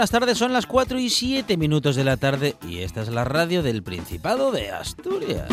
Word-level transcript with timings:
Buenas 0.00 0.12
tardes, 0.12 0.38
son 0.38 0.54
las 0.54 0.64
4 0.64 0.98
y 0.98 1.10
7 1.10 1.58
minutos 1.58 1.94
de 1.94 2.04
la 2.04 2.16
tarde 2.16 2.56
y 2.66 2.78
esta 2.78 3.02
es 3.02 3.10
la 3.10 3.22
radio 3.22 3.62
del 3.62 3.82
Principado 3.82 4.50
de 4.50 4.70
Asturias. 4.70 5.46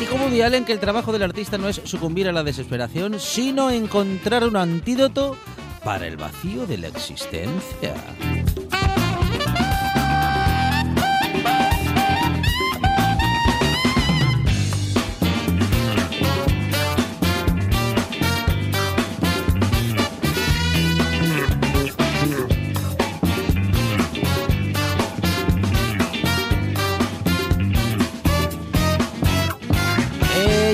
Dijo 0.00 0.16
Woody 0.16 0.42
Allen 0.42 0.64
que 0.64 0.72
el 0.72 0.80
trabajo 0.80 1.12
del 1.12 1.22
artista 1.22 1.58
no 1.58 1.68
es 1.68 1.80
sucumbir 1.84 2.26
a 2.26 2.32
la 2.32 2.42
desesperación, 2.42 3.20
sino 3.20 3.70
encontrar 3.70 4.42
un 4.42 4.56
antídoto 4.56 5.36
para 5.84 6.08
el 6.08 6.16
vacío 6.16 6.66
de 6.66 6.78
la 6.78 6.88
existencia. 6.88 7.94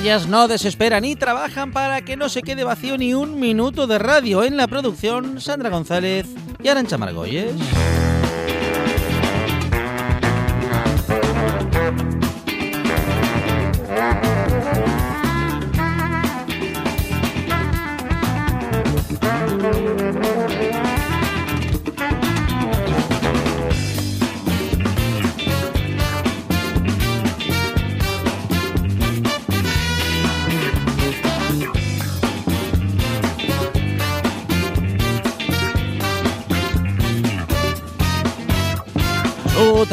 Ellas 0.08 0.26
no 0.26 0.48
desesperan 0.48 1.04
y 1.04 1.16
trabajan 1.16 1.70
para 1.70 2.00
que 2.00 2.16
no 2.16 2.30
se 2.30 2.40
quede 2.40 2.64
vacío 2.64 2.96
ni 2.96 3.12
un 3.12 3.38
minuto 3.38 3.86
de 3.86 3.98
radio. 3.98 4.42
En 4.42 4.56
la 4.56 4.66
producción, 4.66 5.38
Sandra 5.38 5.68
González 5.68 6.26
y 6.62 6.68
Arancha 6.68 6.96
Margolles. 6.96 7.52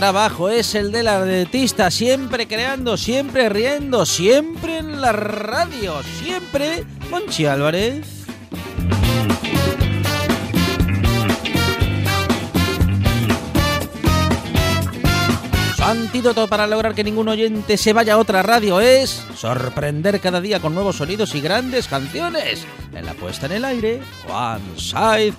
Trabajo 0.05 0.49
es 0.49 0.75
el 0.75 0.91
del 0.91 1.07
artista, 1.07 1.89
siempre 1.89 2.47
creando, 2.47 2.95
siempre 2.95 3.49
riendo, 3.49 4.05
siempre 4.05 4.77
en 4.77 5.01
la 5.01 5.11
radio, 5.11 5.95
siempre 6.21 6.83
Monchi 7.09 7.47
Álvarez. 7.47 8.05
Antídoto 15.83 16.47
para 16.47 16.67
lograr 16.67 16.93
que 16.93 17.03
ningún 17.03 17.27
oyente 17.27 17.75
se 17.75 17.91
vaya 17.91 18.13
a 18.13 18.17
otra 18.19 18.43
radio 18.43 18.79
es 18.81 19.25
sorprender 19.35 20.19
cada 20.19 20.39
día 20.39 20.59
con 20.59 20.75
nuevos 20.75 20.97
sonidos 20.97 21.33
y 21.33 21.41
grandes 21.41 21.87
canciones. 21.87 22.63
En 22.93 23.07
la 23.07 23.15
puesta 23.15 23.47
en 23.47 23.53
el 23.53 23.65
aire, 23.65 24.01
Juan 24.27 24.61
Saiz 24.77 25.33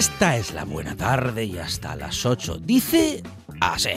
Esta 0.00 0.38
es 0.38 0.54
la 0.54 0.64
buena 0.64 0.96
tarde 0.96 1.44
y 1.44 1.58
hasta 1.58 1.94
las 1.94 2.24
8. 2.24 2.60
Dice 2.62 3.22
así. 3.60 3.90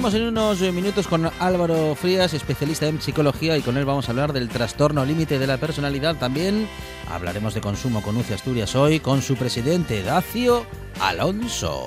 Hablaremos 0.00 0.14
en 0.22 0.28
unos 0.28 0.60
minutos 0.72 1.06
con 1.06 1.30
Álvaro 1.40 1.94
Frías, 1.94 2.32
especialista 2.32 2.86
en 2.86 3.02
psicología, 3.02 3.58
y 3.58 3.60
con 3.60 3.76
él 3.76 3.84
vamos 3.84 4.08
a 4.08 4.12
hablar 4.12 4.32
del 4.32 4.48
trastorno 4.48 5.04
límite 5.04 5.38
de 5.38 5.46
la 5.46 5.58
personalidad. 5.58 6.16
También 6.16 6.66
hablaremos 7.12 7.52
de 7.52 7.60
consumo 7.60 8.00
con 8.00 8.16
UCI 8.16 8.32
Asturias 8.32 8.74
hoy 8.76 9.00
con 9.00 9.20
su 9.20 9.36
presidente 9.36 10.02
Dacio 10.02 10.64
Alonso. 11.00 11.86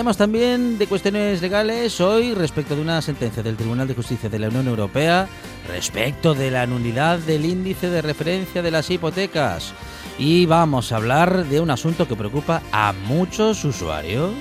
Hablaremos 0.00 0.16
también 0.16 0.78
de 0.78 0.86
cuestiones 0.86 1.42
legales 1.42 2.00
hoy 2.00 2.32
respecto 2.32 2.74
de 2.74 2.80
una 2.80 3.02
sentencia 3.02 3.42
del 3.42 3.58
Tribunal 3.58 3.86
de 3.86 3.94
Justicia 3.94 4.30
de 4.30 4.38
la 4.38 4.48
Unión 4.48 4.66
Europea 4.66 5.28
respecto 5.68 6.32
de 6.32 6.50
la 6.50 6.66
nulidad 6.66 7.18
del 7.18 7.44
índice 7.44 7.90
de 7.90 8.00
referencia 8.00 8.62
de 8.62 8.70
las 8.70 8.90
hipotecas. 8.90 9.74
Y 10.18 10.46
vamos 10.46 10.90
a 10.90 10.96
hablar 10.96 11.44
de 11.44 11.60
un 11.60 11.70
asunto 11.70 12.08
que 12.08 12.16
preocupa 12.16 12.62
a 12.72 12.94
muchos 13.08 13.62
usuarios. 13.62 14.32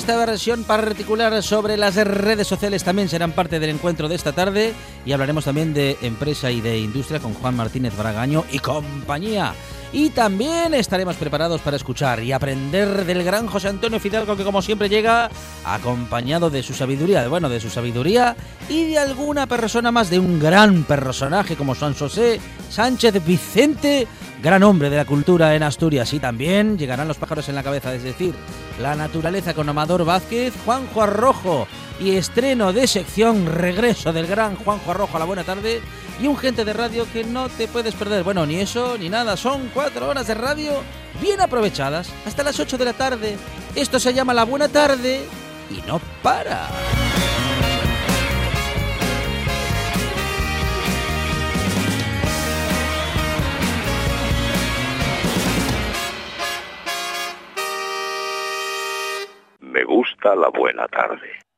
Esta 0.00 0.16
versión 0.16 0.64
particular 0.64 1.42
sobre 1.42 1.76
las 1.76 1.94
redes 1.94 2.46
sociales 2.46 2.82
también 2.82 3.10
serán 3.10 3.32
parte 3.32 3.60
del 3.60 3.68
encuentro 3.68 4.08
de 4.08 4.14
esta 4.14 4.32
tarde 4.32 4.72
y 5.04 5.12
hablaremos 5.12 5.44
también 5.44 5.74
de 5.74 5.98
empresa 6.00 6.50
y 6.50 6.62
de 6.62 6.78
industria 6.78 7.20
con 7.20 7.34
Juan 7.34 7.54
Martínez 7.54 7.94
Bragaño 7.94 8.46
y 8.50 8.60
compañía. 8.60 9.52
Y 9.92 10.10
también 10.10 10.72
estaremos 10.72 11.16
preparados 11.16 11.60
para 11.62 11.76
escuchar 11.76 12.22
y 12.22 12.30
aprender 12.30 13.04
del 13.04 13.24
gran 13.24 13.48
José 13.48 13.68
Antonio 13.68 13.98
Fidalgo 13.98 14.36
que 14.36 14.44
como 14.44 14.62
siempre 14.62 14.88
llega 14.88 15.28
acompañado 15.64 16.48
de 16.48 16.62
su 16.62 16.74
sabiduría, 16.74 17.26
bueno, 17.26 17.48
de 17.48 17.58
su 17.58 17.70
sabiduría 17.70 18.36
y 18.68 18.84
de 18.84 18.98
alguna 18.98 19.48
persona 19.48 19.90
más 19.90 20.08
de 20.08 20.20
un 20.20 20.38
gran 20.38 20.84
personaje 20.84 21.56
como 21.56 21.74
San 21.74 21.94
José 21.94 22.40
Sánchez 22.70 23.24
Vicente, 23.24 24.06
gran 24.40 24.62
hombre 24.62 24.90
de 24.90 24.96
la 24.96 25.04
cultura 25.04 25.56
en 25.56 25.64
Asturias. 25.64 26.12
Y 26.12 26.20
también 26.20 26.78
llegarán 26.78 27.08
los 27.08 27.18
pájaros 27.18 27.48
en 27.48 27.56
la 27.56 27.64
cabeza, 27.64 27.92
es 27.92 28.04
decir, 28.04 28.32
la 28.80 28.94
naturaleza 28.94 29.54
con 29.54 29.68
Amador 29.68 30.04
Vázquez, 30.04 30.54
Juanjo 30.64 31.02
Arrojo 31.02 31.66
y 31.98 32.12
estreno 32.12 32.72
de 32.72 32.86
sección 32.86 33.46
regreso 33.46 34.12
del 34.12 34.28
gran 34.28 34.54
Juanjo 34.54 34.92
Arrojo 34.92 35.16
a 35.16 35.20
la 35.20 35.26
buena 35.26 35.42
tarde 35.42 35.82
y 36.20 36.26
un 36.26 36.36
gente 36.36 36.64
de 36.64 36.72
radio 36.72 37.06
que 37.12 37.24
no 37.24 37.48
te 37.48 37.66
puedes 37.66 37.94
perder. 37.94 38.22
Bueno, 38.22 38.44
ni 38.46 38.56
eso 38.56 38.98
ni 38.98 39.08
nada, 39.08 39.36
son 39.36 39.70
cuatro 39.72 40.08
horas 40.08 40.26
de 40.26 40.34
radio 40.34 40.82
bien 41.20 41.40
aprovechadas 41.40 42.12
hasta 42.26 42.42
las 42.42 42.60
8 42.60 42.78
de 42.78 42.84
la 42.84 42.92
tarde. 42.92 43.36
Esto 43.74 43.98
se 43.98 44.12
llama 44.12 44.34
la 44.34 44.44
buena 44.44 44.68
tarde 44.68 45.22
y 45.70 45.86
no 45.86 46.00
para. 46.22 46.68
Me 59.60 59.84
gusta 59.84 60.34
la 60.34 60.48
buena 60.50 60.86
tarde. 60.88 61.49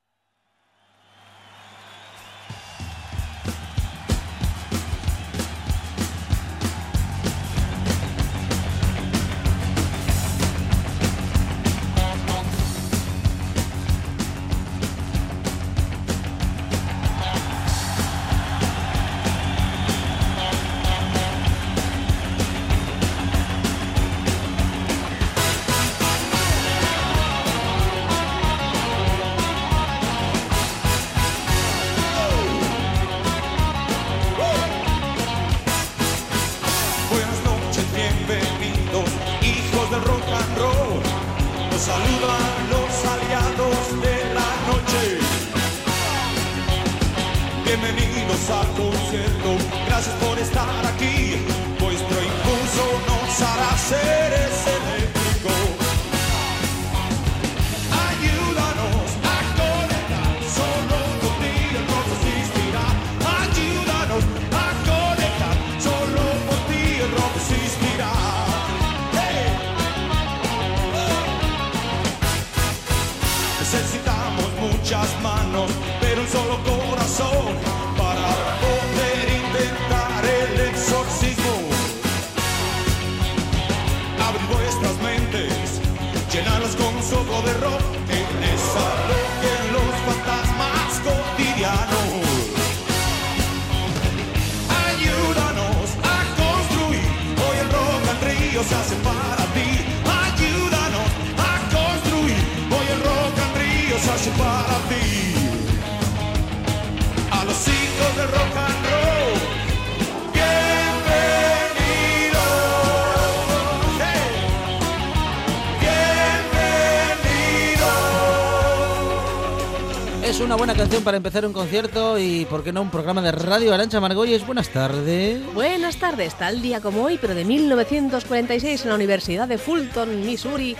Canción 121.02 121.04
para 121.04 121.16
empezar 121.16 121.46
un 121.46 121.52
concierto 121.52 122.18
y, 122.18 122.44
¿por 122.46 122.62
qué 122.62 122.72
no, 122.72 122.82
un 122.82 122.90
programa 122.90 123.22
de 123.22 123.32
radio? 123.32 123.74
Arancha 123.74 124.00
Margolles, 124.00 124.46
buenas 124.46 124.68
tardes. 124.68 125.40
Buenas 125.54 125.96
tardes, 125.96 126.34
tal 126.34 126.62
día 126.62 126.80
como 126.80 127.02
hoy, 127.04 127.18
pero 127.20 127.34
de 127.34 127.44
1946 127.44 128.82
en 128.82 128.88
la 128.88 128.94
Universidad 128.94 129.48
de 129.48 129.58
Fulton, 129.58 130.24
Missouri. 130.24 130.76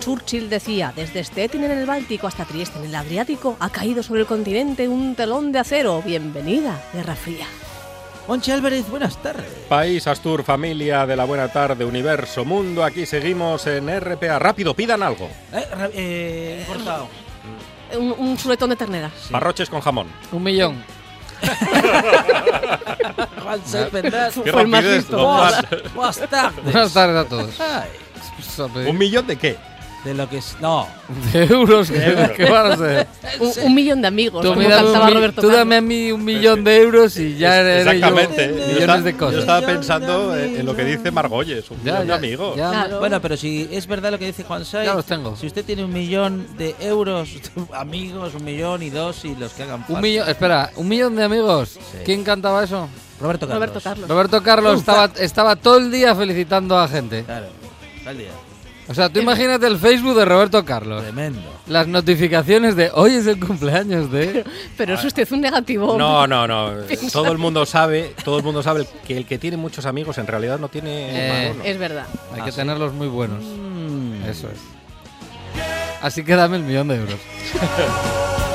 Churchill 0.00 0.48
decía, 0.48 0.92
desde 0.96 1.22
Stettin 1.22 1.64
en 1.64 1.70
el 1.70 1.86
Báltico 1.86 2.26
hasta 2.26 2.44
Trieste 2.44 2.78
en 2.78 2.86
el 2.86 2.94
Adriático, 2.94 3.56
ha 3.60 3.70
caído 3.70 4.02
sobre 4.02 4.20
el 4.20 4.26
continente 4.26 4.88
un 4.88 5.14
telón 5.14 5.52
de 5.52 5.60
acero. 5.60 6.02
Bienvenida, 6.04 6.80
Guerra 6.92 7.14
Fría. 7.14 7.46
Monchi 8.26 8.50
Álvarez, 8.50 8.88
buenas 8.90 9.22
tardes. 9.22 9.46
País, 9.68 10.06
Astur, 10.06 10.42
familia 10.42 11.06
de 11.06 11.14
la 11.14 11.24
buena 11.24 11.48
tarde, 11.48 11.84
universo, 11.84 12.44
mundo, 12.44 12.82
aquí 12.82 13.06
seguimos 13.06 13.66
en 13.68 13.88
RPA. 14.00 14.38
Rápido, 14.38 14.74
pidan 14.74 15.02
algo. 15.02 15.28
Eh, 15.52 15.64
eh, 15.94 16.64
cortado. 16.66 17.25
Un, 17.94 18.14
un 18.18 18.36
chuletón 18.36 18.70
de 18.70 18.76
ternera. 18.76 19.10
Barroches 19.30 19.70
con 19.70 19.80
jamón. 19.80 20.08
Un 20.32 20.42
millón. 20.42 20.82
Juan 23.42 23.60
Saiz 23.64 23.88
Pendas. 23.90 24.34
Qué 24.42 24.52
Fue 24.52 24.62
el 24.62 24.68
más 24.68 24.82
rapidez, 24.84 25.08
don 25.08 25.20
Juan. 25.24 25.52
Buenas, 25.70 25.94
buenas 25.94 26.30
tardes. 26.30 26.64
Buenas 26.64 26.92
tardes 26.92 27.16
a 27.16 27.28
todos. 27.28 27.60
Ay, 27.60 27.90
¿Un 28.88 28.98
millón 28.98 29.26
de 29.26 29.36
qué? 29.36 29.56
De 30.06 30.14
lo 30.14 30.28
que 30.30 30.38
es. 30.38 30.56
No. 30.60 30.86
De 31.32 31.44
euros, 31.44 31.90
¿qué, 31.90 32.32
qué 32.36 32.44
van 32.50 32.72
a 32.72 32.76
ser? 32.76 33.06
Un, 33.40 33.52
un 33.64 33.74
millón 33.74 34.00
de 34.00 34.08
amigos, 34.08 34.40
Tú, 34.42 34.48
como 34.48 34.60
me 34.62 34.68
das 34.68 34.80
un 34.82 34.86
cantaba 34.92 35.06
mi- 35.08 35.14
Roberto 35.14 35.40
tú 35.42 35.48
Carlos. 35.48 35.58
dame 35.58 35.76
a 35.76 35.80
mí 35.82 36.12
un 36.12 36.24
millón 36.24 36.64
de 36.64 36.80
euros 36.80 37.16
y 37.18 37.36
ya 37.36 37.60
yo 37.62 37.68
Exactamente. 37.68 38.48
Yo 38.48 38.54
millones 38.54 38.78
estaba, 38.80 39.00
de 39.02 39.12
yo 39.12 39.18
cosas. 39.18 39.40
estaba 39.40 39.58
Millón 39.60 39.70
de 39.72 39.78
pensando 39.78 40.36
en 40.36 40.56
en 40.60 40.66
lo 40.66 40.74
que 40.76 40.84
dice 40.84 41.10
Margolles, 41.10 41.70
un 41.70 41.76
Ya, 41.84 41.92
millón 41.94 42.06
de 42.06 42.14
amigos. 42.14 42.56
ya. 42.56 42.70
Claro. 42.70 42.98
Bueno, 43.00 43.20
pero 43.20 43.36
si 43.36 43.68
es 43.70 43.86
verdad 43.86 44.10
lo 44.12 44.18
que 44.18 44.26
dice 44.26 44.44
Juan 44.44 44.64
Saiz, 44.64 44.86
Ya 44.86 44.94
los 44.94 45.04
tengo. 45.04 45.36
si 45.36 45.46
usted 45.46 45.64
tiene 45.64 45.84
un 45.84 45.92
millón 45.92 46.46
de 46.56 46.74
euros, 46.80 47.28
amigos, 47.74 48.34
un 48.34 48.44
millón 48.44 48.82
y 48.82 48.90
dos 48.90 49.24
y 49.24 49.34
los 49.36 49.52
que 49.52 49.64
hagan 49.64 49.80
falta. 49.80 49.94
Un 49.94 50.00
millón, 50.00 50.28
espera, 50.28 50.70
un 50.76 50.88
millón 50.88 51.16
de 51.16 51.24
amigos. 51.24 51.70
Sí. 51.70 51.98
¿Quién 52.04 52.22
cantaba 52.24 52.62
eso? 52.64 52.88
Roberto 53.20 53.46
Carlos. 53.46 53.58
Roberto 53.68 53.80
Carlos. 53.82 54.08
Roberto 54.08 54.42
Carlos 54.42 54.78
estaba, 54.80 55.10
estaba 55.18 55.56
todo 55.56 55.78
el 55.78 55.90
día 55.90 56.14
felicitando 56.14 56.78
a 56.78 56.86
gente. 56.88 57.24
Claro, 57.24 57.46
está 57.98 58.10
el 58.12 58.18
día. 58.18 58.30
O 58.88 58.94
sea, 58.94 59.08
tú 59.08 59.18
imagínate 59.20 59.66
el 59.66 59.78
Facebook 59.78 60.14
de 60.16 60.24
Roberto 60.24 60.64
Carlos. 60.64 61.02
Tremendo. 61.02 61.40
Las 61.66 61.88
notificaciones 61.88 62.76
de 62.76 62.90
hoy 62.94 63.14
es 63.14 63.26
el 63.26 63.40
cumpleaños 63.44 64.12
de. 64.12 64.44
Pero 64.76 64.94
es 64.94 65.04
usted 65.04 65.26
un 65.32 65.40
negativo. 65.40 65.98
No, 65.98 66.26
no, 66.26 66.46
no. 66.46 66.70
Todo 67.12 67.32
el 67.32 67.38
mundo 67.38 67.66
sabe, 67.66 68.14
todo 68.24 68.38
el 68.38 68.44
mundo 68.44 68.62
sabe 68.62 68.86
que 69.06 69.16
el 69.16 69.26
que 69.26 69.38
tiene 69.38 69.56
muchos 69.56 69.86
amigos 69.86 70.18
en 70.18 70.26
realidad 70.28 70.58
no 70.60 70.68
tiene 70.68 71.48
Eh. 71.48 71.54
Es 71.64 71.78
verdad. 71.78 72.06
Hay 72.32 72.40
Ah, 72.40 72.44
que 72.44 72.52
sí. 72.52 72.58
tenerlos 72.58 72.92
muy 72.92 73.08
buenos. 73.08 73.42
Mm. 73.42 74.24
Eso 74.28 74.46
es. 74.48 74.58
Así 76.02 76.22
que 76.24 76.36
dame 76.36 76.58
el 76.58 76.62
millón 76.62 76.86
de 76.88 76.96
euros. 76.96 77.18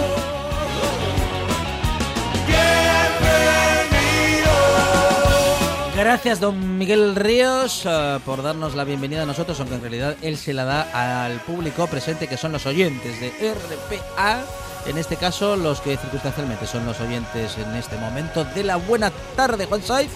Gracias, 6.04 6.40
don 6.40 6.80
Miguel 6.80 7.16
Ríos, 7.16 7.84
eh, 7.86 8.20
por 8.26 8.42
darnos 8.42 8.74
la 8.74 8.84
bienvenida 8.84 9.22
a 9.22 9.26
nosotros, 9.28 9.60
aunque 9.60 9.76
en 9.76 9.82
realidad 9.82 10.16
él 10.24 10.36
se 10.36 10.52
la 10.52 10.64
da 10.66 11.26
al 11.26 11.40
público 11.42 11.86
presente, 11.86 12.28
que 12.28 12.38
son 12.38 12.52
los 12.52 12.66
oyentes 12.66 13.22
de 13.22 13.30
RPA. 13.54 14.44
En 14.88 14.98
este 14.98 15.16
caso, 15.16 15.56
los 15.56 15.80
que 15.80 15.98
circunstancialmente 15.98 16.66
son 16.66 16.88
los 16.88 17.00
oyentes 17.02 17.56
en 17.60 17.76
este 17.76 17.98
momento 17.98 18.44
de 18.44 18.64
la 18.64 18.78
buena 18.78 19.12
tarde, 19.36 19.68
Juan 19.68 19.84
Saiz. 19.84 20.10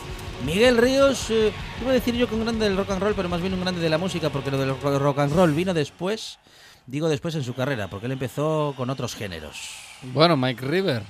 Miguel 0.44 0.78
Ríos, 0.78 1.30
eh, 1.30 1.54
iba 1.80 1.92
a 1.92 1.94
decir 1.94 2.16
yo 2.16 2.28
que 2.28 2.34
un 2.34 2.42
grande 2.46 2.68
del 2.68 2.78
rock 2.78 2.90
and 2.90 3.02
roll, 3.04 3.14
pero 3.16 3.30
más 3.30 3.42
bien 3.42 3.54
un 3.54 3.62
grande 3.62 3.80
de 3.80 3.90
la 3.90 4.00
música, 4.00 4.32
porque 4.32 4.50
lo 4.50 4.58
del 4.58 4.76
ro- 4.82 4.98
rock 5.00 5.20
and 5.20 5.34
roll 5.36 5.54
vino 5.54 5.76
después, 5.76 6.40
digo 6.88 7.08
después 7.10 7.36
en 7.36 7.44
su 7.44 7.54
carrera, 7.54 7.90
porque 7.90 8.08
él 8.08 8.12
empezó 8.12 8.74
con 8.76 8.90
otros 8.90 9.14
géneros. 9.16 9.70
Bueno, 10.02 10.36
Mike 10.36 10.66
River. 10.66 11.04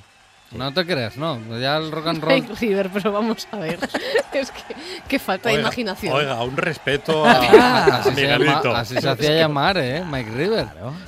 No 0.51 0.73
te 0.73 0.85
creas, 0.85 1.17
no. 1.17 1.39
Ya 1.59 1.77
el 1.77 1.91
rock 1.91 2.07
and 2.07 2.21
roll. 2.23 2.33
Mike 2.33 2.53
River, 2.59 2.89
pero 2.93 3.11
vamos 3.11 3.47
a 3.51 3.57
ver. 3.57 3.77
es 4.33 4.51
que, 4.51 4.75
que 5.07 5.19
falta 5.19 5.49
de 5.49 5.55
imaginación. 5.59 6.13
Oiga, 6.13 6.41
un 6.43 6.55
respeto 6.55 7.25
a, 7.25 7.31
Ah, 7.51 7.85
a 7.85 7.95
así, 7.99 8.13
se 8.15 8.21
llama- 8.27 8.37
Miguelito. 8.37 8.75
así 8.75 8.95
se 9.01 9.09
hacía 9.09 9.31
llamar, 9.37 9.77
¿eh? 9.77 10.03
Mike 10.09 10.31
River. 10.31 10.67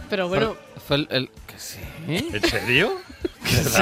pero 0.10 0.28
bueno, 0.28 0.56
Fue 0.88 0.98
el. 0.98 1.08
el- 1.12 1.30
que 1.46 1.58
sí. 1.60 1.80
¿En 2.08 2.42
serio? 2.44 2.94
Es 3.46 3.80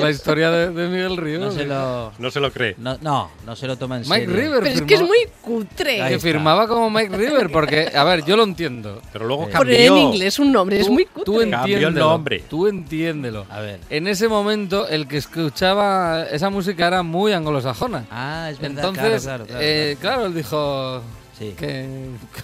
la 0.00 0.10
historia 0.10 0.50
de, 0.50 0.70
de 0.70 0.88
Miguel 0.88 1.16
Ríos. 1.16 1.40
No 1.40 1.50
se 1.52 1.64
lo, 1.66 2.12
No 2.18 2.30
se 2.30 2.40
lo 2.40 2.52
cree. 2.52 2.74
no, 2.78 2.96
no, 3.00 3.30
no 3.44 3.56
se 3.56 3.66
lo 3.66 3.76
toma 3.76 3.96
en 3.96 4.02
Mike 4.02 4.26
serio. 4.26 4.34
River 4.36 4.60
pero 4.62 4.74
es 4.74 4.82
que 4.82 4.94
es 4.94 5.00
muy 5.02 5.18
cutre. 5.42 6.08
Que 6.08 6.18
firmaba 6.18 6.68
como 6.68 6.88
Mike 6.88 7.16
River, 7.16 7.50
porque, 7.50 7.90
a 7.94 8.04
ver, 8.04 8.24
yo 8.24 8.36
lo 8.36 8.44
entiendo. 8.44 9.02
Pero 9.12 9.26
luego 9.26 9.48
Eh. 9.48 9.52
Poner 9.56 9.80
en 9.80 9.86
cambió. 9.88 10.08
inglés 10.08 10.38
un 10.38 10.52
nombre 10.52 10.80
es 10.80 10.86
Tú- 10.86 10.92
muy 10.92 11.04
Tú 11.06 11.10
cutre. 11.24 11.50
Cambió 11.50 11.76
el 11.78 11.82
entiéndelo. 11.84 12.08
nombre. 12.10 12.44
Tú 12.48 12.66
entiéndelo. 12.68 13.46
A 13.50 13.60
ver. 13.60 13.80
En 13.90 14.06
ese 14.06 14.28
momento, 14.28 14.86
el 14.88 15.08
que 15.08 15.16
escuchaba 15.18 16.24
esa 16.30 16.48
música 16.50 16.86
era 16.86 17.02
muy 17.02 17.32
anglosajona. 17.32 18.04
Ah, 18.10 18.48
es 18.50 18.58
verdad. 18.60 18.78
Entonces, 18.90 19.22
claro, 19.24 19.44
claro, 19.44 19.46
claro, 19.46 19.60
eh, 19.62 19.96
claro. 20.00 20.16
claro, 20.16 20.26
él 20.28 20.34
dijo 20.34 21.02
Sí. 21.38 21.54
que, 21.58 21.88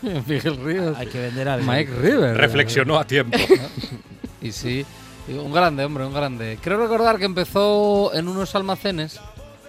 que 0.01 0.23
Miguel 0.27 0.57
Ríos, 0.65 0.97
Hay 0.99 1.07
que 1.07 1.21
vender 1.21 1.49
algo. 1.49 1.71
Mike 1.71 1.93
River. 2.01 2.37
Reflexionó 2.37 2.99
a 2.99 3.05
tiempo. 3.07 3.39
Y 4.41 4.53
sí, 4.53 4.87
un 5.35 5.53
grande, 5.53 5.85
hombre, 5.85 6.05
un 6.05 6.15
grande. 6.15 6.59
Creo 6.63 6.79
recordar 6.79 7.19
que 7.19 7.25
empezó 7.25 8.13
en 8.15 8.29
unos 8.29 8.55
almacenes 8.55 9.21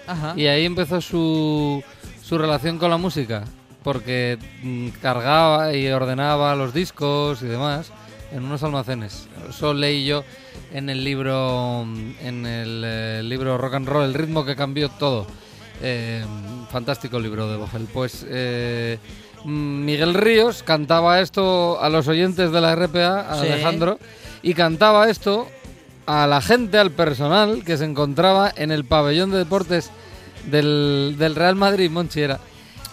Ajá. 0.07 0.33
y 0.35 0.47
ahí 0.47 0.65
empezó 0.65 1.01
su, 1.01 1.83
su 2.23 2.37
relación 2.37 2.77
con 2.77 2.89
la 2.89 2.97
música, 2.97 3.43
porque 3.83 4.37
mm, 4.63 4.89
cargaba 5.01 5.73
y 5.73 5.87
ordenaba 5.89 6.55
los 6.55 6.73
discos 6.73 7.41
y 7.41 7.45
demás 7.47 7.91
en 8.31 8.43
unos 8.43 8.61
almacenes. 8.63 9.27
Eso 9.49 9.73
leí 9.73 10.05
yo 10.05 10.23
en 10.71 10.89
el 10.89 11.03
libro, 11.03 11.83
mm, 11.85 12.11
en 12.21 12.45
el 12.45 12.83
eh, 12.85 13.21
libro 13.23 13.57
Rock 13.57 13.73
and 13.75 13.87
Roll, 13.87 14.03
el 14.05 14.13
ritmo 14.13 14.45
que 14.45 14.55
cambió 14.55 14.89
todo. 14.89 15.25
Eh, 15.81 16.23
fantástico 16.71 17.19
libro 17.19 17.49
de 17.49 17.57
Bogel. 17.57 17.87
Pues 17.93 18.25
eh, 18.29 18.99
mm, 19.45 19.85
Miguel 19.85 20.13
Ríos 20.13 20.61
cantaba 20.61 21.21
esto 21.21 21.81
a 21.81 21.89
los 21.89 22.07
oyentes 22.07 22.51
de 22.51 22.61
la 22.61 22.75
RPA, 22.75 23.21
a 23.31 23.35
Sí. 23.41 23.47
Alejandro, 23.47 23.97
y 24.41 24.53
cantaba 24.53 25.10
esto 25.10 25.48
a 26.05 26.25
la 26.27 26.41
gente, 26.41 26.77
al 26.77 26.91
personal 26.91 27.63
que 27.63 27.77
se 27.77 27.86
encontraba 27.86 28.51
en 28.55 28.72
el 28.72 28.84
pabellón 28.86 29.31
de 29.31 29.38
deportes 29.38 29.91
del, 30.50 31.15
del 31.17 31.36
Real 31.36 31.55
Madrid, 31.55 31.89
Monchi 31.91 32.22
era. 32.22 32.39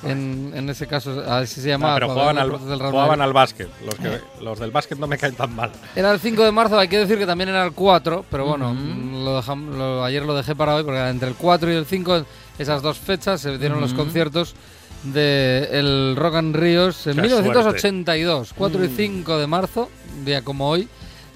En, 0.04 0.52
en 0.54 0.68
ese 0.68 0.86
caso, 0.86 1.22
así 1.26 1.54
se 1.60 1.68
No, 1.68 1.72
llamaba. 1.72 1.94
pero 1.94 2.08
jugaban 2.10 2.38
al, 2.38 2.50
jugaban 2.50 3.20
al 3.22 3.32
básquet. 3.32 3.68
Los, 3.84 3.94
que, 3.94 4.20
los 4.42 4.58
del 4.58 4.70
básquet 4.70 4.98
no 4.98 5.06
me 5.06 5.16
caen 5.16 5.34
tan 5.34 5.54
mal. 5.56 5.72
Era 5.96 6.12
el 6.12 6.20
5 6.20 6.44
de 6.44 6.52
marzo, 6.52 6.78
hay 6.78 6.86
que 6.88 6.98
decir 6.98 7.16
que 7.18 7.24
también 7.26 7.48
era 7.48 7.64
el 7.64 7.72
4, 7.72 8.26
pero 8.30 8.44
bueno, 8.44 8.74
mm, 8.74 9.24
lo 9.24 9.40
dejam- 9.42 9.70
lo- 9.74 10.04
ayer 10.04 10.22
lo 10.22 10.34
dejé 10.36 10.54
para 10.54 10.74
hoy 10.74 10.84
porque 10.84 11.00
entre 11.08 11.28
el 11.28 11.34
4 11.34 11.72
y 11.72 11.76
el 11.76 11.86
5, 11.86 12.24
esas 12.58 12.82
dos 12.82 12.98
fechas, 12.98 13.40
se 13.40 13.56
dieron 13.56 13.80
los 13.80 13.94
conciertos 13.94 14.54
de 15.02 15.66
el 15.72 16.14
Rock 16.16 16.34
and 16.36 16.54
Ríos 16.56 17.06
en 17.06 17.14
Qué 17.16 17.22
1982, 17.22 18.52
4 18.56 18.84
y 18.84 18.88
5 18.88 19.38
de 19.38 19.46
marzo, 19.46 19.88
día 20.24 20.42
como 20.42 20.68
hoy, 20.68 20.88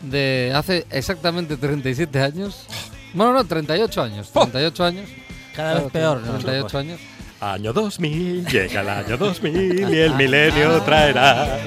de 0.02 0.52
hace 0.54 0.86
exactamente 0.90 1.56
37 1.56 2.20
años. 2.20 2.66
Bueno, 3.14 3.32
no, 3.32 3.44
38 3.44 4.02
años, 4.02 4.30
38 4.30 4.84
años. 4.84 5.08
Cada 5.54 5.74
vez 5.80 5.92
peor. 5.92 6.20
¿no? 6.20 6.32
38 6.38 6.78
años. 6.78 7.00
Año 7.40 7.72
2000, 7.72 8.46
llega 8.46 8.80
el 8.82 8.88
año 8.88 9.16
2000 9.16 9.94
y 9.94 9.98
el 9.98 10.14
milenio 10.14 10.80
traerá. 10.82 11.58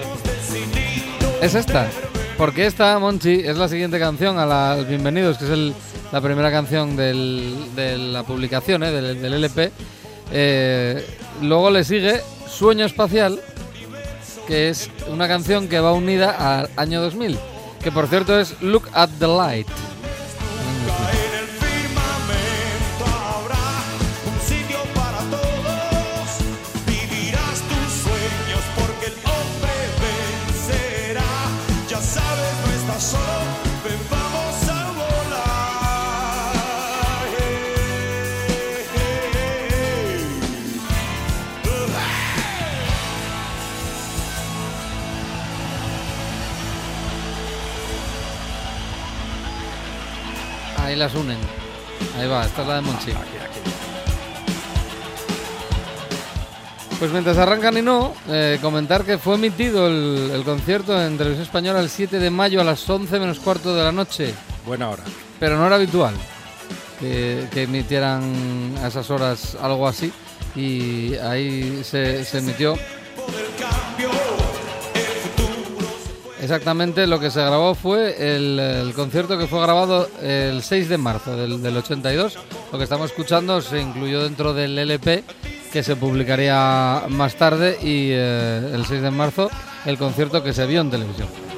Es 1.42 1.56
esta. 1.56 1.88
Porque 2.38 2.66
esta, 2.66 2.98
Monchi, 3.00 3.42
es 3.44 3.58
la 3.58 3.68
siguiente 3.68 4.00
canción 4.00 4.40
a 4.40 4.46
la 4.46 4.78
Bienvenidos, 4.88 5.38
que 5.38 5.46
es 5.46 5.52
el- 5.52 5.74
la 6.12 6.22
primera 6.22 6.52
canción 6.52 6.96
del- 6.96 7.56
de 7.76 7.98
la 7.98 8.24
publicación, 8.24 8.84
¿eh? 8.84 8.92
del, 8.92 9.22
del 9.22 9.34
LP. 9.34 9.72
Eh, 10.32 11.06
luego 11.42 11.70
le 11.72 11.84
sigue 11.84 12.22
Sueño 12.48 12.86
Espacial, 12.86 13.40
que 14.48 14.70
es 14.70 14.90
una 15.10 15.28
canción 15.28 15.68
que 15.68 15.80
va 15.80 15.92
unida 15.94 16.60
al 16.60 16.70
año 16.76 17.02
2000. 17.02 17.38
Que 17.84 17.92
por 17.92 18.08
cierto 18.08 18.40
es 18.40 18.62
Look 18.62 18.88
at 18.94 19.10
the 19.20 19.28
Light. 19.28 19.68
Las 51.04 51.16
unen. 51.16 51.38
Ahí 52.18 52.28
va, 52.30 52.46
esta 52.46 52.62
es 52.62 52.68
la 52.68 52.76
de 52.76 52.82
Monchi. 52.82 53.12
Pues 57.00 57.12
mientras 57.12 57.38
arrancan 57.38 57.78
y 57.78 57.82
no, 57.82 58.14
eh, 58.30 58.60
comentar 58.62 59.04
que 59.04 59.18
fue 59.18 59.36
emitido 59.36 59.88
el, 59.88 60.32
el 60.34 60.44
concierto 60.44 61.02
en 61.02 61.18
televisión 61.18 61.44
española 61.46 61.82
el 61.82 61.90
7 61.90 62.18
de 62.20 62.30
mayo 62.30 62.62
a 62.62 62.64
las 62.64 62.90
11 62.90 63.20
menos 63.20 63.40
cuarto 63.40 63.76
de 63.76 63.84
la 63.84 63.92
noche, 63.92 64.34
Buena 64.66 64.90
hora. 64.90 65.04
pero 65.40 65.58
no 65.58 65.68
era 65.68 65.76
habitual 65.76 66.14
que, 67.02 67.48
que 67.52 67.64
emitieran 67.64 68.74
a 68.82 68.88
esas 68.88 69.10
horas 69.10 69.58
algo 69.62 69.86
así 69.86 70.14
y 70.56 71.16
ahí 71.16 71.82
se, 71.84 72.24
se 72.24 72.38
emitió 72.38 72.76
Exactamente, 76.44 77.08
lo 77.08 77.22
que 77.22 77.32
se 77.32 77.40
grabó 77.40 77.74
fue 77.74 78.36
el, 78.36 78.92
concierto 78.98 79.38
que 79.38 79.48
fue 79.48 79.62
grabado 79.62 80.10
el 80.22 80.62
6 80.62 80.90
de 80.90 80.98
marzo 80.98 81.38
del, 81.38 81.64
del 81.64 81.78
82. 81.78 82.38
Lo 82.70 82.78
que 82.78 82.84
estamos 82.84 83.12
escuchando 83.12 83.62
se 83.62 83.80
incluyó 83.80 84.22
dentro 84.22 84.54
del 84.54 84.78
LP 84.78 85.24
que 85.72 85.84
se 85.84 85.96
publicaría 85.96 87.04
más 87.08 87.36
tarde 87.36 87.78
y 87.82 88.10
eh, 88.12 88.72
el 88.74 88.86
6 88.86 89.02
de 89.04 89.12
marzo 89.12 89.50
el 89.86 89.98
concierto 89.98 90.44
que 90.44 90.52
se 90.52 90.66
vio 90.68 90.82
en 90.82 90.92
televisión. 90.92 91.53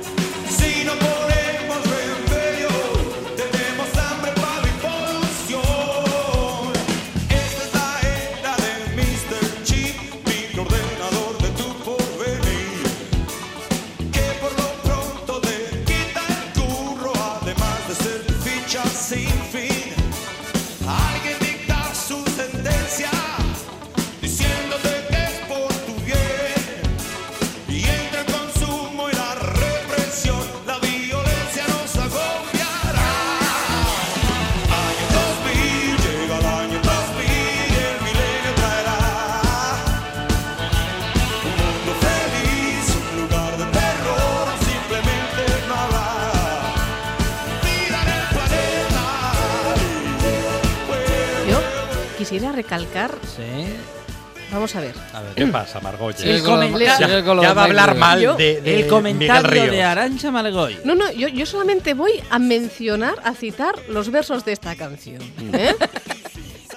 ¿Qué 55.35 55.45
pasa, 55.47 55.79
Margolles? 55.81 56.21
Sigue 56.21 56.35
El 56.35 56.43
comentario- 56.43 56.87
Ya 56.97 57.07
de 57.07 57.53
va 57.53 57.61
a 57.61 57.65
hablar 57.65 57.95
mal 57.95 58.21
Yo- 58.21 58.35
de, 58.35 58.61
de 58.61 58.79
El 58.81 58.87
comentario 58.87 59.49
Ríos. 59.51 59.71
de 59.71 59.83
Arancha 59.83 60.31
Malgoy. 60.31 60.77
No, 60.85 60.95
no, 60.95 61.11
yo, 61.11 61.27
yo 61.27 61.45
solamente 61.45 61.93
voy 61.93 62.13
a 62.29 62.39
mencionar, 62.39 63.15
a 63.23 63.33
citar 63.33 63.75
los 63.89 64.09
versos 64.11 64.45
de 64.45 64.53
esta 64.53 64.75
canción. 64.75 65.21
¿eh? 65.53 65.75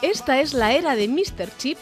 Esta 0.02 0.40
es 0.40 0.54
la 0.54 0.72
era 0.72 0.96
de 0.96 1.06
Mr. 1.08 1.48
Chip, 1.56 1.78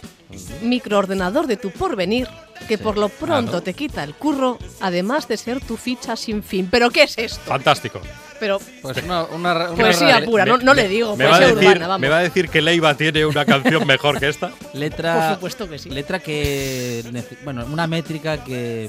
microordenador 0.62 1.46
de 1.46 1.56
tu 1.56 1.70
porvenir, 1.70 2.28
que 2.68 2.78
por 2.78 2.96
lo 2.98 3.08
pronto 3.08 3.62
te 3.62 3.74
quita 3.74 4.02
el 4.04 4.14
curro, 4.14 4.58
además 4.80 5.28
de 5.28 5.36
ser 5.36 5.60
tu 5.60 5.76
ficha 5.76 6.16
sin 6.16 6.42
fin. 6.42 6.68
¿Pero 6.70 6.90
qué 6.90 7.04
es 7.04 7.16
esto? 7.18 7.40
Fantástico 7.46 8.00
pero 8.38 8.60
Pues 8.82 8.96
una, 9.02 9.24
una, 9.24 9.52
una 9.70 9.74
poesía 9.74 10.14
rara- 10.14 10.26
pura, 10.26 10.44
no, 10.46 10.58
no 10.58 10.74
le 10.74 10.88
digo, 10.88 11.16
Me 11.16 11.24
va, 11.24 11.30
poesía 11.30 11.54
decir, 11.54 11.68
urbana, 11.68 11.86
vamos. 11.88 12.00
me 12.00 12.08
va 12.08 12.18
a 12.18 12.22
decir 12.22 12.48
que 12.48 12.60
Leiva 12.62 12.94
tiene 12.94 13.24
una 13.26 13.44
canción 13.44 13.86
mejor 13.86 14.18
que 14.18 14.28
esta. 14.28 14.50
Por 14.72 15.34
supuesto 15.34 15.68
que 15.68 15.78
sí. 15.78 15.90
letra 15.90 16.18
que. 16.20 17.02
Bueno, 17.44 17.64
una 17.70 17.86
métrica 17.86 18.42
que 18.44 18.88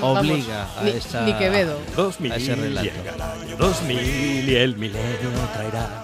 obliga 0.00 0.68
a 0.78 0.88
esa. 0.88 1.22
ni 1.22 1.32
Quevedo. 1.34 1.78
A 1.96 2.36
ese 2.36 2.54
relato. 2.54 2.88
el 2.88 3.22
año 3.22 3.56
2000 3.58 4.48
y 4.48 4.56
el 4.56 4.76
milenio 4.76 5.30
traerá. 5.54 6.02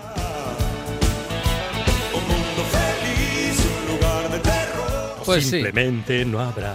Pues 5.24 5.44
sí. 5.44 5.50
Simplemente 5.50 6.24
no 6.24 6.40
habrá. 6.40 6.74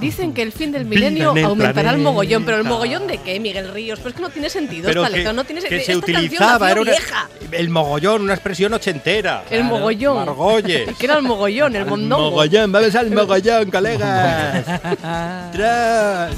Dicen 0.00 0.32
que 0.32 0.42
el 0.42 0.52
fin 0.52 0.70
del 0.70 0.84
milenio 0.84 1.32
en 1.32 1.38
el 1.38 1.44
aumentará 1.44 1.90
el 1.90 1.98
mogollón, 1.98 2.44
pero 2.44 2.58
¿el 2.58 2.64
mogollón 2.64 3.06
de 3.06 3.18
qué, 3.18 3.40
Miguel 3.40 3.72
Ríos? 3.72 3.98
Pues 4.00 4.12
es 4.14 4.16
que 4.16 4.22
no 4.22 4.30
tiene 4.30 4.48
sentido 4.48 4.86
Pero 4.86 5.04
esta 5.04 5.16
que, 5.16 5.32
no 5.32 5.44
tiene 5.44 5.60
que 5.62 5.68
sentido. 5.80 5.84
se 5.84 5.96
utilizaba, 6.12 6.70
era 6.70 6.80
una- 6.80 6.90
vieja. 6.92 7.28
el 7.50 7.68
mogollón, 7.68 8.22
una 8.22 8.34
expresión 8.34 8.72
ochentera. 8.74 9.44
El 9.50 9.64
mogollón. 9.64 10.16
Margolles. 10.16 10.88
¿Qué 10.98 11.06
era 11.06 11.16
el 11.16 11.22
mogollón? 11.22 11.74
El 11.74 11.86
mondongo. 11.86 12.30
Mogollón, 12.30 12.70
vamos 12.70 12.94
al 12.94 13.10
mogollón, 13.10 13.70
colegas. 13.70 14.64
Tras. 15.52 16.34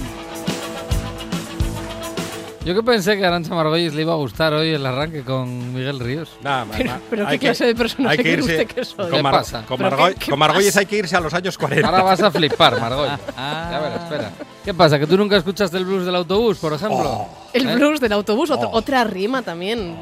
Yo 2.64 2.74
que 2.74 2.82
pensé 2.82 3.16
que 3.16 3.24
a 3.24 3.28
Arancha 3.28 3.54
Margolles 3.54 3.94
le 3.94 4.02
iba 4.02 4.12
a 4.12 4.16
gustar 4.16 4.52
hoy 4.52 4.68
el 4.68 4.84
arranque 4.84 5.22
con 5.22 5.72
Miguel 5.72 5.98
Ríos. 5.98 6.30
Nada, 6.42 6.66
ma- 6.66 6.74
Pero- 6.76 6.92
pero 7.08 7.26
hay 7.26 7.38
¿qué 7.38 7.46
clase 7.46 7.64
de 7.64 7.74
personaje 7.74 8.18
hay 8.18 8.22
que 8.22 8.32
irse 8.32 8.50
usted 8.52 8.66
que 8.66 8.84
soy? 8.84 8.96
Con, 8.96 9.10
¿Qué 9.10 9.22
Mar- 9.22 9.32
pasa? 9.32 9.64
con, 9.66 9.78
¿Pero 9.78 9.90
Margo- 9.90 10.06
qué- 10.08 10.14
qué 10.16 10.30
con 10.30 10.38
Margolles 10.38 10.66
pasa? 10.68 10.80
hay 10.80 10.86
que 10.86 10.96
irse 10.98 11.16
a 11.16 11.20
los 11.20 11.32
años 11.32 11.56
40. 11.56 11.88
Ahora 11.88 12.02
vas 12.02 12.22
a 12.22 12.30
flipar, 12.30 12.78
Margolles. 12.78 13.18
Ya 13.36 13.80
verás, 13.82 14.02
espera. 14.02 14.30
¿Qué 14.62 14.74
pasa? 14.74 14.98
¿Que 14.98 15.06
tú 15.06 15.16
nunca 15.16 15.38
escuchaste 15.38 15.78
el 15.78 15.86
blues 15.86 16.04
del 16.04 16.14
autobús, 16.14 16.58
por 16.58 16.74
ejemplo? 16.74 17.28
El 17.54 17.66
¿Eh? 17.66 17.74
blues 17.76 17.98
del 17.98 18.12
autobús, 18.12 18.50
otro- 18.50 18.68
Oh. 18.68 18.76
otra 18.76 19.04
rima 19.04 19.40
también 19.40 19.96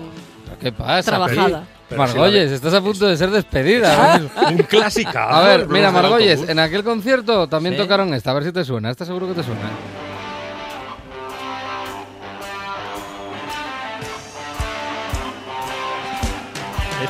¿Qué 0.60 0.72
pasa? 0.72 1.10
trabajada. 1.12 1.62
Pero 1.88 2.06
si 2.08 2.12
Margolles, 2.16 2.50
estás 2.50 2.74
a 2.74 2.80
punto 2.82 3.06
de 3.06 3.16
ser 3.16 3.30
despedida. 3.30 4.20
Un 4.50 4.58
clásico. 4.64 5.16
A 5.16 5.42
ver, 5.42 5.68
mira, 5.68 5.92
Margolles, 5.92 6.46
en 6.48 6.58
aquel 6.58 6.82
concierto 6.82 7.46
también 7.48 7.76
tocaron 7.76 8.12
esta, 8.14 8.32
a 8.32 8.34
ver 8.34 8.44
si 8.44 8.52
te 8.52 8.64
suena. 8.64 8.90
Esta 8.90 9.04
seguro 9.06 9.28
que 9.28 9.34
te 9.34 9.44
suena. 9.44 9.60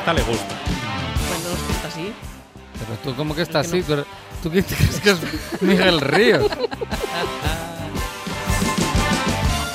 Esta 0.09 0.13
le 0.13 0.21
gusta. 0.23 0.55
Bueno, 1.27 1.49
nos 1.49 1.67
gusta 1.67 1.87
así. 1.87 2.13
Pero 2.79 2.99
tú, 3.03 3.15
¿cómo 3.15 3.35
que 3.35 3.41
estás 3.43 3.67
así? 3.67 3.83
Pero, 3.87 4.05
¿Tú 4.41 4.49
qué 4.49 4.63
te 4.63 4.73
crees 4.73 4.99
que 5.01 5.09
es 5.11 5.61
Miguel 5.61 6.01
Ríos? 6.01 6.49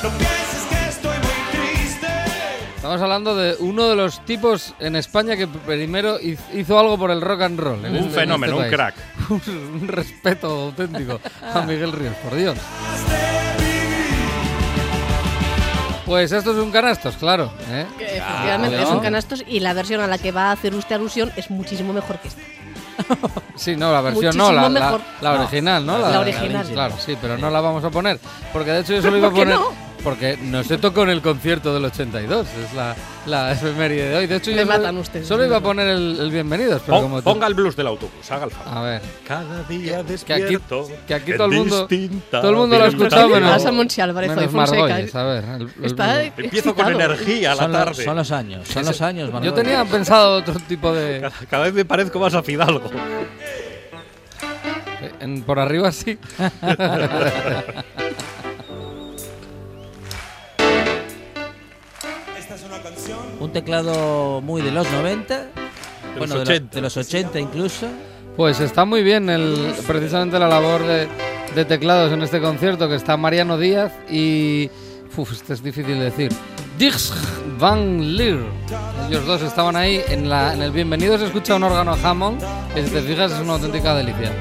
No 0.02 0.10
pienses 0.10 0.62
que 0.70 0.88
estoy 0.88 1.16
muy 1.18 1.52
triste. 1.52 2.06
Estamos 2.76 3.00
hablando 3.00 3.36
de 3.36 3.54
uno 3.60 3.88
de 3.88 3.94
los 3.94 4.24
tipos 4.24 4.74
en 4.80 4.96
España 4.96 5.36
que 5.36 5.46
primero 5.46 6.18
hiz- 6.18 6.38
hizo 6.52 6.78
algo 6.80 6.98
por 6.98 7.10
el 7.12 7.20
rock 7.20 7.42
and 7.42 7.60
roll. 7.60 7.78
Un 7.78 7.86
este- 7.86 7.98
en 8.08 8.10
fenómeno, 8.10 8.54
este 8.62 8.64
un 8.64 8.70
crack. 8.74 8.94
un, 9.30 9.40
un 9.82 9.88
respeto 9.88 10.48
auténtico 10.48 11.20
a 11.54 11.60
Miguel 11.60 11.92
Ríos, 11.92 12.14
por 12.24 12.34
Dios. 12.34 12.58
Pues 16.06 16.32
esto 16.32 16.50
es 16.52 16.58
un 16.58 16.70
canastos, 16.70 17.16
claro. 17.16 17.50
¿eh? 17.70 17.86
Efectivamente 17.98 18.76
¿no? 18.78 18.86
son 18.86 19.00
canastos 19.00 19.42
y 19.46 19.60
la 19.60 19.72
versión 19.72 20.00
a 20.02 20.06
la 20.06 20.18
que 20.18 20.32
va 20.32 20.48
a 20.50 20.52
hacer 20.52 20.74
usted 20.74 20.96
alusión 20.96 21.32
es 21.36 21.50
muchísimo 21.50 21.92
mejor 21.92 22.18
que 22.18 22.28
esta. 22.28 22.40
Sí, 23.56 23.76
no, 23.76 23.92
la 23.92 24.00
versión 24.00 24.36
no, 24.36 24.50
la, 24.52 24.68
la- 24.68 25.00
la 25.20 25.32
original, 25.32 25.86
¿no? 25.86 25.96
La 25.98 26.20
original. 26.20 26.66
Claro, 26.66 26.94
sí, 26.98 27.16
pero 27.20 27.38
no 27.38 27.50
la 27.50 27.60
vamos 27.60 27.84
a 27.84 27.90
poner. 27.90 28.18
Porque 28.52 28.70
de 28.72 28.80
hecho 28.80 28.94
yo 28.94 29.02
solo 29.02 29.16
iba 29.16 29.28
a 29.28 29.30
¿Por 29.30 29.38
qué 29.38 29.44
poner. 29.46 29.58
no? 29.58 29.93
Porque 30.04 30.36
no 30.42 30.62
se 30.62 30.76
tocó 30.76 31.02
en 31.04 31.08
el 31.08 31.22
concierto 31.22 31.72
del 31.72 31.86
82, 31.86 32.46
es 32.46 32.74
la, 32.74 32.94
la 33.24 33.52
efeméride 33.52 34.10
de 34.10 34.16
hoy. 34.18 34.26
De 34.26 34.36
hecho, 34.36 34.50
Me 34.50 34.58
yo 34.58 34.66
solo- 34.66 34.78
matan 34.78 34.98
ustedes, 34.98 35.26
solo 35.26 35.46
iba 35.46 35.56
a 35.56 35.60
poner 35.62 35.88
el, 35.88 36.18
el 36.20 36.30
bienvenidos, 36.30 36.82
pero 36.84 36.98
Pon- 36.98 37.02
como 37.04 37.22
ponga 37.22 37.46
el 37.46 37.54
blues 37.54 37.74
del 37.74 37.86
autobús, 37.86 38.30
haga 38.30 38.44
el 38.44 38.50
favor. 38.50 38.76
A 38.78 38.82
ver. 38.82 39.00
Cada 39.26 39.62
día 39.62 40.04
Que 40.04 40.34
aquí, 40.34 40.42
despierto. 40.42 40.86
que 41.08 41.14
aquí 41.14 41.32
todo 41.32 41.46
el 41.46 41.52
mundo, 41.52 41.88
todo 42.30 42.50
el 42.50 42.56
mundo 42.56 42.76
lo 42.78 42.84
ha 42.84 42.88
escuchado 42.88 43.28
¿Qué 43.28 43.34
menos, 43.34 43.50
pasa, 43.52 43.72
Monchi 43.72 44.00
Álvarez 44.02 44.30
hoy, 44.30 44.36
menos 44.36 44.52
Fonseca? 44.52 44.82
Margolles, 44.82 45.14
a 45.14 45.24
ver. 45.24 45.44
el- 45.44 45.62
el 45.62 45.84
Está 45.86 46.12
blues. 46.18 46.32
Empiezo 46.36 46.74
con 46.74 46.92
energía 46.92 47.52
a 47.52 47.54
la 47.54 47.62
Son, 47.62 47.72
tarde. 47.72 48.04
son 48.04 48.16
los 48.16 48.30
años, 48.30 48.68
son 48.68 48.84
los 48.84 49.00
años, 49.00 49.30
Yo 49.42 49.54
tenía 49.54 49.84
pensado 49.86 50.36
otro 50.36 50.54
tipo 50.68 50.92
de... 50.92 51.20
Cada, 51.22 51.46
cada 51.48 51.64
vez 51.64 51.72
me 51.72 51.86
parezco 51.86 52.18
más 52.20 52.34
a 52.34 52.42
Fidalgo. 52.42 52.90
en- 55.20 55.42
por 55.44 55.58
arriba 55.58 55.90
sí. 55.92 56.18
Un 63.44 63.52
teclado 63.52 64.40
muy 64.40 64.62
de 64.62 64.70
los 64.70 64.90
90, 64.90 65.46
bueno, 66.18 66.20
los 66.20 66.28
de, 66.30 66.36
lo- 66.36 66.42
80. 66.42 66.74
de 66.76 66.80
los 66.80 66.96
80 66.96 67.38
incluso. 67.40 67.86
Pues 68.36 68.58
está 68.60 68.84
muy 68.84 69.02
bien 69.02 69.28
el, 69.30 69.74
precisamente 69.86 70.38
la 70.38 70.48
labor 70.48 70.82
de, 70.84 71.06
de 71.54 71.64
teclados 71.64 72.10
en 72.12 72.22
este 72.22 72.40
concierto, 72.40 72.88
que 72.88 72.94
está 72.96 73.16
Mariano 73.16 73.58
Díaz 73.58 73.92
y... 74.10 74.70
Uf, 75.16 75.30
esto 75.32 75.52
es 75.52 75.62
difícil 75.62 75.98
de 75.98 76.06
decir. 76.06 76.32
Dix 76.78 77.12
Van 77.60 78.16
Leer. 78.16 78.40
Ellos 79.08 79.24
dos 79.26 79.42
estaban 79.42 79.76
ahí. 79.76 80.00
En, 80.08 80.28
la, 80.28 80.54
en 80.54 80.62
el 80.62 80.72
Bienvenido 80.72 81.16
se 81.18 81.26
escucha 81.26 81.54
un 81.54 81.62
órgano 81.62 81.96
Hammond, 82.02 82.42
que 82.74 82.82
si 82.82 82.90
te 82.90 83.00
fijas 83.02 83.30
es 83.30 83.38
una 83.38 83.52
auténtica 83.52 83.94
delicia. 83.94 84.32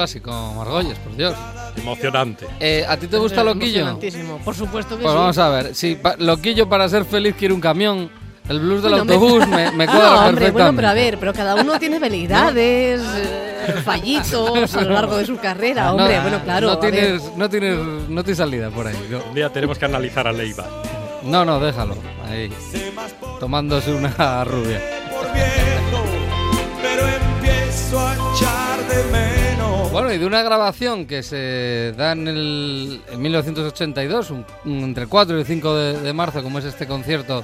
Clásico, 0.00 0.30
Margolles, 0.54 0.98
por 0.98 1.16
Dios. 1.16 1.34
Emocionante. 1.74 2.46
Eh, 2.60 2.84
¿A 2.86 2.98
ti 2.98 3.06
te 3.06 3.16
gusta 3.16 3.42
Loquillo? 3.42 3.78
Emocionantísimo. 3.80 4.36
Por 4.44 4.54
supuesto 4.54 4.94
que 4.98 5.02
Pues 5.02 5.10
sí. 5.14 5.18
vamos 5.18 5.38
a 5.38 5.48
ver. 5.48 5.74
Si 5.74 5.94
pa- 5.94 6.16
Loquillo 6.18 6.68
para 6.68 6.86
ser 6.86 7.06
feliz 7.06 7.34
quiere 7.38 7.54
un 7.54 7.62
camión, 7.62 8.10
el 8.46 8.60
blues 8.60 8.82
del 8.82 8.90
Bueno, 8.92 9.04
me- 9.06 9.14
autobús 9.14 9.48
me, 9.48 9.70
me 9.72 9.86
cuadra 9.86 10.04
No, 10.04 10.26
hombre, 10.26 10.26
perfectamente. 10.26 10.52
bueno, 10.52 10.76
pero 10.76 10.88
a 10.88 10.92
ver, 10.92 11.18
pero 11.18 11.32
cada 11.32 11.54
uno 11.54 11.78
tiene 11.78 11.96
habilidades, 11.96 13.00
eh, 13.16 13.72
fallitos 13.82 14.74
a 14.76 14.80
lo 14.82 14.90
largo 14.90 15.16
de 15.16 15.24
su 15.24 15.38
carrera, 15.38 15.84
No, 15.86 15.92
hombre, 15.92 16.20
bueno, 16.20 16.42
claro. 16.44 16.66
No 16.68 16.78
tienes, 16.78 17.22
no 17.34 17.48
tienes, 17.48 17.78
no 18.10 18.22
tienes 18.22 18.36
salida 18.36 18.68
por 18.68 18.86
ahí. 18.86 18.96
No, 19.10 19.20
Un 19.30 19.34
día 19.34 19.48
tenemos 19.48 19.78
que 19.78 19.86
analizar 19.86 20.26
a 20.28 20.32
Leiva. 20.32 20.66
no, 21.22 21.42
no, 21.46 21.58
déjalo. 21.58 21.96
Ahí. 22.28 22.52
Tomándose 23.40 23.92
una 23.94 24.44
rubia. 24.44 24.78
por 25.10 25.32
viejo, 25.32 26.04
pero 26.82 27.08
empiezo 27.08 27.98
a 27.98 28.12
echar 28.14 28.78
de 28.88 29.04
menos. 29.10 29.55
Bueno, 29.96 30.12
y 30.12 30.18
de 30.18 30.26
una 30.26 30.42
grabación 30.42 31.06
que 31.06 31.22
se 31.22 31.94
da 31.96 32.12
en, 32.12 32.28
el, 32.28 33.00
en 33.10 33.22
1982, 33.22 34.30
un- 34.30 34.44
un- 34.66 34.84
entre 34.84 35.04
el 35.04 35.08
4 35.08 35.38
y 35.38 35.40
el 35.40 35.46
5 35.46 35.74
de, 35.74 36.00
de 36.02 36.12
marzo, 36.12 36.42
como 36.42 36.58
es 36.58 36.66
este 36.66 36.86
concierto 36.86 37.42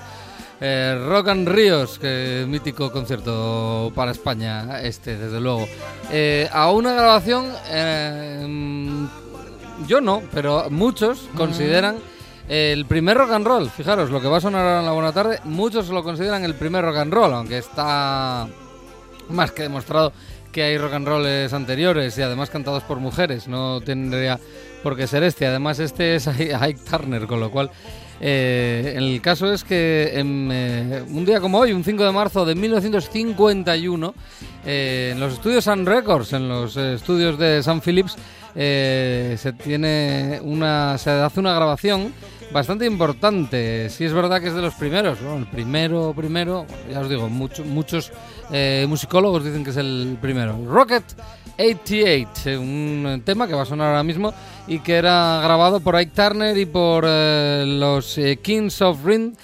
eh, 0.61 1.03
Rock 1.09 1.29
and 1.29 1.49
Ríos, 1.49 1.99
que 1.99 2.45
mítico 2.47 2.93
concierto 2.93 3.91
para 3.95 4.11
España, 4.11 4.83
este, 4.83 5.17
desde 5.17 5.41
luego. 5.41 5.67
Eh, 6.11 6.47
a 6.53 6.71
una 6.73 6.93
grabación, 6.93 7.47
eh, 7.71 8.45
mm, 8.47 9.07
yo 9.87 10.03
no, 10.03 10.21
pero 10.31 10.67
muchos 10.69 11.31
consideran 11.35 11.97
el 12.51 12.85
primer 12.85 13.17
rock 13.17 13.31
and 13.31 13.47
roll. 13.47 13.71
Fijaros, 13.71 14.11
lo 14.11 14.21
que 14.21 14.29
va 14.29 14.37
a 14.37 14.41
sonar 14.43 14.61
ahora 14.67 14.81
en 14.81 14.87
la 14.87 14.93
buena 14.93 15.13
tarde, 15.13 15.41
muchos 15.45 15.89
lo 15.89 16.03
consideran 16.05 16.45
el 16.45 16.55
primer 16.55 16.85
rock 16.85 16.99
and 16.99 17.15
roll, 17.15 17.33
aunque 17.33 17.57
está 17.57 18.47
más 19.31 19.53
que 19.53 19.63
demostrado 19.63 20.13
que 20.53 20.63
hay 20.63 20.79
rock 20.79 20.93
and 20.93 21.09
rolls 21.09 21.53
anteriores 21.53 22.17
y 22.19 22.23
además 22.23 22.51
cantados 22.51 22.83
por 22.85 22.99
mujeres, 23.01 23.49
no 23.49 23.81
tendría 23.81 24.39
por 24.83 24.97
qué 24.97 25.07
ser 25.07 25.23
este. 25.23 25.47
Además, 25.47 25.79
este 25.79 26.15
es 26.15 26.27
Ike 26.29 26.81
Turner, 26.89 27.27
con 27.27 27.41
lo 27.41 27.51
cual. 27.51 27.71
eh, 28.21 28.95
el 28.97 29.21
caso 29.21 29.53
es 29.53 29.65
que 29.65 30.13
en, 30.15 30.49
eh, 30.53 31.03
un 31.09 31.25
día 31.25 31.41
como 31.41 31.59
hoy, 31.59 31.73
un 31.73 31.83
5 31.83 32.05
de 32.05 32.13
marzo 32.13 32.45
de 32.45 32.55
1951, 32.55 34.15
eh, 34.65 35.11
en 35.13 35.21
los 35.21 35.33
estudios 35.33 35.65
Sun 35.65 35.87
Records, 35.87 36.33
en 36.33 36.49
los 36.49 36.77
estudios 36.77 37.39
de 37.39 37.63
Sun 37.63 37.81
Phillips, 37.81 38.17
eh, 38.55 39.37
se 39.39 39.53
tiene 39.53 40.41
una, 40.43 40.99
se 40.99 41.11
hace 41.11 41.41
una 41.41 41.55
grabación 41.55 42.13
bastante 42.53 42.85
importante. 42.87 43.89
Sí 43.91 44.05
es 44.05 44.13
verdad 44.13 44.41
que 44.41 44.49
es 44.49 44.55
de 44.55 44.61
los 44.63 44.75
primeros, 44.75 45.19
el 45.21 45.47
primero, 45.47 46.13
primero, 46.15 46.67
ya 46.91 47.01
os 47.01 47.09
digo, 47.09 47.29
mucho- 47.29 47.65
muchos 47.65 48.13
eh, 48.51 48.85
musicólogos 48.89 49.45
dicen 49.45 49.65
que 49.65 49.71
es 49.71 49.77
el 49.79 50.19
primero. 50.21 50.59
Rocket 50.67 51.05
88, 51.59 52.51
eh, 52.51 52.59
un 52.59 53.23
tema 53.25 53.47
que 53.47 53.55
va 53.55 53.63
a 53.63 53.67
sonar 53.67 53.89
ahora 53.89 54.03
mismo 54.03 54.33
y 54.67 54.81
que 54.81 54.95
era 54.97 55.41
grabado 55.43 55.81
por 55.81 55.97
Ike 55.97 56.13
Turner 56.15 56.57
y 56.59 56.67
por 56.67 57.05
los 57.05 58.19
Kings 58.43 58.83
of 58.83 59.05
Ring 59.05 59.35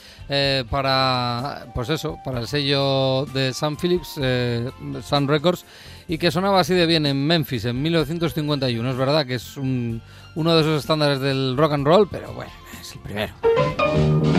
para, 0.70 1.66
pues 1.74 1.88
eso, 1.88 2.18
para 2.24 2.40
el 2.40 2.46
sello 2.48 3.24
de 3.26 3.52
Sun 3.54 3.76
Phillips, 3.76 4.20
Sun 5.08 5.28
Records, 5.28 5.64
y 6.08 6.18
que 6.18 6.30
sonaba 6.30 6.60
así 6.60 6.74
de 6.74 6.86
bien 6.86 7.06
en 7.06 7.26
Memphis 7.26 7.66
en 7.66 7.80
1951. 7.82 8.90
Es 8.90 8.96
verdad 8.96 9.26
que 9.26 9.34
es 9.34 9.56
un- 9.56 10.00
uno 10.34 10.54
de 10.54 10.62
esos 10.62 10.80
estándares 10.80 11.20
del 11.20 11.56
rock 11.56 11.72
and 11.74 11.86
roll, 11.86 12.08
pero 12.10 12.32
bueno, 12.32 12.50
es 12.80 12.92
el 12.94 13.00
primero. 13.00 14.37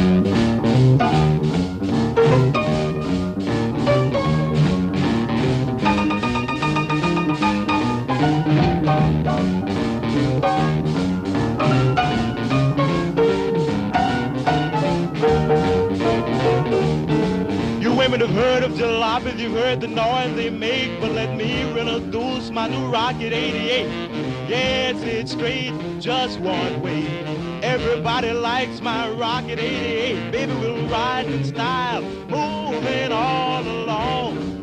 Stop 18.76 19.26
if 19.26 19.40
you 19.40 19.54
heard 19.54 19.82
the 19.82 19.88
noise 19.88 20.36
they 20.36 20.50
make, 20.50 21.00
but 21.02 21.12
let 21.12 21.36
me 21.36 21.62
introduce 21.62 22.50
my 22.52 22.68
new 22.68 22.88
Rocket 22.88 23.34
88. 23.34 24.50
Yes, 24.50 25.02
it's 25.04 25.32
straight, 25.32 25.74
just 26.00 26.40
one 26.40 26.82
way. 26.82 27.06
Everybody 27.62 28.32
likes 28.32 28.82
my 28.82 29.10
Rocket 29.10 29.60
88. 29.60 30.32
Baby, 30.32 30.54
we'll 30.54 30.88
ride 30.88 31.26
in 31.26 31.44
style, 31.44 32.02
moving 32.02 33.12
all 33.12 33.62
along. 33.62 34.59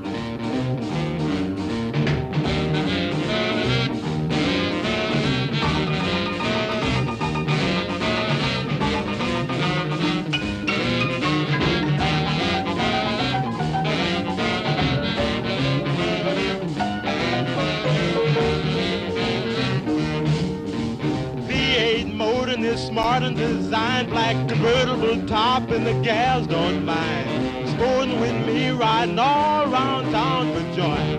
And 22.98 23.36
designed 23.36 24.08
black 24.08 24.48
convertible 24.48 25.26
top 25.26 25.70
and 25.70 25.86
the 25.86 25.92
gals 26.02 26.46
don't 26.46 26.82
mind. 26.84 27.68
Sporting 27.68 28.18
with 28.20 28.46
me 28.46 28.70
riding 28.70 29.18
all 29.18 29.70
around 29.70 30.10
town 30.10 30.50
for 30.54 30.62
joy. 30.74 31.18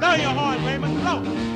Blow 0.00 0.14
your 0.14 0.30
horn, 0.30 0.64
Raymond, 0.64 1.00
blow. 1.00 1.55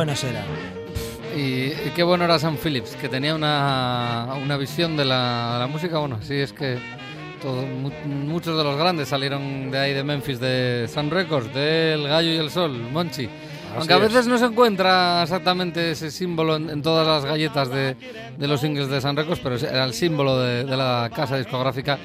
Qué 0.00 0.04
bueno 0.06 0.16
será. 0.16 0.44
Y, 1.36 1.40
y 1.88 1.92
qué 1.94 2.02
bueno 2.02 2.24
era 2.24 2.38
Sam 2.38 2.56
Phillips, 2.56 2.96
que 2.96 3.10
tenía 3.10 3.34
una, 3.34 4.28
una 4.42 4.56
visión 4.56 4.96
de 4.96 5.04
la, 5.04 5.56
la 5.60 5.66
música. 5.66 5.98
Bueno, 5.98 6.18
sí, 6.22 6.36
es 6.36 6.54
que 6.54 6.78
todo- 7.42 7.66
mu- 7.66 7.90
muchos 8.06 8.56
de 8.56 8.64
los 8.64 8.78
grandes 8.78 9.08
salieron 9.08 9.70
de 9.70 9.78
ahí 9.78 9.92
de 9.92 10.02
Memphis, 10.02 10.40
de 10.40 10.88
Sun 10.92 11.10
Records, 11.10 11.52
del 11.52 12.08
Gallo 12.08 12.32
y 12.32 12.36
el 12.38 12.50
Sol, 12.50 12.72
Monchi. 12.90 13.28
Aunque 13.76 13.92
a 13.92 13.96
es. 13.98 14.02
veces 14.04 14.26
no 14.26 14.38
se 14.38 14.46
encuentra 14.46 15.22
exactamente 15.22 15.90
ese 15.90 16.10
símbolo 16.10 16.56
en, 16.56 16.70
en 16.70 16.80
todas 16.80 17.06
las 17.06 17.24
galletas 17.30 17.68
de, 17.68 17.94
de 18.38 18.48
los 18.48 18.58
singles 18.62 18.88
de 18.88 19.02
Sun 19.02 19.16
Records, 19.16 19.40
pero 19.42 19.56
era 19.56 19.84
el 19.84 19.92
símbolo 19.92 20.38
de, 20.40 20.64
de 20.64 20.76
la 20.78 21.10
casa 21.14 21.36
discográfica 21.36 21.98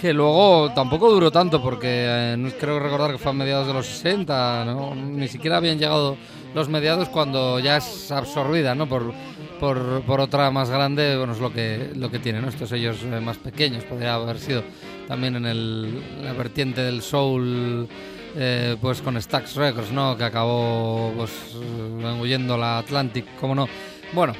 que 0.00 0.12
luego 0.14 0.72
tampoco 0.74 1.10
duró 1.12 1.30
tanto 1.30 1.62
porque 1.62 1.86
eh, 1.86 2.52
creo 2.58 2.80
recordar 2.80 3.12
que 3.12 3.18
fue 3.18 3.30
a 3.30 3.34
mediados 3.34 3.66
de 3.68 3.72
los 3.74 3.86
60, 3.86 4.64
¿no? 4.64 4.94
ni 4.96 5.28
siquiera 5.28 5.58
habían 5.58 5.78
llegado 5.78 6.16
los 6.54 6.68
mediados 6.68 7.08
cuando 7.08 7.58
ya 7.58 7.78
es 7.78 8.10
absorbida 8.10 8.74
¿no? 8.74 8.88
por, 8.88 9.12
por, 9.58 10.02
por 10.02 10.20
otra 10.20 10.50
más 10.50 10.70
grande, 10.70 11.16
bueno, 11.16 11.32
es 11.32 11.40
lo 11.40 11.52
que, 11.52 11.90
lo 11.94 12.10
que 12.10 12.18
tiene, 12.18 12.40
¿no? 12.40 12.48
estos 12.48 12.68
sellos 12.68 13.02
eh, 13.04 13.20
más 13.20 13.38
pequeños, 13.38 13.84
podría 13.84 14.14
haber 14.14 14.38
sido 14.38 14.62
también 15.08 15.36
en 15.36 15.46
el, 15.46 16.22
la 16.22 16.32
vertiente 16.32 16.82
del 16.82 17.02
soul, 17.02 17.88
eh, 18.36 18.76
pues 18.80 19.02
con 19.02 19.20
Stax 19.20 19.56
Records, 19.56 19.92
¿no? 19.92 20.16
que 20.16 20.24
acabó 20.24 21.12
pues, 21.16 21.30
eh, 21.54 22.12
engullendo 22.12 22.56
la 22.56 22.78
Atlantic, 22.78 23.26
como 23.40 23.54
no. 23.54 23.68
Bueno, 24.12 24.34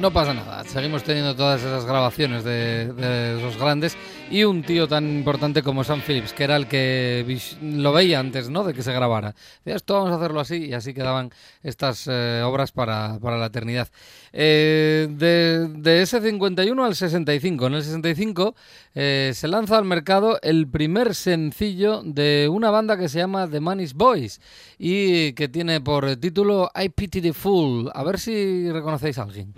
no 0.00 0.10
pasa 0.12 0.34
nada, 0.34 0.64
seguimos 0.64 1.04
teniendo 1.04 1.34
todas 1.36 1.60
esas 1.60 1.84
grabaciones 1.84 2.44
de, 2.44 3.36
esos 3.38 3.56
grandes 3.56 3.96
y 4.30 4.44
un 4.44 4.62
tío 4.62 4.88
tan 4.88 5.04
importante 5.08 5.62
como 5.62 5.84
Sam 5.84 6.02
Phillips, 6.06 6.32
que 6.32 6.44
era 6.44 6.56
el 6.56 6.66
que 6.66 7.38
lo 7.62 7.92
veía 7.92 8.18
antes 8.18 8.50
¿no? 8.50 8.64
de 8.64 8.74
que 8.74 8.82
se 8.82 8.92
grabara. 8.92 9.34
Decía, 9.64 9.76
esto 9.76 9.94
vamos 9.94 10.10
a 10.12 10.16
hacerlo 10.16 10.40
así 10.40 10.66
y 10.66 10.72
así 10.72 10.94
quedaban 10.94 11.30
estas 11.62 12.08
eh, 12.10 12.42
obras 12.44 12.72
para, 12.72 13.18
para 13.20 13.38
la 13.38 13.46
eternidad. 13.46 13.88
Eh, 14.32 15.06
de, 15.10 15.68
de 15.68 16.02
ese 16.02 16.20
51 16.20 16.84
al 16.84 16.94
65, 16.96 17.66
en 17.66 17.74
el 17.74 17.82
65 17.82 18.54
eh, 18.94 19.32
se 19.34 19.48
lanza 19.48 19.78
al 19.78 19.84
mercado 19.84 20.38
el 20.42 20.68
primer 20.68 21.14
sencillo 21.14 22.02
de 22.04 22.48
una 22.50 22.70
banda 22.70 22.96
que 22.96 23.08
se 23.08 23.18
llama 23.18 23.48
The 23.48 23.60
Manis 23.60 23.94
Boys 23.94 24.40
y 24.78 25.32
que 25.34 25.48
tiene 25.48 25.80
por 25.80 26.16
título 26.16 26.70
I 26.74 26.88
Pity 26.88 27.20
the 27.20 27.32
Fool. 27.32 27.90
A 27.94 28.02
ver 28.02 28.18
si 28.18 28.70
reconocéis 28.70 29.18
a 29.18 29.22
alguien. 29.22 29.52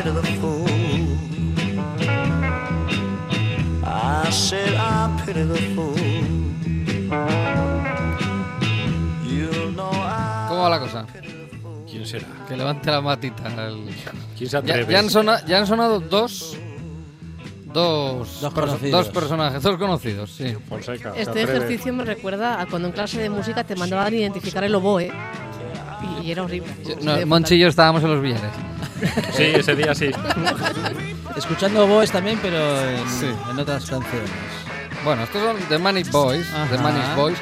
The 0.00 0.22
fool. 0.40 0.66
I 3.84 4.30
said 4.30 4.74
I 4.74 5.22
pity 5.26 5.42
the 5.44 5.58
fool. 5.74 5.96
You 9.28 9.72
know 9.74 9.90
I 9.92 10.46
¿Cómo 10.48 10.62
va 10.62 10.70
la 10.70 10.78
cosa? 10.80 11.06
¿Quién 11.90 12.06
será? 12.06 12.26
Que 12.48 12.56
levante 12.56 12.90
la 12.90 13.00
matita. 13.00 13.48
el- 13.66 13.90
¿Quién 14.36 14.48
se 14.50 14.54
Ya, 14.54 14.58
atreve? 14.58 14.92
ya 14.92 14.98
han 14.98 15.10
sona- 15.10 15.44
ya 15.46 15.58
han 15.58 15.66
sonado 15.66 16.00
dos. 16.00 16.56
Dos, 17.72 18.40
Dos 18.42 18.52
perso- 18.52 18.66
conocidos. 18.66 18.90
dos 19.06 19.08
personajes, 19.14 19.62
dos 19.62 19.78
conocidos, 19.78 20.30
sí. 20.30 20.54
Fonseca, 20.68 21.14
se 21.14 21.22
Este 21.22 21.42
ejercicio 21.42 21.90
me 21.94 22.04
recuerda 22.04 22.60
a 22.60 22.66
cuando 22.66 22.88
en 22.88 22.92
clase 22.92 23.18
de 23.18 23.30
música 23.30 23.64
te 23.64 23.74
mandaban 23.76 24.12
identificar 24.12 24.62
el 24.64 24.74
oboe 24.74 25.10
y, 26.20 26.26
y 26.26 26.32
era 26.32 26.42
horrible. 26.42 26.72
No, 27.02 27.26
Monchi 27.26 27.54
y 27.54 27.58
yo 27.60 27.68
estábamos 27.68 28.02
en 28.02 28.10
los 28.12 28.22
billares. 28.22 28.50
Sí, 29.36 29.42
ese 29.44 29.74
día 29.74 29.94
sí. 29.96 30.10
Escuchando 31.36 31.86
Boes 31.88 32.12
también, 32.12 32.38
pero 32.40 32.56
en, 32.88 33.08
Sí. 33.08 33.26
en 33.50 33.58
otras 33.58 33.88
canciones. 33.90 34.30
Bueno, 35.04 35.24
estos 35.24 35.42
son 35.42 35.56
The 35.68 35.78
Manic 35.78 36.10
Boys. 36.12 36.46
The. 36.70 36.78
Manic 36.78 37.16
Boys. 37.16 37.36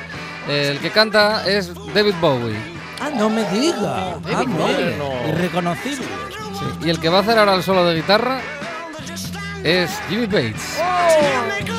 El 0.49 0.79
que 0.79 0.91
canta 0.91 1.47
es 1.47 1.71
David 1.93 2.15
Bowie. 2.21 2.57
Ah, 3.01 3.11
no 3.15 3.29
me 3.29 3.45
diga. 3.51 3.77
Ah, 3.85 4.17
David 4.23 4.49
hombre, 4.49 4.97
Bowie. 4.99 5.29
Irreconocible. 5.29 6.07
Sí. 6.59 6.87
Y 6.87 6.91
el 6.91 6.99
que 6.99 7.09
va 7.11 7.19
a 7.19 7.21
hacer 7.21 7.39
ahora 7.39 7.55
el 7.55 7.63
solo 7.63 7.85
de 7.85 7.97
guitarra 7.97 8.41
es 9.63 9.91
Jimmy 10.09 10.27
Bates. 10.27 10.79
make 11.59 11.70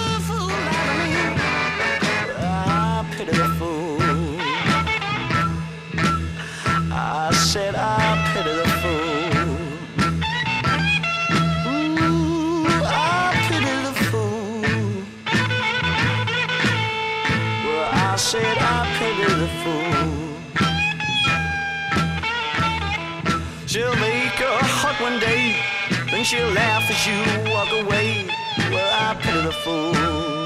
she'll 26.32 26.50
laugh 26.52 26.90
as 26.90 27.06
you 27.08 27.52
walk 27.52 27.70
away. 27.74 28.26
Well, 28.72 28.94
I 28.94 29.16
pity 29.22 29.42
the 29.42 29.52
fool. 29.52 30.41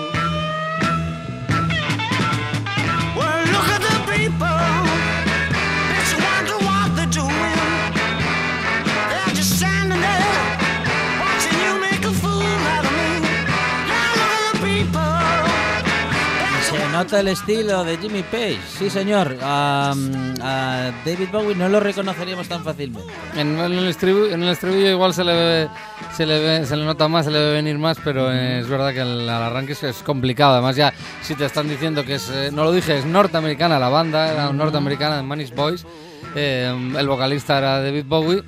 Nota 16.96 17.20
el 17.20 17.28
estilo 17.28 17.84
de 17.84 17.98
Jimmy 17.98 18.24
Page. 18.24 18.58
Sí, 18.70 18.90
señor. 18.90 19.38
A, 19.42 19.94
a 20.42 20.92
David 21.06 21.28
Bowie 21.30 21.54
no 21.54 21.68
lo 21.68 21.82
reconoceríamos 21.82 22.48
tan 22.48 22.64
fácilmente. 22.64 23.12
En, 23.36 23.60
el 23.60 23.88
estribillo, 23.88 24.32
en 24.32 24.44
el 24.44 24.50
estribillo 24.50 24.92
igual 24.92 25.14
se 25.14 25.26
le 25.26 25.34
ve, 25.34 25.70
se 26.16 26.26
le 26.26 26.40
ve, 26.40 26.66
se 26.66 26.78
le 26.78 26.86
nota 26.86 27.10
más, 27.10 27.26
se 27.26 27.32
le 27.32 27.40
ve 27.40 27.52
venir 27.52 27.78
más, 27.78 27.98
pero 28.02 28.32
es 28.32 28.70
verdad 28.70 28.94
que 28.94 29.02
al, 29.02 29.30
al 29.30 29.44
arranque 29.44 29.74
es, 29.74 29.84
es 29.84 29.98
complicado. 30.04 30.54
Además 30.54 30.78
ya 30.78 30.94
si 31.22 31.36
te 31.36 31.44
están 31.44 31.68
diciendo 31.68 32.06
que 32.06 32.16
es, 32.16 32.30
eh, 32.30 32.50
no 32.54 32.64
lo 32.64 32.72
dije, 32.72 32.98
es 32.98 33.06
norteamericana 33.06 33.78
la 33.78 33.90
banda, 33.90 34.32
era 34.32 34.54
norteamericana 34.54 35.18
de 35.18 35.24
Manish 35.24 35.54
Boys. 35.54 35.86
Eh, 36.34 36.94
el 36.98 37.08
vocalista 37.10 37.58
era 37.58 37.82
David 37.82 38.06
Bowie, 38.08 38.42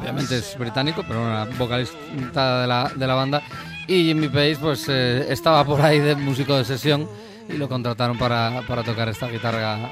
obviamente 0.00 0.38
es 0.38 0.56
británico, 0.56 1.04
pero 1.08 1.26
era 1.26 1.44
vocalista 1.58 2.60
de 2.60 2.66
la, 2.68 2.92
de 2.94 3.06
la 3.06 3.14
banda. 3.14 3.42
Y 3.88 4.04
Jimmy 4.04 4.28
Page 4.28 4.58
pues 4.60 4.86
eh, 4.88 5.26
estaba 5.28 5.64
por 5.64 5.80
ahí 5.80 5.98
de 5.98 6.14
músico 6.14 6.56
de 6.56 6.64
sesión 6.64 7.08
y 7.48 7.56
lo 7.56 7.68
contrataron 7.68 8.18
para, 8.18 8.62
para 8.66 8.82
tocar 8.82 9.08
esta 9.08 9.28
guitarra 9.28 9.90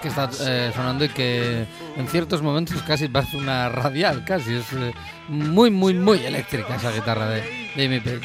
que 0.00 0.08
está 0.08 0.28
eh, 0.40 0.70
sonando 0.74 1.04
y 1.04 1.08
que 1.08 1.66
en 1.96 2.08
ciertos 2.08 2.42
momentos 2.42 2.80
casi 2.82 3.08
parece 3.08 3.36
una 3.36 3.68
radial, 3.68 4.24
casi. 4.24 4.54
Es 4.54 4.72
eh, 4.72 4.92
muy, 5.28 5.70
muy, 5.70 5.94
muy 5.94 6.24
eléctrica 6.24 6.76
esa 6.76 6.92
guitarra 6.92 7.28
de 7.28 7.42
Jimmy 7.74 8.00
Page. 8.00 8.20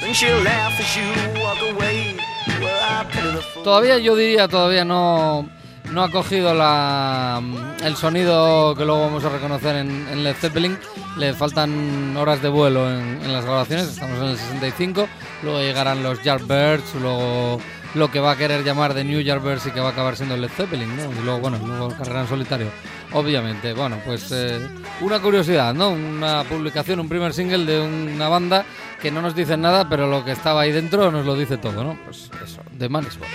Todavía 3.63 3.97
yo 3.99 4.15
diría, 4.15 4.47
todavía 4.47 4.83
no, 4.83 5.49
no 5.91 6.03
ha 6.03 6.11
cogido 6.11 6.53
la, 6.53 7.41
el 7.83 7.95
sonido 7.95 8.75
que 8.75 8.85
luego 8.85 9.01
vamos 9.01 9.23
a 9.23 9.29
reconocer 9.29 9.77
en, 9.77 10.07
en 10.09 10.23
Led 10.23 10.35
Zeppelin. 10.35 10.77
Le 11.17 11.33
faltan 11.33 12.15
horas 12.17 12.41
de 12.41 12.49
vuelo 12.49 12.89
en, 12.89 13.21
en 13.21 13.33
las 13.33 13.45
grabaciones, 13.45 13.87
estamos 13.87 14.17
en 14.19 14.29
el 14.29 14.37
65. 14.37 15.07
Luego 15.43 15.59
llegarán 15.59 16.03
los 16.03 16.21
Yardbirds, 16.23 16.95
luego 17.01 17.59
lo 17.95 18.09
que 18.09 18.19
va 18.19 18.31
a 18.31 18.35
querer 18.37 18.63
llamar 18.63 18.93
de 18.93 19.03
New 19.03 19.21
Yardbirds 19.21 19.67
y 19.67 19.71
que 19.71 19.79
va 19.79 19.89
a 19.89 19.91
acabar 19.91 20.15
siendo 20.15 20.37
Led 20.37 20.49
Zeppelin, 20.49 20.95
¿no? 20.95 21.11
Y 21.11 21.23
luego, 21.23 21.39
bueno, 21.39 21.59
luego 21.65 21.89
carrera 21.89 22.21
en 22.21 22.27
solitario. 22.27 22.67
Obviamente, 23.13 23.73
bueno, 23.73 23.97
pues 24.05 24.31
eh, 24.31 24.59
una 25.01 25.19
curiosidad, 25.19 25.73
¿no? 25.73 25.89
Una 25.89 26.43
publicación, 26.43 26.99
un 26.99 27.09
primer 27.09 27.33
single 27.33 27.65
de 27.65 27.81
una 27.81 28.29
banda 28.29 28.65
que 29.01 29.11
no 29.11 29.21
nos 29.21 29.35
dice 29.35 29.57
nada, 29.57 29.89
pero 29.89 30.07
lo 30.07 30.23
que 30.23 30.31
estaba 30.31 30.61
ahí 30.61 30.71
dentro 30.71 31.11
nos 31.11 31.25
lo 31.25 31.35
dice 31.35 31.57
todo, 31.57 31.83
¿no? 31.83 31.97
Pues 32.05 32.29
eso, 32.43 32.61
de 32.71 32.87
Manisball. 32.87 33.27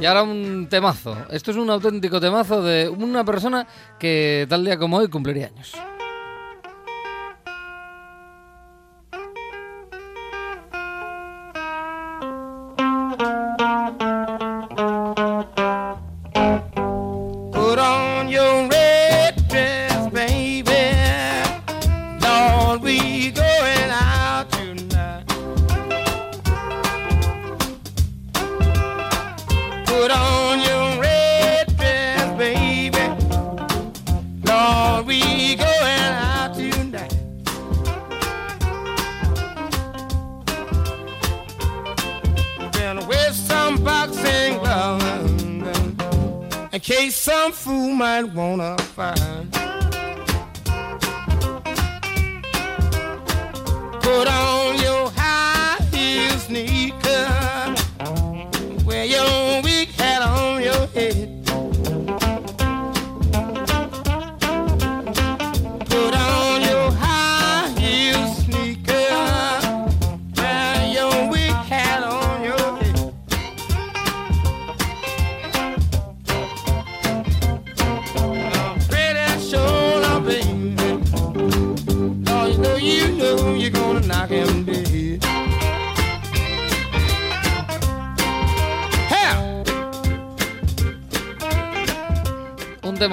Y 0.00 0.06
ahora 0.06 0.22
un 0.22 0.66
temazo. 0.68 1.16
Esto 1.30 1.50
es 1.50 1.56
un 1.56 1.70
auténtico 1.70 2.20
temazo 2.20 2.62
de 2.62 2.88
una 2.88 3.24
persona 3.24 3.66
que 3.98 4.46
tal 4.48 4.64
día 4.64 4.78
como 4.78 4.96
hoy 4.96 5.08
cumpliría 5.08 5.46
años. 5.48 5.74
In 46.80 46.84
case 46.84 47.16
some 47.16 47.52
fool 47.52 47.90
might 47.90 48.22
wanna 48.22 48.74
find. 48.78 49.52
Put 54.00 54.28
on 54.28 54.59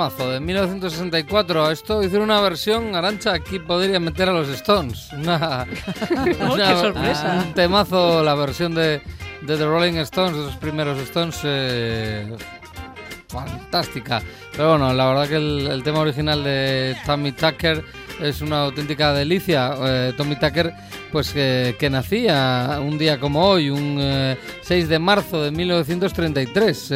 temazo 0.10 0.32
de 0.32 0.40
1964. 0.40 1.72
Esto 1.72 2.04
hicieron 2.04 2.30
una 2.30 2.40
versión, 2.42 2.96
Arancha, 2.96 3.34
aquí 3.34 3.60
podría 3.60 4.00
meter 4.00 4.30
a 4.30 4.34
los 4.34 4.48
Stones. 4.50 5.10
Una, 5.14 5.66
Oh, 6.42 6.54
una- 6.54 6.68
qué 6.74 6.80
sorpresa. 6.80 7.44
Un 7.48 7.54
temazo, 7.54 8.24
la 8.24 8.36
versión 8.36 8.74
de, 8.74 9.02
de 9.42 9.58
The 9.58 9.66
Rolling 9.66 9.96
Stones, 9.98 10.38
de 10.38 10.44
los 10.46 10.56
primeros 10.58 10.98
Stones. 11.00 11.40
eh, 11.44 12.36
fantástica. 13.30 14.22
Pero 14.54 14.70
bueno, 14.70 14.94
la 14.94 15.06
verdad 15.08 15.28
que 15.28 15.36
el, 15.36 15.68
el 15.68 15.84
tema 15.84 16.00
original 16.00 16.44
de 16.46 16.96
Tommy 17.06 17.34
Tucker 17.34 17.84
es 18.22 18.42
una 18.42 18.62
auténtica 18.64 19.14
delicia. 19.14 19.74
Eh, 19.80 20.14
Tommy 20.16 20.38
Tucker, 20.38 20.74
pues 21.12 21.32
que, 21.32 21.76
que 21.78 21.90
nacía 21.90 22.80
un 22.82 22.98
día 22.98 23.20
como 23.20 23.46
hoy, 23.46 23.70
un 23.70 23.98
eh, 24.00 24.38
6 24.62 24.88
de 24.88 25.00
marzo 25.00 25.44
de 25.44 25.52
1933. 25.52 26.88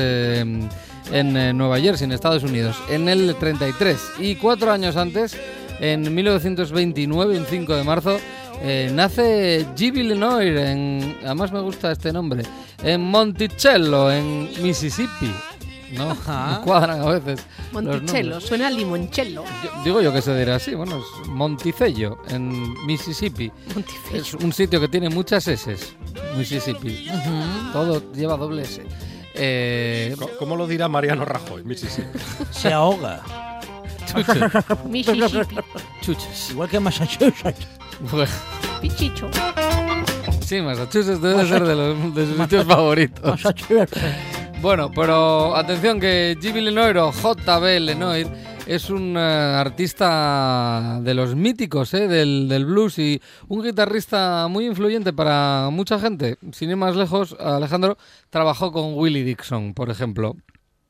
En 1.11 1.35
eh, 1.37 1.53
Nueva 1.53 1.79
Jersey, 1.79 2.05
en 2.05 2.11
Estados 2.11 2.43
Unidos, 2.43 2.75
en 2.89 3.07
el 3.09 3.35
33. 3.35 3.97
Y 4.19 4.35
cuatro 4.35 4.71
años 4.71 4.95
antes, 4.97 5.37
en 5.79 6.13
1929, 6.13 7.37
un 7.37 7.45
5 7.45 7.75
de 7.75 7.83
marzo, 7.83 8.17
eh, 8.61 8.91
nace 8.93 9.65
G.B. 9.75 10.03
Lenoir, 10.03 10.57
en, 10.57 11.17
además 11.23 11.51
me 11.51 11.61
gusta 11.61 11.91
este 11.91 12.13
nombre, 12.13 12.43
en 12.83 13.01
Monticello, 13.01 14.11
en 14.11 14.49
Mississippi. 14.61 15.31
¿No? 15.97 16.11
Ajá. 16.11 16.59
Me 16.59 16.65
cuadran 16.65 17.01
a 17.01 17.05
veces. 17.05 17.45
Monticello, 17.73 18.39
suena 18.39 18.67
a 18.67 18.69
limoncello. 18.69 19.43
Yo- 19.63 19.83
digo 19.83 20.01
yo 20.01 20.13
que 20.13 20.21
se 20.21 20.37
dirá 20.37 20.55
así, 20.55 20.73
bueno, 20.75 20.97
es 20.99 21.27
Monticello, 21.27 22.19
en 22.29 22.73
Mississippi. 22.85 23.51
Monticello. 23.73 24.21
Es 24.21 24.33
un 24.35 24.53
sitio 24.53 24.79
que 24.79 24.87
tiene 24.87 25.09
muchas 25.09 25.47
S, 25.49 25.75
Mississippi. 26.37 27.07
Todo 27.73 28.01
lleva 28.13 28.37
doble 28.37 28.61
S. 28.61 28.83
Eh, 29.33 30.15
¿Cómo 30.39 30.55
lo 30.55 30.67
dirá 30.67 30.87
Mariano 30.87 31.25
Rajoy? 31.25 31.63
Mississippi? 31.63 32.19
Se 32.51 32.71
ahoga. 32.73 33.21
Mississippi. 34.85 35.55
chuches. 36.01 36.51
Igual 36.51 36.69
que 36.69 36.79
Massachusetts. 36.79 37.67
Bueno, 38.11 38.31
Pichicho. 38.81 39.29
sí, 40.43 40.61
Massachusetts 40.61 41.21
debe 41.21 41.47
ser 41.47 41.63
de, 41.63 41.75
los, 41.75 42.15
de 42.15 42.25
sus 42.27 42.37
sitios 42.37 42.65
favoritos. 42.65 43.23
Massachusetts. 43.23 43.99
Bueno, 44.61 44.91
pero 44.93 45.55
atención 45.55 45.99
que 45.99 46.37
G.B. 46.39 46.61
Lenoir 46.61 46.97
o 46.97 47.11
J.B. 47.11 47.79
Lenoir 47.79 48.27
es 48.67 48.89
un 48.89 49.15
eh, 49.17 49.19
artista 49.19 50.99
de 51.01 51.13
los 51.13 51.35
míticos 51.35 51.93
eh, 51.93 52.07
del, 52.07 52.47
del 52.47 52.65
blues 52.65 52.99
y 52.99 53.21
un 53.47 53.63
guitarrista 53.63 54.47
muy 54.49 54.65
influyente 54.65 55.13
para 55.13 55.69
mucha 55.71 55.99
gente. 55.99 56.37
Sin 56.51 56.69
ir 56.69 56.77
más 56.77 56.95
lejos, 56.95 57.35
Alejandro 57.39 57.97
trabajó 58.29 58.71
con 58.71 58.93
Willie 58.95 59.23
Dixon, 59.23 59.73
por 59.73 59.89
ejemplo. 59.89 60.35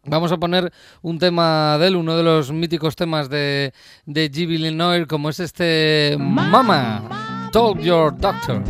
Vamos 0.04 0.32
a 0.32 0.38
poner 0.38 0.72
un 1.04 1.20
tema 1.20 1.78
de 1.80 1.88
él, 1.88 1.96
uno 1.96 2.18
de 2.18 2.24
los 2.24 2.52
míticos 2.52 2.96
temas 2.96 3.30
de, 3.30 3.72
de 4.06 4.32
G.B. 4.32 4.58
Lenoir, 4.58 5.06
como 5.06 5.30
es 5.30 5.40
este 5.40 6.18
Mama, 6.20 7.50
Told 7.52 7.82
Your 7.82 8.18
Doctor. 8.18 8.64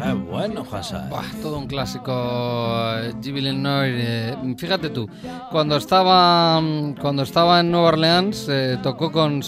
Ah, 0.00 0.14
bueno, 0.14 0.64
Hassan. 0.70 1.10
Todo 1.40 1.58
un 1.58 1.66
clásico, 1.66 2.12
eh, 2.12 3.12
G. 3.20 3.32
Eh, 3.34 4.54
fíjate 4.56 4.90
tú, 4.90 5.08
cuando 5.50 5.76
estaba, 5.76 6.60
mm, 6.60 6.94
cuando 7.00 7.22
estaba 7.22 7.60
en 7.60 7.70
Nueva 7.70 7.88
Orleans, 7.88 8.46
eh, 8.48 8.78
tocó 8.82 9.10
con, 9.12 9.42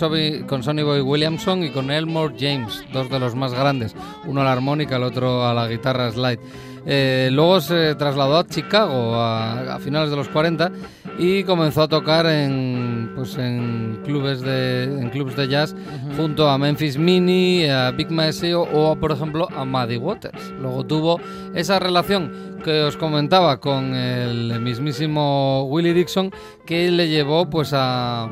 con 0.47 0.63
Sonny 0.63 0.83
Boy 0.83 1.01
Williamson 1.01 1.65
y 1.65 1.71
con 1.71 1.91
Elmore 1.91 2.35
James, 2.39 2.85
dos 2.93 3.11
de 3.11 3.19
los 3.19 3.35
más 3.35 3.53
grandes, 3.53 3.95
uno 4.27 4.41
a 4.41 4.45
la 4.45 4.53
armónica, 4.53 4.97
el 4.97 5.03
otro 5.05 5.47
a 5.47 5.55
la 5.55 5.69
guitarra 5.69 6.11
slide. 6.11 6.41
Eh, 6.87 7.31
luego 7.33 7.61
se 7.61 7.95
trasladó 7.95 8.39
a 8.39 8.47
Chicago 8.47 9.15
a, 9.17 9.75
a 9.75 9.79
finales 9.79 10.11
de 10.11 10.17
los 10.17 10.29
40 10.29 10.71
y 11.19 11.45
comenzó 11.45 11.83
a 11.83 11.89
tocar 11.89 12.27
en, 12.27 13.13
pues 13.15 13.37
en 13.39 14.01
clubes 14.05 14.41
de 14.41 14.85
en 14.85 15.11
clubes 15.11 15.37
de 15.37 15.49
jazz 15.49 15.75
junto 16.17 16.49
a 16.49 16.59
Memphis 16.59 16.99
Mini, 16.99 17.67
a 17.67 17.91
Big 17.91 18.11
Maceo 18.11 18.63
o 18.63 18.97
por 18.97 19.13
ejemplo 19.13 19.49
a 19.57 19.65
Muddy 19.65 19.97
Waters. 19.97 20.53
Luego 20.61 20.85
tuvo 20.85 21.21
esa 21.55 21.79
relación 21.79 22.59
que 22.65 22.83
os 22.83 22.97
comentaba 22.97 23.61
con 23.61 23.95
el 23.95 24.61
mismísimo 24.61 25.65
Willie 25.65 25.95
Dixon 25.95 26.33
que 26.67 26.91
le 26.91 27.09
llevó 27.09 27.49
pues 27.49 27.73
a 27.75 28.29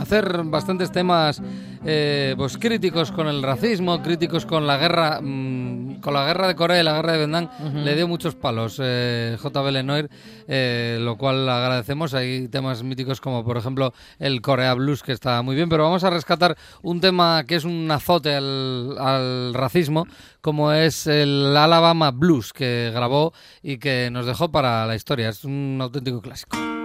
hacer 0.00 0.42
bastantes 0.44 0.90
temas 0.90 1.42
eh, 1.84 2.34
pues 2.36 2.58
críticos 2.58 3.12
con 3.12 3.26
el 3.26 3.42
racismo, 3.42 4.02
críticos 4.02 4.46
con 4.46 4.66
la 4.66 4.76
guerra, 4.76 5.20
mm, 5.22 6.00
con 6.00 6.14
la 6.14 6.26
guerra 6.26 6.48
de 6.48 6.54
Corea 6.54 6.80
y 6.80 6.84
la 6.84 6.94
guerra 6.94 7.12
de 7.12 7.18
Vietnam, 7.18 7.48
le 7.74 7.94
dio 7.94 8.08
muchos 8.08 8.34
palos 8.34 8.80
eh, 8.82 9.36
J.B. 9.40 9.72
Lenoir, 9.72 10.10
eh, 10.48 10.98
lo 11.00 11.16
cual 11.16 11.48
agradecemos. 11.48 12.14
Hay 12.14 12.48
temas 12.48 12.82
míticos 12.82 13.20
como 13.20 13.44
por 13.44 13.56
ejemplo 13.56 13.92
el 14.18 14.42
Corea 14.42 14.74
Blues 14.74 15.02
que 15.02 15.12
está 15.12 15.42
muy 15.42 15.54
bien, 15.56 15.68
pero 15.68 15.84
vamos 15.84 16.04
a 16.04 16.10
rescatar 16.10 16.56
un 16.82 17.00
tema 17.00 17.44
que 17.46 17.56
es 17.56 17.64
un 17.64 17.90
azote 17.90 18.34
al, 18.34 18.96
al 18.98 19.54
racismo, 19.54 20.06
como 20.40 20.72
es 20.72 21.06
el 21.06 21.56
Alabama 21.56 22.10
Blues 22.10 22.52
que 22.52 22.90
grabó 22.94 23.32
y 23.62 23.78
que 23.78 24.10
nos 24.10 24.26
dejó 24.26 24.50
para 24.50 24.86
la 24.86 24.94
historia. 24.94 25.28
Es 25.28 25.44
un 25.44 25.78
auténtico 25.80 26.20
clásico. 26.20 26.79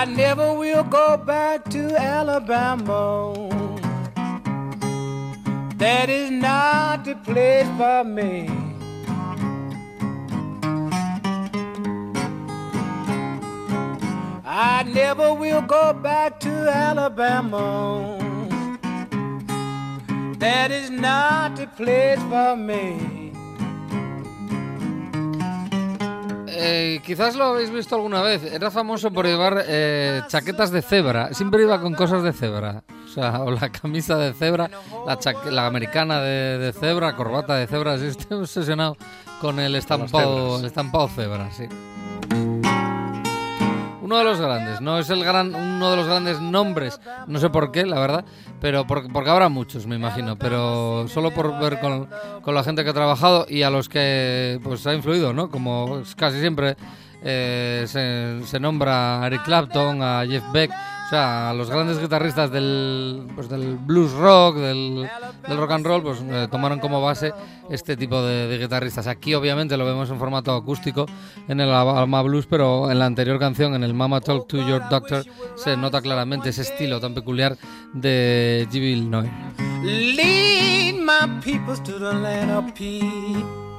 I 0.00 0.06
never 0.06 0.54
will 0.54 0.82
go 0.84 1.18
back 1.18 1.68
to 1.72 1.94
Alabama. 1.94 3.34
That 5.76 6.08
is 6.08 6.30
not 6.30 7.04
the 7.04 7.16
place 7.16 7.66
for 7.76 8.02
me. 8.04 8.48
I 14.46 14.84
never 14.84 15.34
will 15.34 15.60
go 15.60 15.92
back 15.92 16.40
to 16.40 16.48
Alabama. 16.48 18.16
That 20.38 20.70
is 20.70 20.88
not 20.88 21.56
the 21.56 21.66
place 21.66 22.22
for 22.30 22.56
me. 22.56 23.19
Eh, 26.62 27.00
quizás 27.04 27.36
lo 27.36 27.44
habéis 27.44 27.70
visto 27.70 27.94
alguna 27.96 28.22
vez. 28.22 28.42
Era 28.44 28.70
famoso 28.70 29.10
por 29.10 29.26
llevar 29.26 29.64
eh, 29.66 30.22
chaquetas 30.28 30.70
de 30.70 30.82
cebra. 30.82 31.32
Siempre 31.34 31.62
iba 31.62 31.80
con 31.80 31.94
cosas 31.94 32.22
de 32.22 32.32
cebra. 32.32 32.82
O 33.04 33.08
sea, 33.08 33.40
o 33.44 33.50
la 33.50 33.70
camisa 33.70 34.16
de 34.18 34.32
cebra, 34.34 34.70
la, 35.06 35.18
chaque- 35.18 35.50
la 35.50 35.66
americana 35.66 36.20
de, 36.20 36.58
de 36.58 36.72
cebra, 36.72 37.16
corbata 37.16 37.54
de 37.56 37.66
cebra. 37.66 37.98
Sí, 37.98 38.06
estoy 38.06 38.38
obsesionado 38.38 38.96
con 39.40 39.58
el 39.58 39.74
estampado, 39.74 40.58
el 40.58 40.64
estampado 40.66 41.08
cebra, 41.08 41.50
sí. 41.52 41.64
Uno 44.10 44.18
de 44.18 44.24
los 44.24 44.40
grandes, 44.40 44.80
no 44.80 44.98
es 44.98 45.08
el 45.08 45.22
gran, 45.22 45.54
uno 45.54 45.88
de 45.92 45.96
los 45.96 46.04
grandes 46.08 46.40
nombres, 46.40 47.00
no 47.28 47.38
sé 47.38 47.48
por 47.48 47.70
qué, 47.70 47.86
la 47.86 48.00
verdad, 48.00 48.24
pero 48.60 48.84
por- 48.84 49.12
porque 49.12 49.30
habrá 49.30 49.48
muchos, 49.48 49.86
me 49.86 49.94
imagino, 49.94 50.34
pero 50.36 51.06
solo 51.06 51.30
por 51.30 51.56
ver 51.60 51.78
con, 51.78 52.08
con 52.42 52.56
la 52.56 52.64
gente 52.64 52.82
que 52.82 52.90
ha 52.90 52.92
trabajado 52.92 53.46
y 53.48 53.62
a 53.62 53.70
los 53.70 53.88
que 53.88 54.58
pues 54.64 54.84
ha 54.88 54.94
influido, 54.94 55.32
¿no? 55.32 55.48
Como 55.48 56.02
casi 56.16 56.40
siempre 56.40 56.74
eh, 57.22 57.84
se, 57.86 58.46
se 58.46 58.60
nombra 58.60 59.22
a 59.22 59.26
Eric 59.26 59.44
Clapton, 59.44 60.02
a 60.02 60.24
Jeff 60.26 60.44
Beck, 60.52 60.70
o 60.70 61.10
sea, 61.10 61.50
a 61.50 61.54
los 61.54 61.68
grandes 61.68 62.00
guitarristas 62.00 62.52
del, 62.52 63.26
pues, 63.34 63.48
del 63.48 63.76
blues 63.78 64.12
rock, 64.12 64.58
del, 64.58 65.08
del 65.48 65.58
rock 65.58 65.72
and 65.72 65.84
roll, 65.84 66.02
pues 66.02 66.22
eh, 66.22 66.46
tomaron 66.48 66.78
como 66.78 67.02
base 67.02 67.32
este 67.68 67.96
tipo 67.96 68.22
de, 68.22 68.56
guitarristas. 68.56 69.08
Aquí 69.08 69.34
obviamente 69.34 69.76
lo 69.76 69.84
vemos 69.84 70.08
en 70.08 70.20
formato 70.20 70.54
acústico 70.54 71.06
en 71.48 71.58
el 71.58 71.68
Alma 71.70 72.22
Blues, 72.22 72.46
pero 72.46 72.92
en 72.92 73.00
la 73.00 73.06
anterior 73.06 73.40
canción, 73.40 73.74
en 73.74 73.82
el 73.82 73.92
Mama 73.92 74.20
Talk 74.20 74.46
to 74.46 74.58
Your 74.58 74.88
Doctor, 74.88 75.24
se 75.56 75.76
nota 75.76 76.00
claramente 76.00 76.50
ese 76.50 76.62
estilo 76.62 77.00
tan 77.00 77.12
peculiar 77.12 77.58
de 77.92 78.68
Jill 78.70 79.10
Noir. 79.10 79.30
Lead 79.82 80.94
my 80.94 81.40
peoples 81.42 81.82
to 81.82 81.98
the 81.98 82.14
land 82.14 82.52
of 82.52 82.72
peace. 82.74 83.69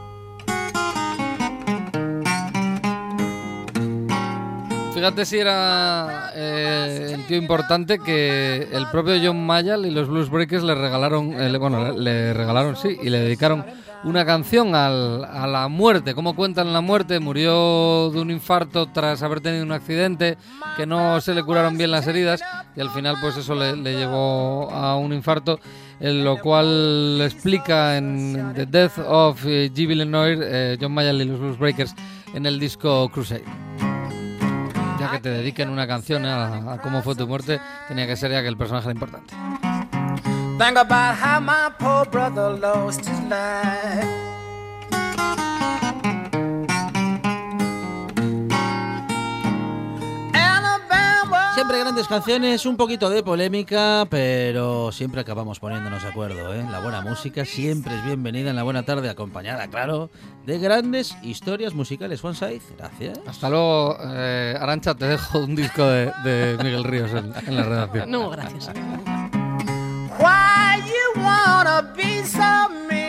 Fíjate 4.93 5.25
si 5.25 5.37
era 5.39 6.31
eh, 6.35 7.11
el 7.13 7.25
tío 7.25 7.37
importante 7.37 7.97
que 7.99 8.67
el 8.73 8.87
propio 8.91 9.13
John 9.23 9.45
Mayall 9.45 9.85
y 9.85 9.91
los 9.91 10.09
Blues 10.09 10.29
Breakers 10.29 10.63
le 10.63 10.75
regalaron, 10.75 11.33
eh, 11.41 11.57
bueno, 11.57 11.91
le, 11.93 12.33
regalaron, 12.33 12.75
sí, 12.75 12.97
y 13.01 13.09
le 13.09 13.19
dedicaron 13.19 13.65
una 14.03 14.25
canción 14.25 14.75
al- 14.75 15.23
a 15.23 15.47
la 15.47 15.67
muerte. 15.69 16.13
¿Cómo 16.13 16.35
cuentan 16.35 16.73
la 16.73 16.81
muerte? 16.81 17.19
Murió 17.19 18.09
de 18.09 18.19
un 18.19 18.31
infarto 18.31 18.87
tras 18.87 19.23
haber 19.23 19.39
tenido 19.39 19.63
un 19.63 19.71
accidente, 19.71 20.37
que 20.75 20.85
no 20.85 21.21
se 21.21 21.33
le 21.35 21.43
curaron 21.43 21.77
bien 21.77 21.91
las 21.91 22.05
heridas 22.07 22.41
y 22.75 22.81
al 22.81 22.89
final 22.89 23.15
pues 23.21 23.37
eso 23.37 23.55
le, 23.55 23.77
le 23.77 23.93
llevó 23.97 24.69
a 24.71 24.97
un 24.97 25.13
infarto, 25.13 25.59
en 26.01 26.23
lo 26.25 26.37
cual 26.37 27.19
explica 27.23 27.95
en 27.97 28.53
The 28.55 28.65
Death 28.65 28.97
of 29.07 29.45
eh, 29.45 29.71
G. 29.73 29.87
Villeneuve, 29.87 30.39
eh, 30.41 30.77
John 30.81 30.91
Mayall 30.93 31.21
y 31.21 31.25
los 31.25 31.39
Blues 31.39 31.57
Breakers 31.59 31.95
en 32.33 32.45
el 32.45 32.59
disco 32.59 33.09
Crusade 33.09 33.43
que 35.11 35.19
te 35.19 35.29
dediquen 35.29 35.69
una 35.69 35.87
canción 35.87 36.25
a, 36.25 36.79
cómo 36.81 37.01
fue 37.01 37.15
tu 37.15 37.27
muerte, 37.27 37.59
tenía 37.87 38.07
que 38.07 38.15
ser 38.15 38.31
ya 38.31 38.41
que 38.41 38.47
el 38.47 38.57
personaje 38.57 38.89
era 38.89 38.93
importante. 38.93 39.33
Siempre 51.61 51.79
grandes 51.79 52.07
canciones, 52.07 52.65
un 52.65 52.75
poquito 52.75 53.07
de 53.07 53.21
polémica, 53.21 54.07
pero 54.09 54.91
siempre 54.91 55.21
acabamos 55.21 55.59
poniéndonos 55.59 56.01
de 56.01 56.09
acuerdo. 56.09 56.55
¿eh? 56.55 56.65
La 56.71 56.79
buena 56.79 57.01
música 57.01 57.45
siempre 57.45 57.95
es 57.95 58.03
bienvenida 58.03 58.49
en 58.49 58.55
la 58.55 58.63
buena 58.63 58.81
tarde, 58.81 59.11
acompañada, 59.11 59.67
claro, 59.67 60.09
de 60.47 60.57
grandes 60.57 61.15
historias 61.21 61.75
musicales. 61.75 62.19
Juan 62.19 62.33
Saiz, 62.33 62.63
gracias. 62.79 63.19
Hasta 63.27 63.47
luego, 63.51 63.95
eh, 64.01 64.57
Arancha, 64.59 64.95
te 64.95 65.05
dejo 65.05 65.37
un 65.37 65.55
disco 65.55 65.85
de, 65.85 66.11
de 66.23 66.57
Miguel 66.63 66.83
Ríos 66.83 67.11
en, 67.11 67.31
en 67.45 67.55
la 67.55 67.61
redacción. 67.61 68.09
No, 68.09 68.31
gracias. 68.31 68.71
Why 70.17 70.81
you 70.87 71.21
wanna 71.21 71.93
be 71.95 72.25
so 72.25 72.69
mean? 72.89 73.00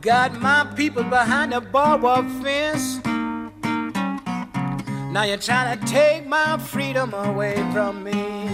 Got 0.00 0.32
my 0.40 0.64
people 0.76 1.02
behind 1.04 1.52
the 1.52 1.60
barbed 1.60 2.30
fence. 2.42 3.00
Now 5.12 5.24
you're 5.24 5.36
trying 5.36 5.78
to 5.78 5.86
take 5.86 6.26
my 6.26 6.56
freedom 6.56 7.12
away 7.12 7.56
from 7.72 8.04
me. 8.04 8.48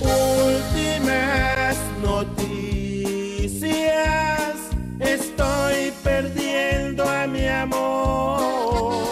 Últimas 0.00 1.76
noticias. 2.02 3.50
Estoy 5.00 5.92
perdiendo 6.02 7.06
a 7.08 7.26
mi 7.26 7.46
amor. 7.46 8.40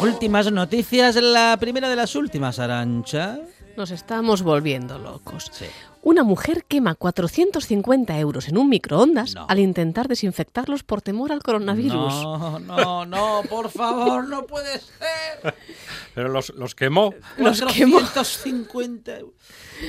Últimas 0.01 0.51
noticias, 0.53 1.17
la 1.17 1.57
primera 1.59 1.89
de 1.89 1.97
las 1.97 2.15
últimas, 2.15 2.59
Arancha. 2.61 3.39
Nos 3.79 3.93
estamos 3.93 4.43
volviendo 4.43 4.99
locos. 4.99 5.53
Sí. 5.53 5.67
Una 6.03 6.25
mujer 6.25 6.65
quema 6.67 6.97
450 6.97 8.19
euros 8.19 8.49
en 8.49 8.59
un 8.59 8.69
microondas 8.69 9.37
No. 9.37 9.47
al 9.49 9.61
intentar 9.61 10.09
desinfectarlos 10.09 10.83
por 10.83 11.01
temor 11.01 11.31
al 11.31 11.45
coronavirus. 11.45 12.13
No, 12.25 12.59
no, 12.59 13.07
no, 13.07 13.43
por 13.49 13.71
favor, 13.71 14.27
no 14.27 14.45
puede 14.47 14.81
ser. 14.81 15.55
Pero 16.17 16.29
los, 16.29 16.51
los 16.57 16.75
quemó. 16.75 17.15
Los 17.37 17.61
quemó. 17.63 17.99
450 18.01 19.17
euros. 19.21 19.35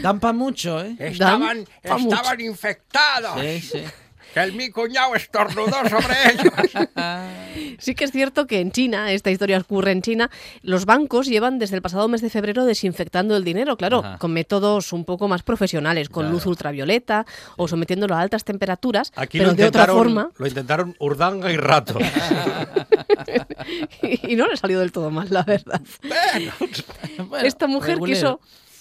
Dan 0.03 0.19
para 0.19 0.33
mucho, 0.33 0.83
¿eh? 0.83 0.95
Estaban, 0.99 1.57
mucho. 1.83 1.97
estaban 2.13 2.41
infectados. 2.41 3.41
Sí, 3.41 3.59
sí. 3.59 3.83
Que 4.33 4.41
el 4.41 4.53
mi 4.53 4.69
cuñado 4.69 5.15
estornudó 5.15 5.71
sobre 5.89 6.13
ellos. 6.31 6.53
Sí 7.79 7.95
que 7.95 8.03
es 8.05 8.11
cierto 8.11 8.45
que 8.45 8.59
en 8.59 8.71
China, 8.71 9.11
esta 9.11 9.31
historia 9.31 9.57
ocurre 9.57 9.91
en 9.91 10.01
China, 10.01 10.29
los 10.61 10.85
bancos 10.85 11.27
llevan 11.27 11.59
desde 11.59 11.75
el 11.77 11.81
pasado 11.81 12.07
mes 12.07 12.21
de 12.21 12.29
febrero 12.29 12.65
desinfectando 12.65 13.35
el 13.37 13.43
dinero, 13.43 13.77
claro, 13.77 13.99
Ajá. 13.99 14.17
con 14.17 14.33
métodos 14.33 14.91
un 14.93 15.05
poco 15.05 15.27
más 15.27 15.43
profesionales, 15.43 16.09
con 16.09 16.23
Claro. 16.23 16.33
luz 16.33 16.45
ultravioleta 16.45 17.25
o 17.57 17.67
sometiéndolo 17.67 18.15
a 18.15 18.21
altas 18.21 18.43
temperaturas, 18.43 19.11
Aquí 19.15 19.37
pero 19.39 19.51
lo 19.51 19.55
de 19.55 19.65
otra 19.65 19.81
intentaron, 19.83 19.97
forma, 19.97 20.29
lo 20.37 20.47
intentaron 20.47 20.95
Urdanga 20.99 21.51
y 21.51 21.57
Rato. 21.57 21.97
y 24.01 24.35
no 24.35 24.47
le 24.47 24.57
salió 24.57 24.79
del 24.79 24.91
todo 24.91 25.09
mal, 25.11 25.27
la 25.29 25.43
verdad. 25.43 25.81
Bueno, 27.27 27.45
esta 27.45 27.67
mujer 27.67 27.95
regulero. 27.95 28.15
quiso, 28.15 28.39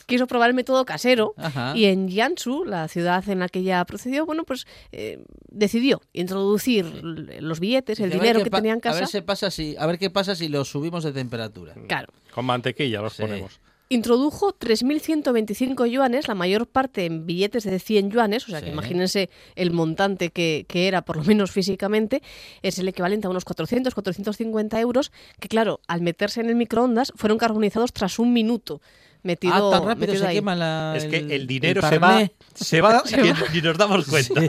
quiso 0.09 0.27
probar 0.27 0.49
el 0.49 0.55
método 0.55 0.85
casero 0.85 1.35
Ajá. 1.37 1.77
y 1.77 1.85
en 1.85 2.09
Jiangsu, 2.09 2.65
la 2.65 2.89
ciudad 2.89 3.29
en 3.29 3.39
la 3.39 3.49
que 3.49 3.61
ella 3.61 3.85
procedió, 3.85 4.25
bueno, 4.27 4.43
pues 4.45 4.67
eh, 4.91 5.23
decidió 5.51 6.01
introducir 6.15 6.87
los 7.05 7.61
billetes, 7.61 8.01
el 8.01 8.07
a 8.07 8.09
ver 8.15 8.21
dinero 8.21 8.43
que 8.43 8.51
tenía 8.51 8.73
en 8.73 8.79
A 8.79 8.81
casa. 8.81 9.01
ver, 9.01 9.09
si 9.09 9.21
pasa 9.21 9.51
si, 9.51 9.77
a 9.79 9.87
ver 9.87 9.99
qué 9.99 10.11
pasa 10.11 10.35
si 10.35 10.49
lo 10.49 10.65
subimos 10.65 11.05
de 11.05 11.13
temperatura. 11.13 11.75
Claro. 11.87 12.09
Con 12.35 12.47
mantequilla 12.47 13.01
los 13.03 13.13
Sí. 13.13 13.23
ponemos. 13.23 13.61
Introdujo 13.91 14.53
3.125 14.53 15.87
yuanes, 15.87 16.29
la 16.29 16.35
mayor 16.35 16.67
parte 16.67 17.07
en 17.07 17.25
billetes 17.25 17.65
de 17.65 17.79
100 17.79 18.11
yuanes, 18.11 18.47
o 18.47 18.51
sea 18.51 18.61
que 18.61 18.69
imagínense 18.71 19.31
el 19.57 19.71
montante 19.71 20.29
que, 20.31 20.67
que 20.69 20.89
era, 20.89 21.03
por 21.03 21.17
lo 21.17 21.25
menos 21.25 21.51
físicamente, 21.53 22.23
es 22.63 22.79
el 22.79 22.89
equivalente 22.89 23.27
a 23.27 23.31
unos 23.31 23.45
400, 23.47 23.95
450 23.95 24.79
euros, 24.81 25.11
que 25.41 25.49
claro, 25.49 25.81
al 25.87 26.03
meterse 26.03 26.41
en 26.43 26.51
el 26.51 26.57
microondas 26.57 27.13
fueron 27.17 27.39
carbonizados 27.39 27.93
tras 27.95 28.19
un 28.19 28.33
minuto. 28.35 28.83
Metido, 29.23 29.53
ah, 29.55 29.71
tan 29.79 29.85
rápido 29.87 30.07
metido 30.09 30.23
se 30.25 30.27
ahí. 30.29 30.37
quema 30.37 30.55
la, 30.55 30.95
Es 30.97 31.05
que 31.07 31.17
el 31.19 31.47
dinero 31.47 31.81
el 31.83 31.89
se 31.89 31.99
va, 31.99 32.29
se 32.55 32.81
va, 32.81 33.03
y 33.55 33.61
nos 33.63 33.77
damos 33.77 34.07
cuenta. 34.09 34.43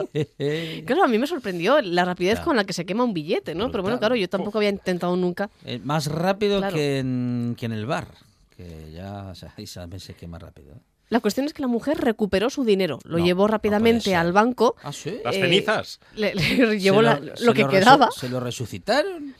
Claro, 0.86 1.04
a 1.04 1.08
mí 1.08 1.18
me 1.18 1.28
sorprendió 1.28 1.82
la 1.82 2.06
rapidez 2.06 2.36
Claro. 2.36 2.46
con 2.46 2.56
la 2.56 2.64
que 2.64 2.74
se 2.74 2.86
quema 2.86 3.04
un 3.04 3.14
billete, 3.14 3.56
¿no? 3.56 3.72
Pero 3.72 3.82
bueno, 3.84 3.98
claro, 4.00 4.16
yo 4.16 4.30
tampoco 4.30 4.60
había 4.60 4.70
intentado 4.70 5.16
nunca. 5.16 5.50
Eh, 5.66 5.80
más 5.84 6.08
rápido 6.08 6.60
Claro. 6.60 6.76
que, 6.76 7.00
en, 7.00 7.56
que 7.58 7.66
en 7.66 7.72
el 7.74 7.86
bar. 7.86 8.08
Que 8.56 8.92
ya 8.94 9.28
o 9.32 9.36
sea, 9.36 9.54
ahí 9.58 9.66
también 9.66 10.00
se 10.00 10.14
quema 10.14 10.38
rápido. 10.38 10.74
¿eh? 10.74 10.80
La 11.10 11.22
cuestión 11.22 11.48
es 11.48 11.54
que 11.54 11.62
la 11.64 11.68
mujer 11.68 11.98
recuperó 11.98 12.52
su 12.52 12.64
dinero, 12.64 13.00
lo 13.04 13.18
No, 13.18 13.26
llevó 13.26 13.44
no 13.44 13.48
rápidamente 13.48 14.02
ser. 14.12 14.16
al 14.18 14.32
banco, 14.32 14.76
Ah, 14.84 14.94
sí. 14.94 15.18
Las 15.24 15.36
Eh, 15.36 15.42
cenizas. 15.42 16.00
le, 16.16 16.36
le 16.36 16.78
llevó 16.80 16.98
Se 17.00 17.04
la- 17.04 17.22
lo 17.42 17.54
que 17.56 17.66
quedaba. 17.68 18.12
Se 18.12 18.30
lo 18.30 18.40
resucitaron. 18.40 19.34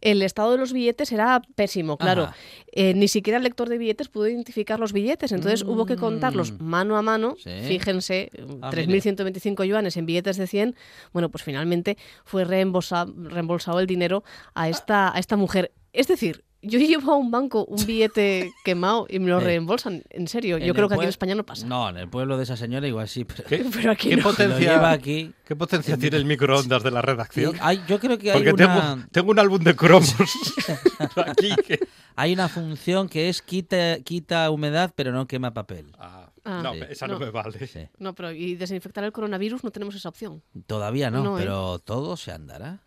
El 0.00 0.22
estado 0.22 0.52
de 0.52 0.58
los 0.58 0.72
billetes 0.72 1.12
era 1.12 1.42
pésimo, 1.54 1.96
claro. 1.96 2.30
Eh, 2.72 2.94
ni 2.94 3.08
siquiera 3.08 3.36
el 3.38 3.42
lector 3.42 3.68
de 3.68 3.78
billetes 3.78 4.08
pudo 4.08 4.28
identificar 4.28 4.78
los 4.80 4.92
billetes, 4.92 5.32
entonces 5.32 5.62
hubo 5.62 5.86
que 5.86 5.96
contarlos 5.96 6.52
Mm. 6.52 6.62
mano 6.64 6.96
a 6.96 7.02
mano. 7.02 7.36
Sí. 7.42 7.50
Fíjense, 7.66 8.30
Ah, 8.62 8.70
3.125 8.70 9.64
yuanes 9.64 9.96
en 9.96 10.06
billetes 10.06 10.36
de 10.36 10.46
100. 10.46 10.74
Bueno, 11.12 11.28
pues 11.30 11.42
finalmente 11.44 11.96
fue 12.24 12.44
reembolsa- 12.44 13.06
reembolsado 13.16 13.80
el 13.80 13.86
dinero 13.86 14.24
a 14.54 14.68
esta, 14.68 15.14
a 15.14 15.18
esta 15.18 15.36
mujer. 15.36 15.72
Es 15.92 16.08
decir, 16.08 16.44
yo 16.66 16.78
llevo 16.78 17.12
a 17.12 17.16
un 17.16 17.30
banco 17.30 17.64
un 17.64 17.76
billete 17.86 18.52
quemado 18.64 19.06
y 19.08 19.18
me 19.18 19.28
lo 19.30 19.40
reembolsan. 19.40 20.02
En 20.10 20.28
serio, 20.28 20.56
En 20.56 20.64
yo 20.64 20.74
creo 20.74 20.88
que 20.88 20.94
aquí 20.94 21.04
en 21.04 21.08
España 21.08 21.34
no 21.34 21.44
pasa. 21.44 21.66
No, 21.66 21.88
en 21.88 21.96
el 21.96 22.08
pueblo 22.08 22.36
de 22.36 22.42
esa 22.44 22.56
señora 22.56 22.86
igual 22.86 23.08
sí, 23.08 23.24
pero, 23.24 23.44
¿Qué, 23.44 23.64
Pero 23.74 23.90
aquí 23.92 24.10
qué 24.10 24.16
no. 24.16 24.22
si 24.22 24.28
lo 24.28 24.30
potencia, 24.30 24.58
lleva 24.74 24.90
aquí. 24.90 25.32
¿Qué 25.46 25.56
potencia 25.56 25.96
tiene 25.96 26.16
el 26.16 26.24
microondas 26.24 26.82
de 26.82 26.90
la 26.90 27.02
redacción? 27.02 27.54
Hay- 27.60 27.82
yo 27.88 27.98
creo 28.00 28.18
que 28.18 28.32
hay 28.32 28.42
Porque 28.42 28.52
una, 28.64 28.80
tengo, 28.96 29.06
tengo 29.12 29.30
un 29.30 29.38
álbum 29.38 29.62
de 29.62 29.76
cromos 29.76 30.14
aquí. 31.26 31.54
que- 31.66 31.80
hay 32.16 32.32
una 32.32 32.48
función 32.48 33.08
que 33.08 33.28
es 33.28 33.42
quita, 33.42 34.00
quita 34.00 34.50
humedad 34.50 34.92
pero 34.94 35.12
no 35.12 35.26
quema 35.26 35.52
papel. 35.52 35.92
Ah, 35.98 36.30
Ah. 36.48 36.60
no, 36.62 36.74
Sí. 36.74 36.80
esa 36.90 37.08
no, 37.08 37.14
No. 37.14 37.20
me 37.26 37.30
vale. 37.30 37.66
Sí. 37.66 37.88
No, 37.98 38.14
pero 38.14 38.30
y 38.30 38.54
desinfectar 38.54 39.02
el 39.02 39.10
coronavirus 39.10 39.64
no 39.64 39.72
tenemos 39.72 39.96
esa 39.96 40.08
opción. 40.08 40.42
Todavía 40.68 41.10
no, 41.10 41.24
No, 41.24 41.38
¿eh? 41.38 41.42
pero 41.42 41.80
todo 41.80 42.16
se 42.16 42.30
andará. 42.30 42.82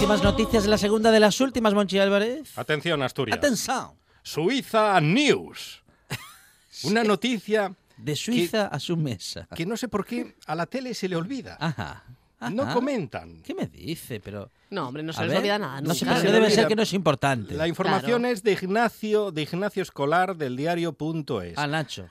Últimas 0.00 0.22
noticias 0.22 0.62
de 0.64 0.70
la 0.70 0.78
segunda 0.78 1.10
de 1.10 1.20
las 1.20 1.38
últimas, 1.42 1.74
Monchi 1.74 1.98
Álvarez. 1.98 2.56
Atención, 2.56 3.02
Asturias. 3.02 3.36
Atención. 3.36 3.90
Suiza 4.22 4.98
News. 4.98 5.82
Una 6.84 7.04
noticia 7.04 7.74
De 7.98 8.16
Suiza 8.16 8.68
a 8.68 8.80
su 8.80 8.96
mesa. 8.96 9.46
que 9.54 9.66
no 9.66 9.76
sé 9.76 9.88
por 9.88 10.06
qué 10.06 10.36
a 10.46 10.54
la 10.54 10.64
tele 10.64 10.94
se 10.94 11.06
le 11.06 11.16
olvida. 11.16 11.58
Ajá. 11.60 12.02
No 12.50 12.62
ajá. 12.62 12.72
comentan. 12.72 13.42
¿Qué 13.42 13.52
me 13.54 13.66
dice? 13.66 14.20
Pero 14.20 14.50
No, 14.70 14.88
hombre, 14.88 15.02
no 15.02 15.12
se 15.12 15.20
a 15.20 15.24
les 15.24 15.30
ver, 15.32 15.38
olvida 15.40 15.58
nada. 15.58 15.80
No 15.82 15.92
sé, 15.92 16.06
nunca. 16.06 16.14
pero 16.14 16.20
se 16.20 16.26
le 16.28 16.32
debe 16.32 16.46
olvida. 16.46 16.56
ser 16.62 16.68
que 16.68 16.76
no 16.76 16.82
es 16.82 16.92
importante. 16.94 17.54
La 17.54 17.68
información 17.68 18.20
Claro. 18.22 18.32
es 18.34 18.42
de 18.42 18.52
Ignacio, 18.52 19.30
de 19.32 19.42
Ignacio 19.42 19.82
Escolar 19.82 20.34
del 20.34 20.56
diario.es. 20.56 21.58
Ah, 21.58 21.66
Nacho. 21.66 22.08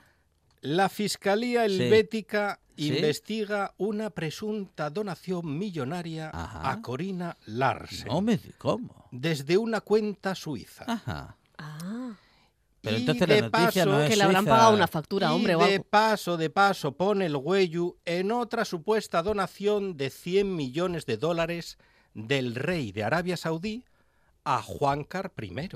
La 0.62 0.90
Fiscalía. 0.90 1.66
Helvética 1.66 2.60
Sí. 2.62 2.69
Investiga 2.88 3.74
una 3.78 4.10
presunta 4.10 4.90
donación 4.90 5.58
millonaria 5.58 6.30
Ajá. 6.34 6.72
a 6.72 6.82
Corina 6.82 7.36
Larsen 7.46 8.08
No 8.08 8.22
me 8.22 8.38
di- 8.38 8.52
¿Cómo? 8.58 9.08
desde 9.12 9.58
una 9.58 9.82
cuenta 9.82 10.36
suiza. 10.36 10.86
Ajá. 10.88 11.36
Ah, 11.58 12.14
Pero 12.82 12.96
Y 12.98 13.00
entonces 13.02 13.28
de 13.28 13.36
la 13.42 13.50
noticia 13.50 13.84
paso- 13.84 13.90
no 13.92 14.02
es 14.02 14.10
que 14.10 14.16
le 14.16 14.24
habrán 14.24 14.44
suiza. 14.44 14.56
pagado 14.56 14.74
una 14.74 14.88
factura, 14.88 15.28
y 15.28 15.32
hombre, 15.36 15.56
o 15.56 15.60
de 15.60 15.74
algo. 15.74 15.84
paso, 15.90 16.38
de 16.38 16.50
paso, 16.50 16.94
pone 16.94 17.26
el 17.26 17.36
huello 17.36 17.98
en 18.06 18.32
otra 18.32 18.64
supuesta 18.64 19.22
donación 19.22 19.98
de 19.98 20.10
100 20.10 20.56
millones 20.56 21.06
de 21.06 21.18
dólares 21.18 21.78
del 22.14 22.56
rey 22.56 22.92
de 22.94 23.04
Arabia 23.04 23.36
Saudí 23.36 23.84
a 24.46 24.62
Juan 24.62 25.04
Car 25.04 25.34
I, 25.42 25.70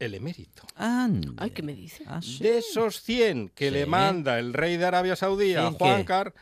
el 0.00 0.14
emérito. 0.14 0.64
Ande. 0.76 1.28
Ay, 1.36 1.50
¿qué 1.50 1.62
me 1.62 1.74
dice? 1.74 2.02
Ah, 2.06 2.20
sí. 2.22 2.38
De 2.42 2.58
esos 2.58 3.02
100 3.02 3.50
que 3.50 3.66
Sí. 3.68 3.70
le 3.70 3.86
manda 3.86 4.38
el 4.38 4.52
rey 4.52 4.76
de 4.76 4.86
Arabia 4.86 5.14
Saudí 5.14 5.54
a 5.54 5.60
¿Cien 5.68 5.74
Juan 5.74 5.98
qué? 6.00 6.04
Car, 6.06 6.34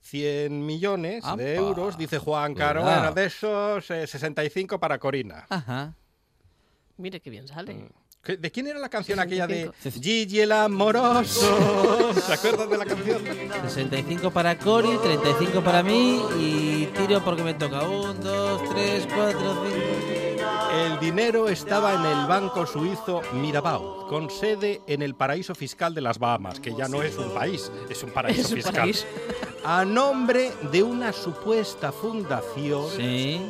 100 0.00 0.64
millones 0.64 1.24
Apa, 1.24 1.36
de 1.36 1.56
euros, 1.56 1.98
dice 1.98 2.18
Juan 2.18 2.54
Car, 2.54 2.76
cuidado. 2.76 3.00
bueno, 3.00 3.14
de 3.14 3.24
esos 3.24 3.90
eh, 3.90 4.06
65 4.06 4.78
para 4.78 4.98
Corina. 4.98 5.46
Ajá. 5.48 5.94
Mire 6.98 7.20
qué 7.20 7.30
bien 7.30 7.48
sale. 7.48 7.74
¿Qué- 7.74 7.88
¿De 8.26 8.50
quién 8.50 8.66
era 8.66 8.78
la 8.78 8.88
canción 8.88 9.18
aquella 9.20 9.46
de 9.46 9.70
65. 9.82 10.02
Gigi 10.02 10.40
el 10.40 10.52
amoroso? 10.52 12.12
¿Se 12.26 12.32
acuerdan 12.32 12.68
de 12.68 12.78
la 12.78 12.84
canción? 12.84 13.22
65 13.64 14.30
para 14.30 14.58
Cori, 14.58 14.96
35 15.02 15.60
para 15.62 15.82
mí 15.82 16.20
y 16.38 16.86
tiro 16.96 17.22
porque 17.24 17.42
me 17.42 17.54
toca. 17.54 17.82
1, 17.88 18.14
2, 18.14 18.62
3, 18.74 19.08
4, 19.14 19.38
5. 19.40 20.46
El 20.76 20.98
dinero 21.00 21.48
estaba 21.48 21.94
en 21.94 22.04
el 22.04 22.26
banco 22.26 22.66
suizo 22.66 23.22
Mirabaud, 23.32 24.08
con 24.08 24.28
sede 24.30 24.82
en 24.86 25.00
el 25.02 25.14
paraíso 25.14 25.54
fiscal 25.54 25.94
de 25.94 26.00
las 26.02 26.18
Bahamas, 26.18 26.60
que 26.60 26.74
ya 26.74 26.86
no 26.88 27.02
es 27.02 27.16
un 27.16 27.30
país, 27.30 27.70
es 27.88 28.02
un 28.02 28.10
paraíso 28.10 28.40
Es 28.42 28.48
un 28.50 28.56
fiscal. 28.56 28.74
paraíso. 28.74 29.06
A 29.64 29.84
nombre 29.84 30.52
de 30.70 30.82
una 30.82 31.12
supuesta 31.12 31.92
fundación 31.92 32.86
Sí. 32.96 33.40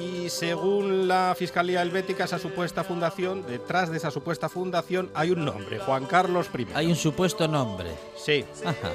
Y 0.00 0.28
según 0.30 1.08
la 1.08 1.34
Fiscalía 1.36 1.82
Helvética, 1.82 2.24
esa 2.24 2.38
supuesta 2.38 2.84
fundación, 2.84 3.46
detrás 3.46 3.90
de 3.90 3.96
esa 3.98 4.10
supuesta 4.10 4.48
fundación 4.48 5.10
hay 5.14 5.30
un 5.30 5.44
nombre, 5.44 5.78
Juan 5.78 6.06
Carlos 6.06 6.48
I. 6.56 6.66
Hay 6.74 6.86
un 6.86 6.96
supuesto 6.96 7.46
nombre. 7.48 7.90
Sí. 8.16 8.44
Ajá. 8.64 8.90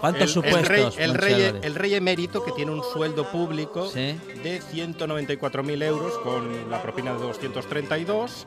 ¿Cuántos 0.00 0.22
el, 0.22 0.28
supuestos? 0.28 0.98
el 0.98 1.14
rey, 1.14 1.58
el 1.62 1.74
rey 1.74 1.94
emérito, 1.94 2.44
que 2.44 2.52
tiene 2.52 2.70
un 2.70 2.82
sueldo 2.82 3.30
público 3.30 3.88
Sí. 3.88 4.18
de 4.42 4.60
194.000 4.72 5.82
euros 5.82 6.18
con 6.18 6.70
la 6.70 6.82
propina 6.82 7.14
de 7.14 7.20
232 7.20 8.46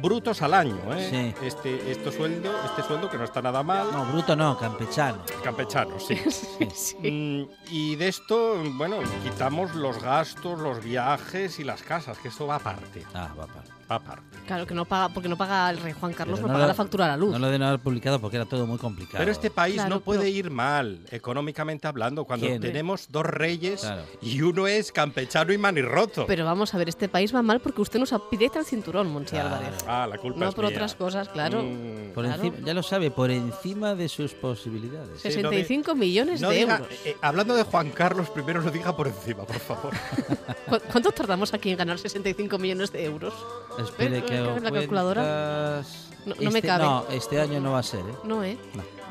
brutos 0.00 0.42
al 0.42 0.54
año. 0.54 0.78
¿eh? 0.94 1.34
Sí. 1.38 1.46
Este, 1.46 1.90
este, 1.90 2.12
sueldo, 2.12 2.50
este 2.64 2.82
sueldo 2.82 3.10
que 3.10 3.18
no 3.18 3.24
está 3.24 3.42
nada 3.42 3.62
mal. 3.62 3.88
No, 3.92 4.04
bruto 4.06 4.36
no, 4.36 4.56
campechano. 4.58 5.22
Campechano, 5.42 5.98
sí. 5.98 6.16
Sí. 6.74 6.96
Mm, 6.96 7.48
y 7.70 7.96
de 7.96 8.08
esto, 8.08 8.62
bueno, 8.74 8.98
quitamos 9.22 9.74
los 9.74 10.02
gastos, 10.02 10.58
los 10.58 10.82
viajes 10.82 11.58
y 11.58 11.64
las 11.64 11.82
casas, 11.82 12.18
que 12.18 12.28
eso 12.28 12.46
va 12.46 12.56
aparte. 12.56 13.04
Ah, 13.14 13.30
va 13.38 13.46
para. 13.46 13.75
Aparte. 13.88 14.24
Claro 14.46 14.66
que 14.66 14.74
no 14.74 14.84
paga, 14.84 15.08
porque 15.12 15.28
no 15.28 15.36
paga 15.36 15.70
el 15.70 15.78
rey 15.78 15.92
Juan 15.92 16.12
Carlos, 16.12 16.38
Pero 16.38 16.48
no, 16.48 16.52
no 16.52 16.54
paga 16.54 16.64
lo- 16.66 16.68
la 16.68 16.74
factura 16.74 17.04
a 17.04 17.08
la 17.08 17.16
luz. 17.16 17.32
No 17.32 17.38
lo 17.38 17.46
deben 17.46 17.62
haber 17.62 17.80
publicado 17.80 18.20
porque 18.20 18.36
era 18.36 18.44
todo 18.46 18.66
muy 18.66 18.78
complicado. 18.78 19.18
Pero 19.18 19.30
este 19.30 19.50
país 19.50 19.74
Claro, 19.76 19.90
no 19.90 20.00
puede 20.00 20.20
pero- 20.20 20.30
ir 20.30 20.50
mal, 20.50 21.00
económicamente 21.10 21.86
hablando, 21.86 22.24
cuando 22.24 22.46
¿Quién? 22.46 22.60
tenemos 22.60 23.06
dos 23.10 23.24
reyes 23.26 23.80
Claro. 23.82 24.02
y 24.20 24.40
uno 24.42 24.66
es 24.66 24.90
campechano 24.92 25.52
y 25.52 25.58
manirroto. 25.58 26.26
Pero 26.26 26.44
vamos 26.44 26.74
a 26.74 26.78
ver, 26.78 26.88
este 26.88 27.08
país 27.08 27.34
va 27.34 27.42
mal 27.42 27.60
porque 27.60 27.80
usted 27.80 27.98
nos 28.00 28.12
aprieta 28.12 28.58
el 28.58 28.64
cinturón, 28.64 29.08
Monchi 29.10 29.30
Claro. 29.32 29.54
Álvarez. 29.56 29.84
Ah, 29.86 30.06
la 30.08 30.18
culpa 30.18 30.40
No 30.40 30.48
es 30.48 30.54
por 30.54 30.64
mía. 30.64 30.74
otras 30.74 30.94
cosas, 30.94 31.28
claro. 31.28 31.62
Mm, 31.62 32.12
Por 32.14 32.24
Claro. 32.24 32.42
encima, 32.42 32.66
ya 32.66 32.74
lo 32.74 32.82
sabe, 32.82 33.10
por 33.10 33.30
encima 33.30 33.94
de 33.94 34.08
sus 34.08 34.32
posibilidades. 34.32 35.20
Sí, 35.20 35.28
no 35.28 35.50
65 35.50 35.94
millones 35.94 36.40
no 36.40 36.48
de 36.50 36.56
diga- 36.66 36.78
euros. 36.78 36.88
eh, 37.04 37.16
hablando 37.20 37.54
de 37.54 37.62
Juan 37.64 37.90
Carlos, 37.90 38.30
primero 38.30 38.60
lo 38.62 38.70
diga 38.70 38.96
por 38.96 39.06
encima, 39.08 39.44
por 39.44 39.58
favor. 39.58 39.92
¿Cu- 40.68 40.80
¿Cuánto 40.90 41.12
tardamos 41.12 41.52
aquí 41.54 41.70
en 41.70 41.76
ganar 41.76 41.98
65 41.98 42.58
millones 42.58 42.90
de 42.92 43.04
euros? 43.04 43.34
Espere 43.78 44.24
que 44.24 44.40
la 44.40 44.70
calculadora? 44.70 45.82
No, 46.24 46.34
me 46.36 46.46
este, 46.46 46.62
cabe. 46.62 46.84
No, 46.84 47.06
este 47.10 47.40
año 47.40 47.60
no 47.60 47.72
va 47.72 47.78
a 47.78 47.82
ser, 47.82 48.00
¿eh? 48.00 48.14
No, 48.24 48.42
¿eh? 48.42 48.58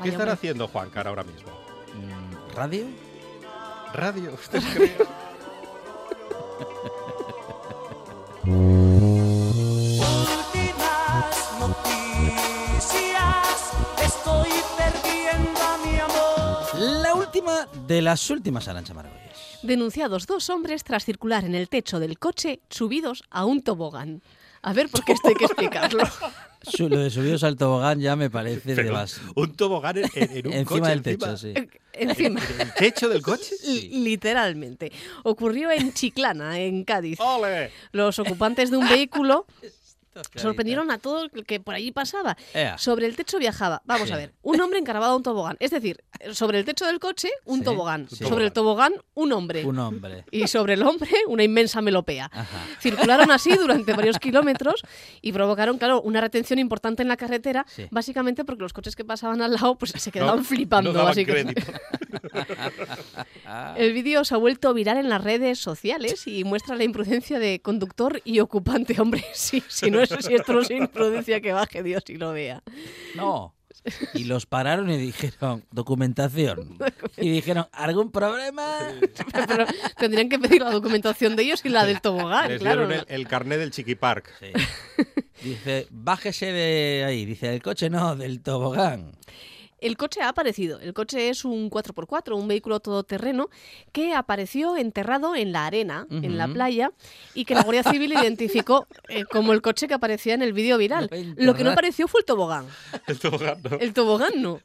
¿Qué 0.02 0.10
estará 0.10 0.32
haciendo 0.32 0.68
Juancar 0.68 1.08
ahora 1.08 1.24
mismo? 1.24 1.50
Mm, 1.94 2.54
¿Radio? 2.54 2.86
¿Radio? 3.94 4.34
¿Usted 4.40 4.62
cree? 4.74 4.96
La 16.78 17.14
última 17.14 17.66
de 17.86 18.02
las 18.02 18.30
últimas, 18.30 18.68
Arancha 18.68 18.92
Margolles. 18.92 19.58
Denunciados 19.62 20.26
dos 20.26 20.50
hombres 20.50 20.84
tras 20.84 21.04
circular 21.04 21.44
en 21.44 21.54
el 21.54 21.68
techo 21.68 21.98
del 21.98 22.18
coche 22.18 22.60
subidos 22.68 23.24
a 23.30 23.46
un 23.46 23.62
tobogán. 23.62 24.22
A 24.66 24.72
ver, 24.72 24.88
por 24.88 25.04
qué 25.04 25.12
esto 25.12 25.28
hay 25.28 25.34
que 25.34 25.44
explicarlo. 25.44 26.02
Lo 26.78 26.98
de 26.98 27.10
subidos 27.10 27.44
al 27.44 27.54
tobogán 27.56 28.00
ya 28.00 28.16
me 28.16 28.28
parece 28.28 28.74
de 28.74 28.90
más. 28.90 29.20
un 29.36 29.54
tobogán 29.54 29.98
en, 29.98 30.06
en- 30.14 30.46
un 30.48 30.52
Encima 30.52 30.64
coche, 30.80 30.90
del 30.90 31.02
techo, 31.02 31.36
sí. 31.36 31.54
Encima. 31.92 32.40
¿En 32.58 32.60
el 32.62 32.74
techo 32.74 33.08
del 33.08 33.22
coche? 33.22 33.54
Li- 33.66 34.02
Literalmente. 34.02 34.90
Ocurrió 35.22 35.70
en 35.70 35.92
Chiclana, 35.92 36.58
en 36.58 36.82
Cádiz. 36.82 37.20
¡Ole! 37.20 37.70
Los 37.92 38.18
ocupantes 38.18 38.72
de 38.72 38.78
un 38.78 38.88
vehículo 38.88 39.46
sorprendieron 40.34 40.90
a 40.90 40.98
todo 40.98 41.24
el 41.32 41.44
que 41.44 41.60
por 41.60 41.74
allí 41.74 41.92
pasaba. 41.92 42.36
Ea. 42.54 42.78
Sobre 42.78 43.06
el 43.06 43.16
techo 43.16 43.38
viajaba, 43.38 43.82
vamos 43.84 44.08
Sí. 44.08 44.14
a 44.14 44.16
ver, 44.16 44.34
un 44.42 44.60
hombre 44.60 44.78
encargado 44.78 45.12
a 45.12 45.16
un 45.16 45.22
tobogán. 45.22 45.56
Es 45.60 45.70
decir, 45.70 46.02
sobre 46.32 46.58
el 46.58 46.64
techo 46.64 46.86
del 46.86 46.98
coche, 47.00 47.28
un 47.44 47.58
Sí, 47.60 47.64
tobogán. 47.64 48.08
sí. 48.08 48.24
Sobre 48.24 48.44
el 48.44 48.52
tobogán, 48.52 48.94
un 49.14 49.32
hombre. 49.32 49.64
Un 49.64 49.78
hombre. 49.78 50.24
Y 50.30 50.46
sobre 50.46 50.74
el 50.74 50.82
hombre, 50.82 51.10
una 51.28 51.42
inmensa 51.42 51.80
melopea. 51.80 52.30
Ajá. 52.32 52.46
Circularon 52.80 53.30
así 53.30 53.50
durante 53.56 53.92
varios 53.92 54.18
kilómetros 54.18 54.82
y 55.22 55.32
provocaron, 55.32 55.78
claro, 55.78 56.00
una 56.02 56.20
retención 56.20 56.58
importante 56.58 57.02
en 57.02 57.08
la 57.08 57.16
carretera, 57.16 57.66
básicamente 57.90 58.44
porque 58.44 58.62
los 58.62 58.72
coches 58.72 58.96
que 58.96 59.04
pasaban 59.04 59.42
al 59.42 59.52
lado 59.54 59.76
pues 59.76 59.92
se 59.96 60.10
quedaban 60.12 60.38
No, 60.38 60.44
flipando. 60.44 60.92
no 60.92 61.04
básicamente. 61.04 61.62
El 63.76 63.92
vídeo 63.92 64.24
se 64.24 64.34
ha 64.34 64.38
vuelto 64.38 64.72
viral 64.74 64.96
en 64.98 65.08
las 65.08 65.22
redes 65.22 65.58
sociales 65.58 66.26
y 66.26 66.44
muestra 66.44 66.76
la 66.76 66.84
imprudencia 66.84 67.38
de 67.38 67.60
conductor 67.60 68.20
y 68.24 68.40
ocupante. 68.40 69.00
Hombre, 69.00 69.24
sí, 69.34 69.62
si 69.68 69.90
no 69.90 70.00
es 70.14 70.24
si 70.24 70.34
esto 70.34 70.52
no 70.52 70.60
es 70.60 70.70
imprudencia, 70.70 71.40
que 71.40 71.52
baje 71.52 71.82
Dios 71.82 72.04
y 72.08 72.16
lo 72.16 72.32
vea. 72.32 72.62
No. 73.14 73.54
Y 74.14 74.24
los 74.24 74.46
pararon 74.46 74.90
y 74.90 74.96
dijeron, 74.96 75.64
documentación. 75.70 76.76
Y 77.16 77.30
dijeron, 77.30 77.66
¿algún 77.72 78.10
problema? 78.10 78.78
Pero 79.46 79.64
tendrían 79.96 80.28
que 80.28 80.38
pedir 80.38 80.62
la 80.62 80.70
documentación 80.70 81.36
de 81.36 81.44
ellos 81.44 81.64
y 81.64 81.68
la 81.68 81.84
del 81.86 82.00
tobogán, 82.00 82.48
Les 82.48 82.60
claro. 82.60 82.86
dieron 82.86 83.04
el, 83.08 83.14
el 83.14 83.28
carnet 83.28 83.60
del 83.60 83.70
Chiqui 83.70 83.94
Park. 83.94 84.32
Sí. 84.40 84.52
Dice, 85.42 85.86
bájese 85.90 86.46
de 86.46 87.04
ahí. 87.06 87.24
Dice, 87.24 87.48
del 87.48 87.62
coche 87.62 87.88
no, 87.88 88.16
del 88.16 88.40
tobogán. 88.40 89.12
El 89.86 89.96
coche 89.96 90.20
ha 90.20 90.28
aparecido. 90.28 90.80
El 90.80 90.92
coche 90.94 91.28
es 91.28 91.44
un 91.44 91.70
4x4, 91.70 92.36
un 92.36 92.48
vehículo 92.48 92.80
todoterreno 92.80 93.48
que 93.92 94.14
apareció 94.14 94.76
enterrado 94.76 95.36
en 95.36 95.52
la 95.52 95.66
arena, 95.66 96.06
en 96.10 96.36
la 96.36 96.48
playa, 96.48 96.90
y 97.34 97.44
que 97.44 97.54
la 97.54 97.62
Guardia 97.62 97.84
Civil 97.84 98.12
identificó 98.12 98.86
eh, 99.08 99.24
como 99.24 99.52
el 99.52 99.62
coche 99.62 99.86
que 99.86 99.94
aparecía 99.94 100.34
en 100.34 100.42
el 100.42 100.52
vídeo 100.52 100.76
viral. 100.78 101.08
Lo 101.36 101.54
que 101.54 101.62
no 101.62 101.70
apareció 101.70 102.08
fue 102.08 102.20
el 102.20 102.24
tobogán. 102.24 102.66
El 103.06 103.18
tobogán, 103.18 103.62
¿no? 103.62 103.78
El 103.78 103.92
tobogán 103.92 104.42
no. 104.42 104.60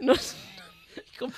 No 0.00 0.14
sé. 0.14 0.36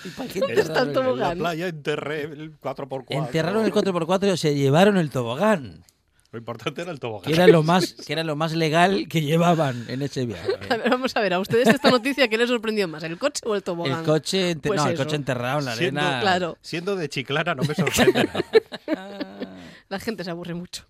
¿Y 0.04 0.08
para 0.10 0.28
qué 0.28 0.40
¿Dónde 0.40 0.60
está 0.60 0.82
el 0.82 0.92
tobogán? 0.92 1.32
En 1.32 1.38
la 1.38 1.50
playa 1.50 1.68
enterré 1.68 2.22
el 2.22 2.58
4x4. 2.60 3.04
Enterraron 3.10 3.64
el 3.64 3.72
4x4 3.72 4.34
y 4.34 4.36
se 4.36 4.54
llevaron 4.54 4.96
el 4.96 5.10
tobogán. 5.10 5.84
Lo 6.30 6.38
importante 6.38 6.82
era 6.82 6.90
el 6.92 7.00
tobogán. 7.00 7.24
Que 7.26 7.32
era 7.32 7.46
lo 7.46 7.62
más, 7.62 7.94
que 7.94 8.12
era 8.12 8.22
lo 8.22 8.36
más 8.36 8.52
legal 8.52 9.06
que 9.08 9.22
llevaban 9.22 9.86
en 9.88 10.02
ese 10.02 10.26
viaje. 10.26 10.52
A 10.68 10.76
ver, 10.76 10.90
vamos 10.90 11.16
a 11.16 11.20
ver, 11.20 11.32
a 11.32 11.40
ustedes 11.40 11.68
esta 11.68 11.90
noticia, 11.90 12.28
¿qué 12.28 12.36
les 12.36 12.48
sorprendió 12.50 12.86
más? 12.86 13.02
¿El 13.02 13.16
coche 13.18 13.40
o 13.46 13.54
el 13.54 13.62
tobogán? 13.62 14.00
El 14.00 14.04
coche, 14.04 14.50
ente- 14.50 14.68
Pues 14.68 14.82
no, 14.82 14.88
el 14.90 14.96
coche 14.96 15.16
enterrado 15.16 15.60
en 15.60 15.64
la 15.64 15.76
Siendo- 15.76 16.00
arena. 16.00 16.20
Claro, 16.20 16.58
Siendo 16.60 16.96
de 16.96 17.08
Chiclana 17.08 17.54
no 17.54 17.62
me 17.62 17.74
sorprende 17.74 18.24
nada. 18.24 18.44
la 19.88 19.98
gente 20.00 20.22
se 20.22 20.30
aburre 20.30 20.52
mucho. 20.52 20.84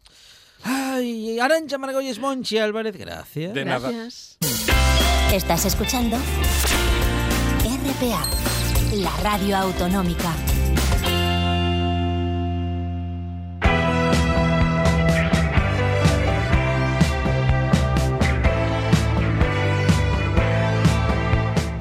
Ay, 0.64 1.38
Arancha 1.38 1.78
Margolles 1.78 2.18
Monchi 2.18 2.58
Álvarez, 2.58 2.96
gracias. 2.96 3.54
De 3.54 3.64
nada. 3.64 3.90
Gracias. 3.92 4.38
Estás 5.32 5.66
escuchando 5.66 6.16
RPA, 7.62 8.26
la 8.96 9.16
radio 9.22 9.56
autonómica. 9.56 10.34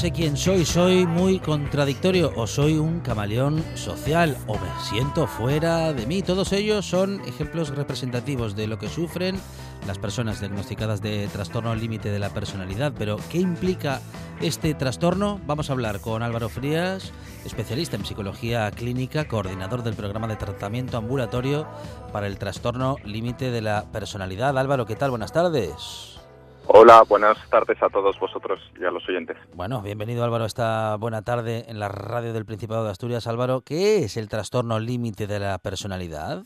Sé 0.00 0.12
quién 0.12 0.34
soy, 0.34 0.64
soy 0.64 1.04
muy 1.04 1.40
contradictorio 1.40 2.32
o 2.34 2.46
soy 2.46 2.78
un 2.78 3.00
camaleón 3.00 3.62
social 3.74 4.34
o 4.46 4.54
me 4.54 4.70
siento 4.82 5.26
fuera 5.26 5.92
de 5.92 6.06
mí. 6.06 6.22
Todos 6.22 6.54
ellos 6.54 6.86
son 6.86 7.20
ejemplos 7.26 7.68
representativos 7.76 8.56
de 8.56 8.66
lo 8.66 8.78
que 8.78 8.88
sufren 8.88 9.38
las 9.86 9.98
personas 9.98 10.40
diagnosticadas 10.40 11.02
de 11.02 11.28
trastorno 11.28 11.74
límite 11.74 12.10
de 12.10 12.18
la 12.18 12.30
personalidad. 12.30 12.94
Pero, 12.96 13.18
¿qué 13.30 13.40
implica 13.40 14.00
este 14.40 14.72
trastorno? 14.72 15.38
Vamos 15.46 15.68
a 15.68 15.74
hablar 15.74 16.00
con 16.00 16.22
Álvaro 16.22 16.48
Frías, 16.48 17.12
especialista 17.44 17.96
en 17.96 18.06
psicología 18.06 18.70
clínica, 18.70 19.28
coordinador 19.28 19.82
del 19.82 19.96
programa 19.96 20.28
de 20.28 20.36
tratamiento 20.36 20.96
ambulatorio 20.96 21.66
para 22.10 22.26
el 22.26 22.38
trastorno 22.38 22.96
límite 23.04 23.50
de 23.50 23.60
la 23.60 23.84
personalidad. 23.92 24.56
Álvaro, 24.56 24.86
¿qué 24.86 24.96
tal? 24.96 25.10
Buenas 25.10 25.34
tardes. 25.34 26.19
Hola, 26.72 27.02
buenas 27.08 27.36
tardes 27.50 27.82
a 27.82 27.88
todos 27.88 28.16
vosotros 28.20 28.60
y 28.80 28.84
a 28.84 28.92
los 28.92 29.06
oyentes. 29.08 29.36
Bueno, 29.54 29.82
bienvenido 29.82 30.22
Álvaro 30.22 30.44
a 30.44 30.46
esta 30.46 30.94
buena 30.98 31.22
tarde 31.22 31.64
en 31.66 31.80
la 31.80 31.88
radio 31.88 32.32
del 32.32 32.46
Principado 32.46 32.84
de 32.84 32.92
Asturias. 32.92 33.26
Álvaro, 33.26 33.62
¿qué 33.66 34.04
es 34.04 34.16
el 34.16 34.28
trastorno 34.28 34.78
límite 34.78 35.26
de 35.26 35.40
la 35.40 35.58
personalidad? 35.58 36.44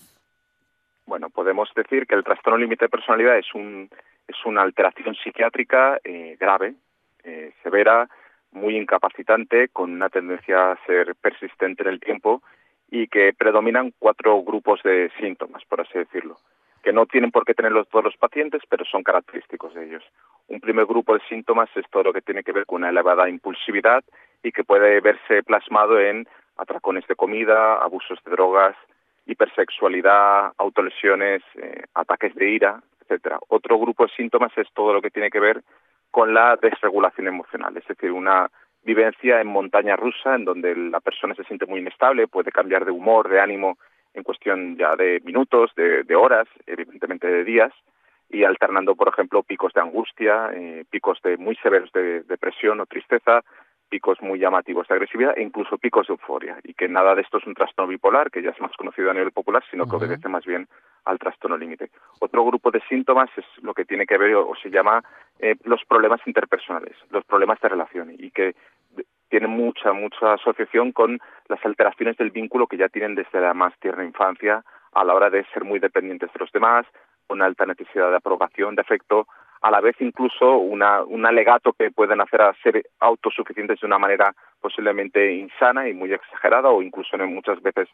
Bueno, 1.04 1.28
podemos 1.28 1.68
decir 1.76 2.06
que 2.06 2.14
el 2.14 2.24
trastorno 2.24 2.56
límite 2.56 2.86
de 2.86 2.88
personalidad 2.88 3.36
es, 3.36 3.54
un, 3.54 3.90
es 4.26 4.36
una 4.46 4.62
alteración 4.62 5.14
psiquiátrica 5.14 5.98
eh, 6.02 6.38
grave, 6.40 6.74
eh, 7.22 7.52
severa, 7.62 8.08
muy 8.50 8.78
incapacitante, 8.78 9.68
con 9.68 9.92
una 9.92 10.08
tendencia 10.08 10.72
a 10.72 10.86
ser 10.86 11.16
persistente 11.16 11.82
en 11.82 11.90
el 11.90 12.00
tiempo 12.00 12.42
y 12.90 13.08
que 13.08 13.34
predominan 13.36 13.92
cuatro 13.98 14.42
grupos 14.42 14.80
de 14.84 15.10
síntomas, 15.20 15.62
por 15.66 15.82
así 15.82 15.98
decirlo, 15.98 16.38
que 16.84 16.92
no 16.92 17.06
tienen 17.06 17.30
por 17.30 17.46
qué 17.46 17.54
tenerlos 17.54 17.88
todos 17.88 18.04
los 18.04 18.16
pacientes, 18.18 18.60
pero 18.68 18.84
son 18.84 19.02
característicos 19.02 19.72
de 19.72 19.86
ellos. 19.86 20.04
Un 20.48 20.60
primer 20.60 20.84
grupo 20.84 21.14
de 21.14 21.24
síntomas 21.30 21.70
es 21.74 21.86
todo 21.90 22.04
lo 22.04 22.12
que 22.12 22.20
tiene 22.20 22.44
que 22.44 22.52
ver 22.52 22.66
con 22.66 22.82
una 22.82 22.90
elevada 22.90 23.28
impulsividad 23.28 24.04
y 24.42 24.52
que 24.52 24.64
puede 24.64 25.00
verse 25.00 25.42
plasmado 25.42 25.98
en 25.98 26.28
atracones 26.58 27.06
de 27.08 27.16
comida, 27.16 27.76
abusos 27.76 28.18
de 28.22 28.32
drogas, 28.32 28.76
hipersexualidad, 29.24 30.52
autolesiones, 30.58 31.42
eh, 31.54 31.84
ataques 31.94 32.34
de 32.34 32.50
ira, 32.50 32.82
etcétera. 33.00 33.38
Otro 33.48 33.78
grupo 33.78 34.04
de 34.04 34.12
síntomas 34.12 34.52
es 34.58 34.68
todo 34.74 34.92
lo 34.92 35.00
que 35.00 35.10
tiene 35.10 35.30
que 35.30 35.40
ver 35.40 35.62
con 36.10 36.34
la 36.34 36.56
desregulación 36.60 37.28
emocional, 37.28 37.74
es 37.78 37.88
decir, 37.88 38.12
una 38.12 38.50
vivencia 38.84 39.40
en 39.40 39.46
montaña 39.46 39.96
rusa 39.96 40.34
en 40.34 40.44
donde 40.44 40.76
la 40.76 41.00
persona 41.00 41.34
se 41.34 41.44
siente 41.44 41.64
muy 41.64 41.80
inestable, 41.80 42.28
puede 42.28 42.52
cambiar 42.52 42.84
de 42.84 42.90
humor, 42.90 43.30
de 43.30 43.40
ánimo 43.40 43.78
en 44.14 44.22
cuestión 44.22 44.76
ya 44.76 44.96
de 44.96 45.20
minutos, 45.24 45.72
de, 45.76 46.04
de 46.04 46.16
horas, 46.16 46.48
evidentemente 46.66 47.26
de 47.26 47.44
días, 47.44 47.72
y 48.30 48.44
alternando, 48.44 48.94
por 48.94 49.08
ejemplo, 49.08 49.42
picos 49.42 49.72
de 49.74 49.80
angustia, 49.80 50.50
eh, 50.54 50.84
picos 50.90 51.20
de 51.22 51.36
muy 51.36 51.56
severos 51.56 51.92
de 51.92 52.22
depresión 52.22 52.80
o 52.80 52.86
tristeza, 52.86 53.42
picos 53.88 54.20
muy 54.22 54.38
llamativos 54.38 54.88
de 54.88 54.94
agresividad 54.94 55.34
e 55.36 55.42
incluso 55.42 55.78
picos 55.78 56.06
de 56.08 56.14
euforia. 56.14 56.58
Y 56.64 56.74
que 56.74 56.88
nada 56.88 57.14
de 57.14 57.22
esto 57.22 57.38
es 57.38 57.46
un 57.46 57.54
trastorno 57.54 57.90
bipolar, 57.90 58.30
que 58.30 58.42
ya 58.42 58.50
es 58.50 58.60
más 58.60 58.72
conocido 58.76 59.10
a 59.10 59.14
nivel 59.14 59.30
popular, 59.30 59.62
sino 59.70 59.86
que 59.86 59.96
obedece 59.96 60.28
más 60.28 60.44
bien 60.44 60.66
al 61.04 61.18
trastorno 61.18 61.56
límite. 61.56 61.90
Otro 62.18 62.44
grupo 62.44 62.70
de 62.70 62.80
síntomas 62.88 63.30
es 63.36 63.44
lo 63.62 63.74
que 63.74 63.84
tiene 63.84 64.06
que 64.06 64.18
ver 64.18 64.34
o, 64.34 64.48
o 64.48 64.56
se 64.56 64.70
llama 64.70 65.04
eh, 65.38 65.54
los 65.64 65.84
problemas 65.84 66.20
interpersonales, 66.26 66.96
los 67.10 67.24
problemas 67.24 67.60
de 67.60 67.68
relación, 67.68 68.10
y 68.18 68.30
que 68.30 68.56
tienen 69.34 69.50
mucha, 69.50 69.92
mucha 69.92 70.34
asociación 70.34 70.92
con 70.92 71.18
las 71.48 71.58
alteraciones 71.66 72.16
del 72.16 72.30
vínculo 72.30 72.68
que 72.68 72.76
ya 72.76 72.88
tienen 72.88 73.16
desde 73.16 73.40
la 73.40 73.52
más 73.52 73.76
tierna 73.80 74.04
infancia 74.04 74.62
a 74.92 75.02
la 75.02 75.12
hora 75.12 75.28
de 75.28 75.44
ser 75.52 75.64
muy 75.64 75.80
dependientes 75.80 76.32
de 76.32 76.38
los 76.38 76.52
demás, 76.52 76.86
una 77.28 77.46
alta 77.46 77.66
necesidad 77.66 78.10
de 78.10 78.16
aprobación, 78.18 78.76
de 78.76 78.82
afecto, 78.82 79.26
a 79.60 79.72
la 79.72 79.80
vez 79.80 79.96
incluso 79.98 80.58
una, 80.58 81.02
un 81.02 81.26
alegato 81.26 81.72
que 81.72 81.90
pueden 81.90 82.20
hacer 82.20 82.42
a 82.42 82.54
ser 82.62 82.86
autosuficientes 83.00 83.80
de 83.80 83.86
una 83.88 83.98
manera 83.98 84.32
posiblemente 84.60 85.34
insana 85.34 85.88
y 85.88 85.94
muy 85.94 86.12
exagerada 86.12 86.68
o 86.68 86.80
incluso 86.80 87.18
muchas 87.18 87.60
veces 87.60 87.88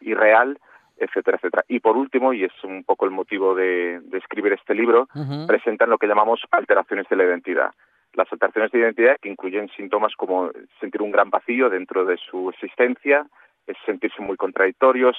irreal, 0.00 0.58
etcétera, 0.96 1.36
etcétera. 1.36 1.64
Y 1.68 1.80
por 1.80 1.98
último, 1.98 2.32
y 2.32 2.44
es 2.44 2.64
un 2.64 2.84
poco 2.84 3.04
el 3.04 3.10
motivo 3.10 3.54
de, 3.54 4.00
de 4.00 4.16
escribir 4.16 4.54
este 4.54 4.74
libro, 4.74 5.08
presentan 5.46 5.90
lo 5.90 5.98
que 5.98 6.06
llamamos 6.06 6.40
alteraciones 6.52 7.06
de 7.10 7.16
la 7.16 7.24
identidad. 7.24 7.72
Las 8.16 8.32
alteraciones 8.32 8.72
de 8.72 8.78
identidad 8.80 9.18
que 9.20 9.28
incluyen 9.28 9.68
síntomas 9.76 10.14
como 10.16 10.50
sentir 10.80 11.02
un 11.02 11.12
gran 11.12 11.30
vacío 11.30 11.68
dentro 11.68 12.04
de 12.06 12.16
su 12.16 12.50
existencia, 12.50 13.26
sentirse 13.84 14.22
muy 14.22 14.36
contradictorios, 14.36 15.16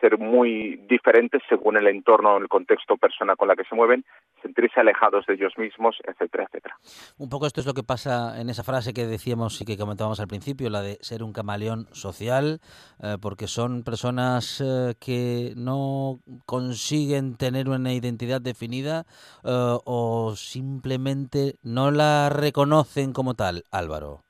ser 0.00 0.18
muy 0.18 0.76
diferentes 0.88 1.42
según 1.48 1.76
el 1.76 1.86
entorno, 1.86 2.36
el 2.36 2.48
contexto, 2.48 2.96
persona 2.96 3.36
con 3.36 3.48
la 3.48 3.56
que 3.56 3.64
se 3.64 3.74
mueven, 3.74 4.04
sentirse 4.42 4.80
alejados 4.80 5.26
de 5.26 5.34
ellos 5.34 5.52
mismos, 5.58 5.96
etcétera, 6.06 6.44
etcétera. 6.44 6.76
Un 7.18 7.28
poco 7.28 7.46
esto 7.46 7.60
es 7.60 7.66
lo 7.66 7.74
que 7.74 7.82
pasa 7.82 8.40
en 8.40 8.48
esa 8.50 8.64
frase 8.64 8.92
que 8.92 9.06
decíamos 9.06 9.60
y 9.60 9.64
que 9.64 9.76
comentábamos 9.76 10.20
al 10.20 10.28
principio, 10.28 10.70
la 10.70 10.82
de 10.82 10.98
ser 11.00 11.22
un 11.22 11.32
camaleón 11.32 11.86
social, 11.92 12.60
eh, 13.02 13.16
porque 13.20 13.46
son 13.46 13.82
personas 13.82 14.60
eh, 14.60 14.94
que 14.98 15.52
no 15.56 16.20
consiguen 16.46 17.36
tener 17.36 17.68
una 17.68 17.92
identidad 17.92 18.40
definida 18.40 19.04
eh, 19.44 19.76
o 19.84 20.34
simplemente 20.36 21.56
no 21.62 21.90
la 21.90 22.28
reconocen 22.30 23.12
como 23.12 23.34
tal, 23.34 23.64
Álvaro. 23.70 24.29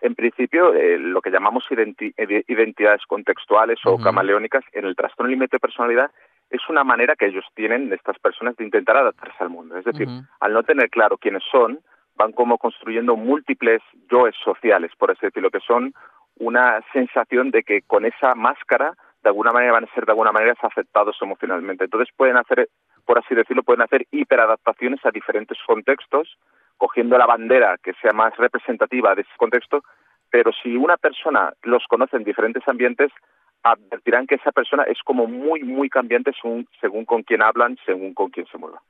En 0.00 0.14
principio, 0.14 0.74
eh, 0.74 0.98
lo 0.98 1.20
que 1.20 1.30
llamamos 1.30 1.64
identi- 1.70 2.14
ide- 2.16 2.44
identidades 2.48 3.02
contextuales 3.06 3.78
o 3.84 3.96
camaleónicas 4.04 4.64
en 4.72 4.84
el 4.86 4.94
trastorno 4.96 5.30
límite 5.30 5.56
de 5.56 5.60
personalidad 5.60 6.10
es 6.50 6.60
una 6.68 6.84
manera 6.84 7.14
que 7.16 7.26
ellos 7.26 7.44
tienen, 7.54 7.92
estas 7.92 8.18
personas, 8.18 8.56
de 8.56 8.64
intentar 8.64 8.96
adaptarse 8.96 9.36
al 9.42 9.50
mundo. 9.50 9.76
Es 9.76 9.84
decir, 9.84 10.06
al 10.40 10.52
no 10.52 10.62
tener 10.62 10.88
claro 10.88 11.18
quiénes 11.18 11.42
son, 11.50 11.80
van 12.16 12.32
como 12.32 12.58
construyendo 12.58 13.16
múltiples 13.16 13.80
yoes 14.10 14.34
sociales, 14.42 14.90
por 14.98 15.10
así 15.10 15.26
decirlo, 15.26 15.50
que 15.50 15.60
son 15.60 15.92
una 16.36 16.80
sensación 16.92 17.50
de 17.50 17.62
que 17.64 17.82
con 17.82 18.04
esa 18.04 18.34
máscara, 18.34 18.94
de 19.22 19.28
alguna 19.30 19.52
manera, 19.52 19.72
van 19.72 19.84
a 19.84 19.94
ser 19.94 20.06
de 20.06 20.12
alguna 20.12 20.32
manera 20.32 20.54
aceptados 20.62 21.16
emocionalmente. 21.20 21.84
Entonces 21.84 22.08
pueden 22.16 22.36
hacer, 22.36 22.68
por 23.08 23.18
así 23.18 23.34
decirlo, 23.34 23.62
pueden 23.62 23.80
hacer 23.80 24.06
hiperadaptaciones 24.10 25.00
a 25.02 25.10
diferentes 25.10 25.56
contextos, 25.66 26.36
cogiendo 26.76 27.16
la 27.16 27.24
bandera 27.24 27.78
que 27.82 27.94
sea 28.02 28.12
más 28.12 28.36
representativa 28.36 29.14
de 29.14 29.22
ese 29.22 29.30
contexto, 29.38 29.82
pero 30.28 30.50
si 30.62 30.76
una 30.76 30.98
persona 30.98 31.54
los 31.62 31.82
conoce 31.88 32.18
en 32.18 32.24
diferentes 32.24 32.68
ambientes, 32.68 33.10
advertirán 33.62 34.26
que 34.26 34.34
esa 34.34 34.52
persona 34.52 34.82
es 34.82 34.98
como 35.02 35.26
muy, 35.26 35.62
muy 35.62 35.88
cambiante 35.88 36.32
según, 36.38 36.68
según 36.82 37.06
con 37.06 37.22
quién 37.22 37.40
hablan, 37.40 37.78
según 37.86 38.12
con 38.12 38.28
quién 38.28 38.44
se 38.52 38.58
mueva. 38.58 38.82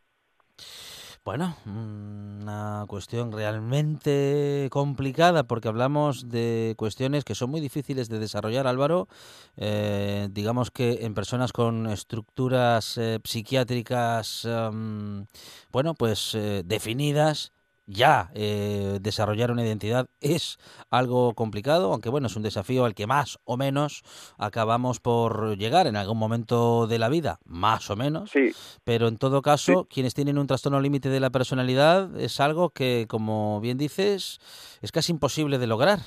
Bueno, 1.25 1.57
una 1.66 2.85
cuestión 2.89 3.33
realmente 3.33 4.69
complicada 4.71 5.45
porque 5.45 5.69
hablamos 5.69 6.29
de 6.29 6.75
cuestiones 6.79 7.25
que 7.25 7.35
son 7.35 7.51
muy 7.51 7.61
difíciles 7.61 8.09
de 8.09 8.19
desarrollar, 8.19 8.66
Álvaro. 8.66 9.09
Eh, 9.57 10.29
digamos 10.31 10.71
que 10.71 11.05
en 11.05 11.12
personas 11.14 11.53
con 11.53 11.87
estructuras 11.87 12.97
eh, 12.97 13.19
psiquiátricas, 13.23 14.47
em, 14.47 15.27
bueno, 15.71 15.95
pues 15.95 16.35
eh, 16.35 16.62
definidas, 16.64 17.53
ya 17.89 18.30
eh, 18.34 18.99
desarrollar 19.01 19.51
una 19.51 19.64
identidad 19.64 20.09
es 20.20 20.59
algo 20.91 21.34
complicado, 21.34 21.93
aunque 21.93 22.11
bueno, 22.11 22.26
es 22.26 22.36
un 22.36 22.43
desafío 22.43 22.84
al 22.84 22.95
que 22.95 23.07
más 23.07 23.39
o 23.45 23.57
menos 23.57 24.03
acabamos 24.36 25.01
por 25.01 25.57
llegar 25.57 25.86
en 25.86 25.97
algún 25.97 26.18
momento 26.18 26.86
de 26.86 26.99
la 26.99 27.09
vida, 27.09 27.41
más 27.45 27.91
o 27.91 27.97
menos. 27.97 28.30
Sí, 28.30 28.53
Pero 28.84 29.09
en 29.09 29.16
todo 29.16 29.43
caso, 29.43 29.86
quienes 29.91 30.14
tienen 30.14 30.39
un 30.39 30.47
trastorno 30.47 30.80
límite 30.80 31.09
de 31.09 31.20
la 31.20 31.30
personalidad 31.30 32.18
es 32.20 32.39
algo 32.41 32.70
que, 32.70 33.07
como 33.09 33.61
bien 33.61 33.78
dices, 33.78 34.39
es 34.82 34.93
casi 34.93 35.12
imposible 35.12 35.59
de 35.59 35.66
lograr. 35.66 36.01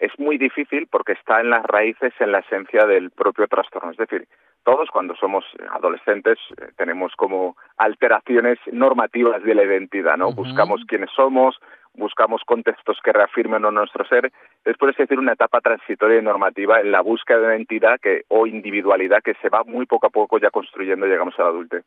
Es 0.00 0.12
muy 0.18 0.38
difícil 0.38 0.86
porque 0.90 1.12
está 1.12 1.40
en 1.40 1.50
las 1.50 1.64
raíces, 1.64 2.12
en 2.20 2.32
la 2.32 2.40
esencia 2.40 2.86
del 2.86 3.10
propio 3.10 3.46
trastorno. 3.48 3.90
Es 3.90 3.96
decir, 3.96 4.26
todos 4.64 4.90
cuando 4.90 5.14
somos 5.14 5.44
adolescentes 5.70 6.38
eh, 6.60 6.68
tenemos 6.76 7.14
como 7.16 7.56
alteraciones 7.76 8.58
normativas 8.72 9.42
de 9.42 9.54
la 9.54 9.64
identidad, 9.64 10.16
¿no? 10.16 10.32
Buscamos 10.32 10.82
quiénes 10.86 11.10
somos, 11.14 11.56
buscamos 11.94 12.42
contextos 12.44 12.98
que 13.02 13.12
reafirmen 13.12 13.64
o 13.64 13.70
nuestro 13.70 14.04
ser. 14.06 14.32
Es 14.64 14.76
por 14.76 14.90
así 14.90 15.02
decir 15.02 15.18
una 15.18 15.32
etapa 15.32 15.60
transitoria 15.60 16.18
y 16.18 16.22
normativa 16.22 16.80
en 16.80 16.92
la 16.92 17.00
búsqueda 17.00 17.38
de 17.38 17.56
identidad 17.56 17.98
que, 18.00 18.24
o 18.28 18.46
individualidad 18.46 19.22
que 19.22 19.34
se 19.40 19.48
va 19.48 19.64
muy 19.64 19.86
poco 19.86 20.08
a 20.08 20.10
poco 20.10 20.38
ya 20.38 20.50
construyendo 20.50 21.06
llegamos 21.06 21.38
a 21.38 21.42
la 21.42 21.48
adultez. 21.48 21.84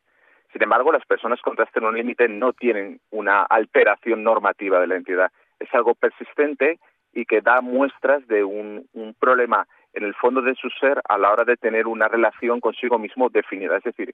Sin 0.51 0.64
embargo, 0.64 0.91
las 0.91 1.05
personas 1.05 1.39
con 1.41 1.55
trastorno 1.55 1.91
límite 1.91 2.28
no 2.28 2.53
tienen 2.53 2.99
una 3.12 3.43
alteración 3.43 4.24
normativa 4.24 4.80
de 4.80 4.88
la 4.88 4.95
identidad. 4.95 5.32
Es 5.60 5.72
algo 5.74 5.93
persistente 5.93 6.80
y 7.14 7.26
que 7.26 7.41
da 7.41 7.62
muestras 7.62 8.26
de 8.28 8.43
un, 8.43 8.88
un 8.93 9.14
problema 9.14 9.68
en 9.93 10.03
el 10.03 10.14
fondo 10.16 10.41
de 10.41 10.55
su 10.55 10.70
ser 10.80 11.01
a 11.07 11.18
la 11.18 11.32
hora 11.32 11.43
de 11.43 11.57
tener 11.57 11.88
una 11.88 12.07
relación 12.07 12.60
consigo 12.60 12.99
mismo 12.99 13.30
definida. 13.30 13.78
Es 13.78 13.84
decir, 13.84 14.14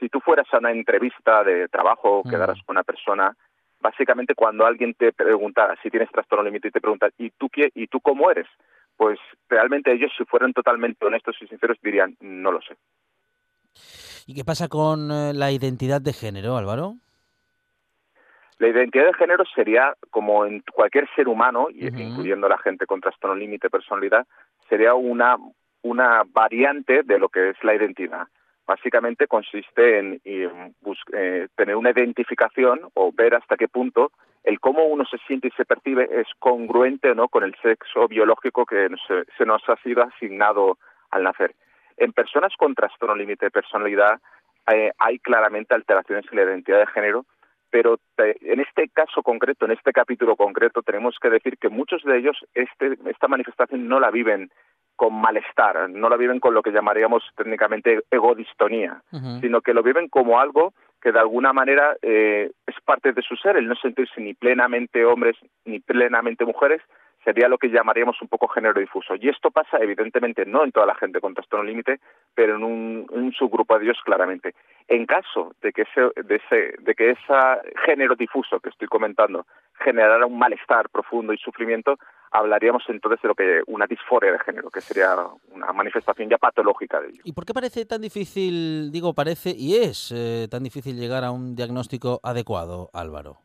si 0.00 0.08
tú 0.08 0.20
fueras 0.20 0.46
a 0.52 0.58
una 0.58 0.72
entrevista 0.72 1.44
de 1.44 1.68
trabajo, 1.68 2.22
Mm. 2.24 2.30
quedaras 2.30 2.58
con 2.64 2.74
una 2.74 2.82
persona, 2.82 3.36
básicamente 3.80 4.34
cuando 4.34 4.64
alguien 4.64 4.94
te 4.94 5.12
preguntara 5.12 5.76
si 5.82 5.90
tienes 5.90 6.10
trastorno 6.10 6.44
límite 6.44 6.68
y 6.68 6.70
te 6.70 6.80
pregunta, 6.80 7.08
¿y 7.18 7.30
tú, 7.30 7.48
qué, 7.50 7.70
¿y 7.74 7.86
tú 7.86 8.00
cómo 8.00 8.30
eres? 8.30 8.46
Pues 8.96 9.18
realmente 9.48 9.92
ellos, 9.92 10.10
si 10.16 10.24
fueran 10.24 10.52
totalmente 10.52 11.04
honestos 11.04 11.36
y 11.40 11.46
sinceros, 11.46 11.78
dirían, 11.82 12.16
no 12.20 12.52
lo 12.52 12.60
sé. 12.62 12.76
¿Y 14.26 14.34
qué 14.34 14.44
pasa 14.44 14.68
con 14.68 15.10
eh, 15.10 15.32
la 15.34 15.50
identidad 15.50 16.00
de 16.00 16.12
género, 16.12 16.56
Álvaro? 16.56 16.94
La 18.62 18.68
identidad 18.68 19.06
de 19.06 19.14
género 19.14 19.44
sería, 19.56 19.92
como 20.10 20.46
en 20.46 20.62
cualquier 20.72 21.08
ser 21.16 21.26
humano, 21.26 21.66
y 21.68 21.88
Ujú. 21.88 21.98
incluyendo 21.98 22.48
la 22.48 22.58
gente 22.58 22.86
con 22.86 23.00
trastorno 23.00 23.34
límite 23.34 23.66
de 23.66 23.70
personalidad, 23.70 24.24
sería 24.68 24.94
una, 24.94 25.36
una 25.82 26.22
variante 26.24 27.02
de 27.02 27.18
lo 27.18 27.28
que 27.28 27.48
es 27.48 27.56
la 27.64 27.74
identidad. 27.74 28.28
Básicamente 28.64 29.26
consiste 29.26 29.98
en, 29.98 30.20
en 30.22 30.76
eh, 31.12 31.48
tener 31.56 31.74
una 31.74 31.90
identificación 31.90 32.82
o 32.94 33.10
ver 33.12 33.34
hasta 33.34 33.56
qué 33.56 33.66
punto 33.66 34.12
el 34.44 34.60
cómo 34.60 34.84
uno 34.84 35.04
se 35.06 35.18
siente 35.26 35.48
y 35.48 35.56
se 35.56 35.64
percibe 35.64 36.08
es 36.12 36.28
congruente 36.38 37.10
o 37.10 37.16
no 37.16 37.26
con 37.26 37.42
el 37.42 37.56
sexo 37.62 38.06
biológico 38.06 38.64
que 38.64 38.88
se, 39.08 39.24
se 39.36 39.44
nos 39.44 39.68
ha 39.68 39.74
sido 39.78 40.04
asignado 40.04 40.78
al 41.10 41.24
nacer. 41.24 41.56
En 41.96 42.12
personas 42.12 42.52
con 42.56 42.76
trastorno 42.76 43.16
límite 43.16 43.46
de 43.46 43.50
personalidad 43.50 44.20
eh, 44.72 44.92
hay 44.98 45.18
claramente 45.18 45.74
alteraciones 45.74 46.26
en 46.30 46.36
la 46.38 46.44
identidad 46.44 46.78
de 46.78 46.86
género 46.86 47.26
pero 47.72 47.98
te- 48.14 48.36
en 48.52 48.60
este 48.60 48.88
caso 48.90 49.22
concreto, 49.22 49.64
en 49.64 49.72
este 49.72 49.92
capítulo 49.92 50.36
concreto, 50.36 50.82
tenemos 50.82 51.16
que 51.20 51.30
decir 51.30 51.56
que 51.58 51.70
muchos 51.70 52.02
de 52.04 52.18
ellos 52.18 52.36
este, 52.54 52.98
esta 53.06 53.26
manifestación 53.28 53.88
no 53.88 53.98
la 53.98 54.10
viven 54.10 54.50
con 54.94 55.14
malestar, 55.14 55.88
no 55.88 56.10
la 56.10 56.16
viven 56.18 56.38
con 56.38 56.52
lo 56.52 56.62
que 56.62 56.70
llamaríamos 56.70 57.22
técnicamente 57.34 58.02
egodistonía, 58.10 59.02
sino 59.40 59.62
que 59.62 59.72
lo 59.72 59.82
viven 59.82 60.08
como 60.08 60.38
algo 60.38 60.74
que 61.00 61.12
de 61.12 61.18
alguna 61.18 61.52
manera 61.52 61.96
eh, 62.02 62.52
es 62.66 62.74
parte 62.84 63.12
de 63.12 63.22
su 63.22 63.34
ser, 63.36 63.56
el 63.56 63.66
no 63.66 63.74
sentirse 63.76 64.20
ni 64.20 64.34
plenamente 64.34 65.04
hombres 65.04 65.36
ni 65.64 65.80
plenamente 65.80 66.44
mujeres, 66.44 66.82
sería 67.24 67.48
lo 67.48 67.58
que 67.58 67.68
llamaríamos 67.68 68.20
un 68.20 68.28
poco 68.28 68.48
género 68.48 68.80
difuso. 68.80 69.14
Y 69.14 69.28
esto 69.28 69.50
pasa 69.50 69.78
evidentemente 69.78 70.44
no 70.44 70.64
en 70.64 70.72
toda 70.72 70.86
la 70.86 70.94
gente 70.94 71.20
con 71.20 71.34
trastorno 71.34 71.64
límite, 71.64 72.00
pero 72.34 72.56
en 72.56 72.64
un, 72.64 73.32
subgrupo 73.36 73.78
de 73.78 73.84
ellos 73.84 73.98
claramente. 74.04 74.54
En 74.88 75.06
caso 75.06 75.54
de 75.62 75.72
que 75.72 75.82
ese, 75.82 76.00
de 76.22 76.36
ese, 76.36 76.74
de 76.80 76.94
que 76.94 77.16
género 77.86 78.14
difuso 78.14 78.60
que 78.60 78.68
estoy 78.68 78.88
comentando 78.88 79.46
generara 79.84 80.26
un 80.26 80.38
malestar 80.38 80.88
profundo 80.90 81.32
y 81.32 81.38
sufrimiento, 81.38 81.96
hablaríamos 82.30 82.82
entonces 82.88 83.20
de 83.22 83.28
lo 83.28 83.34
que 83.34 83.62
una 83.66 83.86
disforia 83.86 84.32
de 84.32 84.38
género, 84.38 84.70
que 84.70 84.80
sería 84.80 85.16
una 85.50 85.72
manifestación 85.72 86.28
ya 86.28 86.38
patológica 86.38 87.00
de 87.00 87.08
ello. 87.08 87.22
¿Y 87.24 87.32
por 87.32 87.44
qué 87.44 87.52
parece 87.52 87.84
tan 87.86 88.00
difícil, 88.00 88.90
digo 88.90 89.14
parece 89.14 89.54
y 89.56 89.76
es 89.76 90.12
eh, 90.14 90.48
tan 90.50 90.62
difícil 90.62 90.96
llegar 90.96 91.24
a 91.24 91.30
un 91.30 91.54
diagnóstico 91.54 92.20
adecuado, 92.22 92.90
Álvaro? 92.92 93.38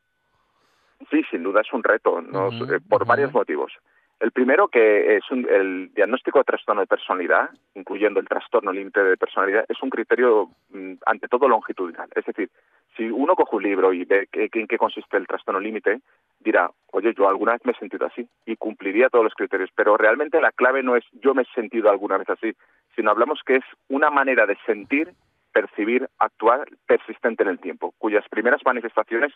Sí, 1.10 1.22
sin 1.30 1.44
duda 1.44 1.62
es 1.62 1.72
un 1.74 1.84
reto, 1.84 2.22
¿no? 2.22 2.50
Eh, 2.76 2.80
por 2.90 3.06
varios 3.06 3.34
motivos. 3.34 3.72
El 4.20 4.32
primero, 4.32 4.68
que 4.68 5.18
es 5.18 5.30
un- 5.30 5.48
el 5.48 5.94
diagnóstico 5.94 6.40
de 6.40 6.46
trastorno 6.46 6.82
de 6.82 6.88
personalidad, 6.88 7.52
incluyendo 7.76 8.20
el 8.20 8.28
trastorno 8.28 8.72
límite 8.72 9.04
de 9.04 9.16
personalidad, 9.16 9.66
es 9.70 9.82
un 9.84 9.92
criterio, 9.92 10.50
mm, 10.70 10.94
ante 11.06 11.28
todo, 11.28 11.48
longitudinal. 11.48 12.10
Es 12.16 12.26
decir, 12.26 12.50
si 12.96 13.12
uno 13.12 13.36
coge 13.36 13.58
un 13.58 13.64
libro 13.64 13.94
y 13.94 14.06
ve 14.06 14.28
que- 14.32 14.50
que- 14.50 14.60
en 14.60 14.68
qué 14.68 14.80
consiste 14.80 15.18
el 15.18 15.28
trastorno 15.28 15.60
límite, 15.60 16.02
dirá, 16.40 16.72
oye, 16.94 17.14
yo 17.14 17.30
alguna 17.30 17.52
vez 17.52 17.62
me 17.64 17.74
he 17.74 17.76
sentido 17.76 18.08
así 18.08 18.28
y 18.48 18.56
cumpliría 18.56 19.10
todos 19.10 19.24
los 19.24 19.36
criterios. 19.36 19.70
Pero 19.76 19.98
realmente 19.98 20.42
la 20.42 20.52
clave 20.52 20.82
no 20.82 20.96
es 20.96 21.06
yo 21.22 21.36
me 21.36 21.44
he 21.44 21.54
sentido 21.54 21.92
alguna 21.92 22.18
vez 22.18 22.30
así, 22.32 22.54
sino 22.96 23.12
hablamos 23.12 23.42
que 23.46 23.58
es 23.58 23.66
una 23.88 24.10
manera 24.10 24.48
de 24.48 24.58
sentir, 24.66 25.12
percibir, 25.54 26.10
actuar 26.18 26.68
persistente 26.88 27.44
en 27.44 27.50
el 27.50 27.60
tiempo, 27.60 27.94
cuyas 28.00 28.28
primeras 28.30 28.62
manifestaciones 28.66 29.32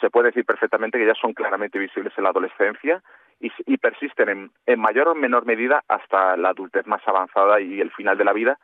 se 0.00 0.10
puede 0.10 0.28
decir 0.28 0.44
perfectamente 0.44 0.98
que 0.98 1.06
ya 1.06 1.14
son 1.14 1.32
claramente 1.32 1.78
visibles 1.78 2.12
en 2.16 2.24
la 2.24 2.30
adolescencia 2.30 3.02
y, 3.40 3.50
y 3.66 3.76
persisten 3.78 4.28
en, 4.28 4.50
en 4.66 4.80
mayor 4.80 5.08
o 5.08 5.14
menor 5.14 5.46
medida 5.46 5.82
hasta 5.88 6.36
la 6.36 6.50
adultez 6.50 6.86
más 6.86 7.02
avanzada 7.06 7.60
y 7.60 7.80
el 7.80 7.90
final 7.92 8.18
de 8.18 8.24
la 8.24 8.32
vida 8.32 8.58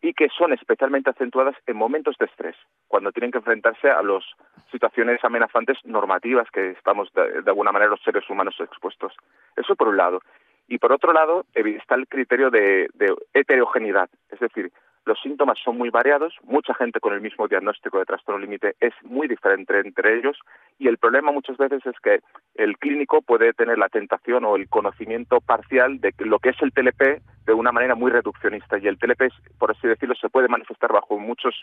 y 0.00 0.14
que 0.14 0.28
son 0.28 0.52
especialmente 0.52 1.10
acentuadas 1.10 1.56
en 1.66 1.76
momentos 1.76 2.16
de 2.18 2.26
estrés, 2.26 2.56
cuando 2.86 3.10
tienen 3.10 3.32
que 3.32 3.38
enfrentarse 3.38 3.90
a 3.90 4.02
las 4.02 4.24
situaciones 4.70 5.22
amenazantes 5.24 5.78
normativas 5.84 6.48
que 6.52 6.70
estamos 6.70 7.12
de, 7.14 7.42
alguna 7.46 7.72
manera 7.72 7.90
los 7.90 8.02
seres 8.02 8.28
humanos 8.30 8.54
expuestos. 8.60 9.12
Eso 9.56 9.74
por 9.74 9.88
un 9.88 9.96
lado. 9.96 10.20
Y 10.68 10.78
por 10.78 10.92
otro 10.92 11.12
lado, 11.12 11.46
está 11.54 11.96
el 11.96 12.06
criterio 12.06 12.50
de 12.50 12.88
heterogeneidad, 13.32 14.08
es 14.30 14.38
decir, 14.38 14.70
Los 15.08 15.18
síntomas 15.22 15.58
son 15.64 15.78
muy 15.78 15.88
variados, 15.88 16.34
mucha 16.42 16.74
gente 16.74 17.00
con 17.00 17.14
el 17.14 17.22
mismo 17.22 17.48
diagnóstico 17.48 17.98
de 17.98 18.04
trastorno 18.04 18.38
límite 18.38 18.76
es 18.78 18.92
muy 19.04 19.26
diferente 19.26 19.80
entre 19.80 20.18
ellos 20.18 20.36
y 20.78 20.86
el 20.86 20.98
problema 20.98 21.32
muchas 21.32 21.56
veces 21.56 21.80
es 21.86 21.98
que 22.02 22.20
el 22.56 22.76
clínico 22.76 23.22
puede 23.22 23.54
tener 23.54 23.78
la 23.78 23.88
tentación 23.88 24.44
o 24.44 24.56
el 24.56 24.68
conocimiento 24.68 25.40
parcial 25.40 25.98
de 25.98 26.12
lo 26.18 26.40
que 26.40 26.50
es 26.50 26.60
el 26.60 26.74
TLP 26.74 27.22
de 27.46 27.54
una 27.54 27.72
manera 27.72 27.94
muy 27.94 28.10
reduccionista 28.10 28.76
y 28.76 28.86
el 28.86 28.98
TLP, 28.98 29.32
por 29.56 29.70
así 29.70 29.88
decirlo, 29.88 30.14
se 30.14 30.28
puede 30.28 30.48
manifestar 30.48 30.92
bajo 30.92 31.18
muchas 31.18 31.54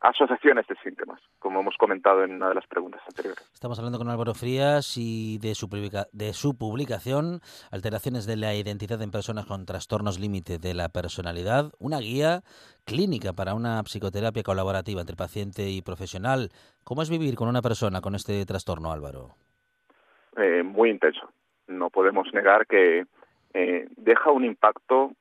asociaciones 0.00 0.66
de 0.66 0.74
síntomas, 0.82 1.20
como 1.38 1.60
hemos 1.60 1.76
comentado 1.76 2.24
en 2.24 2.34
una 2.34 2.48
de 2.48 2.56
las 2.56 2.66
preguntas 2.66 3.00
anteriores. 3.06 3.48
Estamos 3.52 3.78
hablando 3.78 3.98
con 3.98 4.08
Álvaro 4.08 4.34
Frías 4.34 4.96
y 4.96 5.38
de 5.38 5.54
su, 5.54 5.68
de 6.12 6.32
su 6.32 6.56
publicación 6.56 7.40
Alteraciones 7.70 8.26
de 8.26 8.36
la 8.36 8.54
identidad 8.54 9.00
en 9.02 9.12
personas 9.12 9.46
con 9.46 9.64
trastornos 9.64 10.18
límite 10.18 10.58
de 10.58 10.74
la 10.74 10.88
personalidad, 10.88 11.72
una 11.78 11.98
guía 11.98 12.42
clínica 12.88 13.34
para 13.34 13.54
una 13.54 13.82
psicoterapia 13.84 14.42
colaborativa 14.42 15.02
entre 15.02 15.14
paciente 15.14 15.68
y 15.68 15.82
profesional. 15.82 16.48
¿Cómo 16.84 17.02
es 17.02 17.10
vivir 17.10 17.36
con 17.36 17.48
una 17.48 17.60
persona 17.60 18.00
con 18.00 18.14
este 18.14 18.44
trastorno, 18.46 18.90
Álvaro? 18.90 19.36
eh, 20.38 20.62
muy 20.62 20.90
intenso. 20.90 21.28
No 21.66 21.90
podemos 21.90 22.32
negar 22.32 22.66
que 22.66 23.04
eh, 23.54 23.86
deja 23.96 24.30
un 24.30 24.44
impacto 24.44 25.12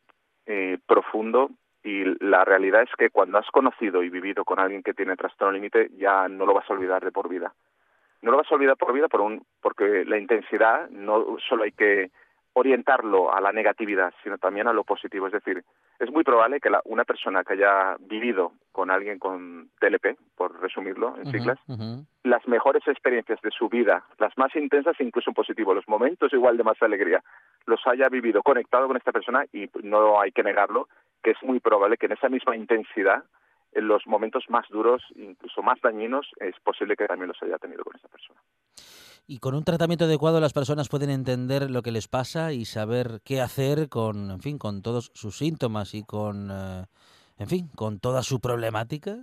eh, 0.45 0.78
profundo 0.86 1.49
y 1.84 2.03
la 2.24 2.45
realidad 2.45 2.84
es 2.84 2.89
que 2.97 3.09
cuando 3.09 3.38
has 3.38 3.49
conocido 3.51 4.03
y 4.03 4.09
vivido 4.09 4.45
con 4.45 4.59
alguien 4.59 4.84
que 4.84 4.93
tiene 4.93 5.15
trastorno 5.15 5.53
límite 5.53 5.89
ya 5.97 6.28
no 6.28 6.45
lo 6.45 6.53
vas 6.53 6.70
a 6.70 6.74
olvidar 6.74 7.03
de 7.03 7.11
por 7.11 7.30
vida. 7.30 7.53
No 8.22 8.32
lo 8.32 8.38
vas 8.38 8.51
a 8.51 8.55
olvidar 8.55 8.78
por 8.78 8.93
vida 8.93 9.07
por 9.07 9.22
un, 9.22 9.45
porque 9.61 10.03
la 10.05 10.18
intensidad 10.18 10.89
no 10.89 11.38
solo 11.47 11.63
hay 11.63 11.72
que 11.72 12.11
orientarlo 12.60 13.32
a 13.34 13.39
la 13.39 13.51
negatividad, 13.51 14.12
sino 14.24 14.39
también 14.39 14.68
a 14.68 14.74
lo 14.74 14.84
positivo. 14.84 15.28
Es 15.28 15.34
decir, 15.34 15.64
es 15.99 16.12
muy 16.12 16.24
probable 16.24 16.60
que 16.60 16.72
la- 16.72 16.82
una 16.86 17.03
persona 17.05 17.43
que 17.43 17.53
haya 17.53 17.95
vivido 17.99 18.53
con 18.72 18.89
alguien 18.89 19.20
con 19.20 19.70
TLP, 19.80 20.18
por 20.36 20.60
resumirlo 20.60 21.16
en 21.18 21.32
siglas, 21.32 21.60
las 22.24 22.47
mejores 22.47 22.82
experiencias 22.88 23.39
de 23.41 23.51
su 23.51 23.70
vida, 23.70 24.03
las 24.18 24.36
más 24.38 24.55
intensas, 24.55 24.99
incluso 24.99 25.30
en 25.30 25.36
positivo, 25.36 25.74
los 25.76 25.88
momentos 25.88 26.34
igual 26.34 26.58
de 26.58 26.64
más 26.64 26.82
alegría, 26.82 27.24
los 27.68 27.80
haya 27.86 28.10
vivido 28.10 28.41
conectado 28.41 28.88
con 28.88 28.97
esta 28.97 29.12
persona 29.12 29.45
y 29.53 29.70
no 29.84 30.20
hay 30.20 30.32
que 30.32 30.41
negarlo, 30.43 30.88
que 31.22 31.32
es 31.32 31.43
muy 31.43 31.60
probable 31.60 31.97
que 31.97 32.08
en 32.08 32.14
esa 32.14 32.28
misma 32.28 32.55
intensidad, 32.55 33.24
en 33.74 33.88
los 33.88 34.08
momentos 34.08 34.45
más 34.49 34.68
duros, 34.70 35.03
incluso 35.16 35.62
más 35.62 35.80
dañinos, 35.82 36.28
es 36.39 36.60
posible 36.62 36.95
que 36.95 37.05
también 37.05 37.28
los 37.28 37.41
haya 37.43 37.60
tenido 37.60 37.84
con 37.84 37.95
esa 37.95 38.08
persona. 38.08 38.39
Y 39.30 39.39
con 39.39 39.55
un 39.55 39.65
tratamiento 39.65 40.05
adecuado 40.05 40.39
las 40.39 40.53
personas 40.53 40.88
pueden 40.88 41.09
entender 41.09 41.69
lo 41.69 41.82
que 41.82 41.91
les 41.91 42.07
pasa 42.07 42.53
y 42.53 42.63
saber 42.63 43.19
qué 43.25 43.41
hacer 43.41 43.89
con, 43.89 44.32
en 44.32 44.39
fin, 44.39 44.57
con 44.57 44.82
todos 44.82 45.11
sus 45.13 45.38
síntomas 45.38 45.93
y 45.93 46.03
con, 46.03 46.49
eh, 46.49 46.86
en 47.38 47.47
fin, 47.47 47.69
con 47.75 47.99
toda 47.99 48.23
su 48.23 48.39
problemática. 48.39 49.17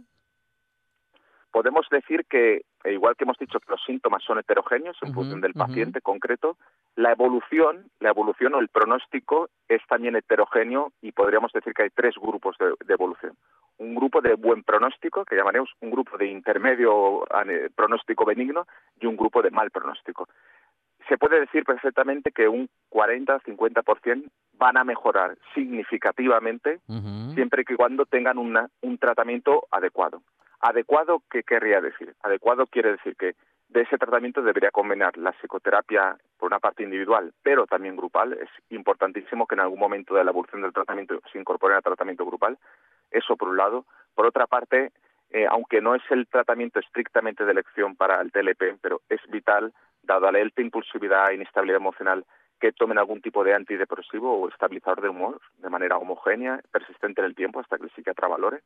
podemos 1.50 1.86
decir 1.88 2.26
que, 2.28 2.66
e 2.82 2.92
igual 2.92 3.14
que 3.16 3.22
hemos 3.22 3.38
dicho 3.38 3.60
que 3.60 3.70
los 3.70 3.80
síntomas 3.84 4.24
son 4.24 4.40
heterogéneos 4.40 4.96
en 5.02 5.14
función 5.14 5.40
del 5.40 5.54
paciente 5.54 6.00
concreto, 6.00 6.58
la 6.96 7.12
evolución, 7.12 7.90
la 8.00 8.10
evolución 8.10 8.54
o 8.54 8.58
el 8.58 8.68
pronóstico 8.68 9.48
es 9.68 9.80
también 9.88 10.16
heterogéneo 10.16 10.92
y 11.00 11.12
podríamos 11.12 11.52
decir 11.52 11.72
que 11.72 11.84
hay 11.84 11.90
tres 11.90 12.16
grupos 12.20 12.56
de, 12.58 12.74
de 12.84 12.92
evolución. 12.92 13.36
Un 13.78 13.94
grupo 13.94 14.20
de 14.20 14.34
buen 14.34 14.62
pronóstico, 14.62 15.24
que 15.24 15.36
llamaremos 15.36 15.70
un 15.80 15.90
grupo 15.90 16.16
de 16.16 16.26
intermedio 16.26 17.24
ane- 17.34 17.70
pronóstico 17.74 18.24
benigno, 18.24 18.66
y 19.00 19.06
un 19.06 19.16
grupo 19.16 19.42
de 19.42 19.50
mal 19.50 19.70
pronóstico. 19.70 20.28
Se 21.08 21.18
puede 21.18 21.40
decir 21.40 21.64
perfectamente 21.64 22.32
que 22.32 22.48
un 22.48 22.68
40-50% 22.90 24.30
van 24.54 24.76
a 24.76 24.84
mejorar 24.84 25.36
significativamente 25.54 26.80
siempre 27.34 27.64
y 27.68 27.74
cuando 27.74 28.06
tengan 28.06 28.38
una- 28.38 28.68
un 28.82 28.98
tratamiento 28.98 29.66
adecuado. 29.70 30.22
Adecuado, 30.60 31.22
¿qué 31.30 31.42
querría 31.42 31.80
decir? 31.80 32.14
Adecuado 32.22 32.66
quiere 32.66 32.92
decir 32.92 33.16
que 33.16 33.34
de 33.68 33.82
ese 33.82 33.98
tratamiento 33.98 34.40
debería 34.42 34.70
combinar 34.70 35.16
la 35.18 35.32
psicoterapia 35.32 36.16
por 36.38 36.46
una 36.46 36.60
parte 36.60 36.84
individual, 36.84 37.32
pero 37.42 37.66
también 37.66 37.96
grupal. 37.96 38.32
Es 38.34 38.48
importantísimo 38.70 39.46
que 39.46 39.56
en 39.56 39.60
algún 39.60 39.80
momento 39.80 40.14
de 40.14 40.22
la 40.24 40.30
evolución 40.30 40.62
del 40.62 40.72
tratamiento 40.72 41.20
se 41.32 41.38
incorpore 41.38 41.74
al 41.74 41.82
tratamiento 41.82 42.24
grupal. 42.24 42.56
Eso 43.14 43.36
por 43.36 43.48
un 43.48 43.56
lado. 43.56 43.86
Por 44.14 44.26
otra 44.26 44.46
parte, 44.46 44.92
eh, 45.30 45.46
aunque 45.48 45.80
no 45.80 45.94
es 45.94 46.02
el 46.10 46.26
tratamiento 46.26 46.80
estrictamente 46.80 47.44
de 47.44 47.52
elección 47.52 47.96
para 47.96 48.20
el 48.20 48.30
TLP, 48.30 48.78
pero 48.80 49.00
es 49.08 49.20
vital, 49.28 49.72
dado 50.02 50.30
la 50.30 50.40
alta 50.40 50.60
impulsividad 50.60 51.30
e 51.30 51.36
inestabilidad 51.36 51.80
emocional, 51.80 52.24
que 52.60 52.72
tomen 52.72 52.98
algún 52.98 53.20
tipo 53.20 53.44
de 53.44 53.54
antidepresivo 53.54 54.40
o 54.40 54.48
estabilizador 54.48 55.00
de 55.02 55.08
humor 55.08 55.40
de 55.58 55.70
manera 55.70 55.96
homogénea, 55.96 56.60
persistente 56.70 57.20
en 57.20 57.26
el 57.26 57.34
tiempo, 57.34 57.60
hasta 57.60 57.78
que 57.78 57.84
el 57.84 57.90
psiquiatra 57.92 58.28
valore 58.28 58.62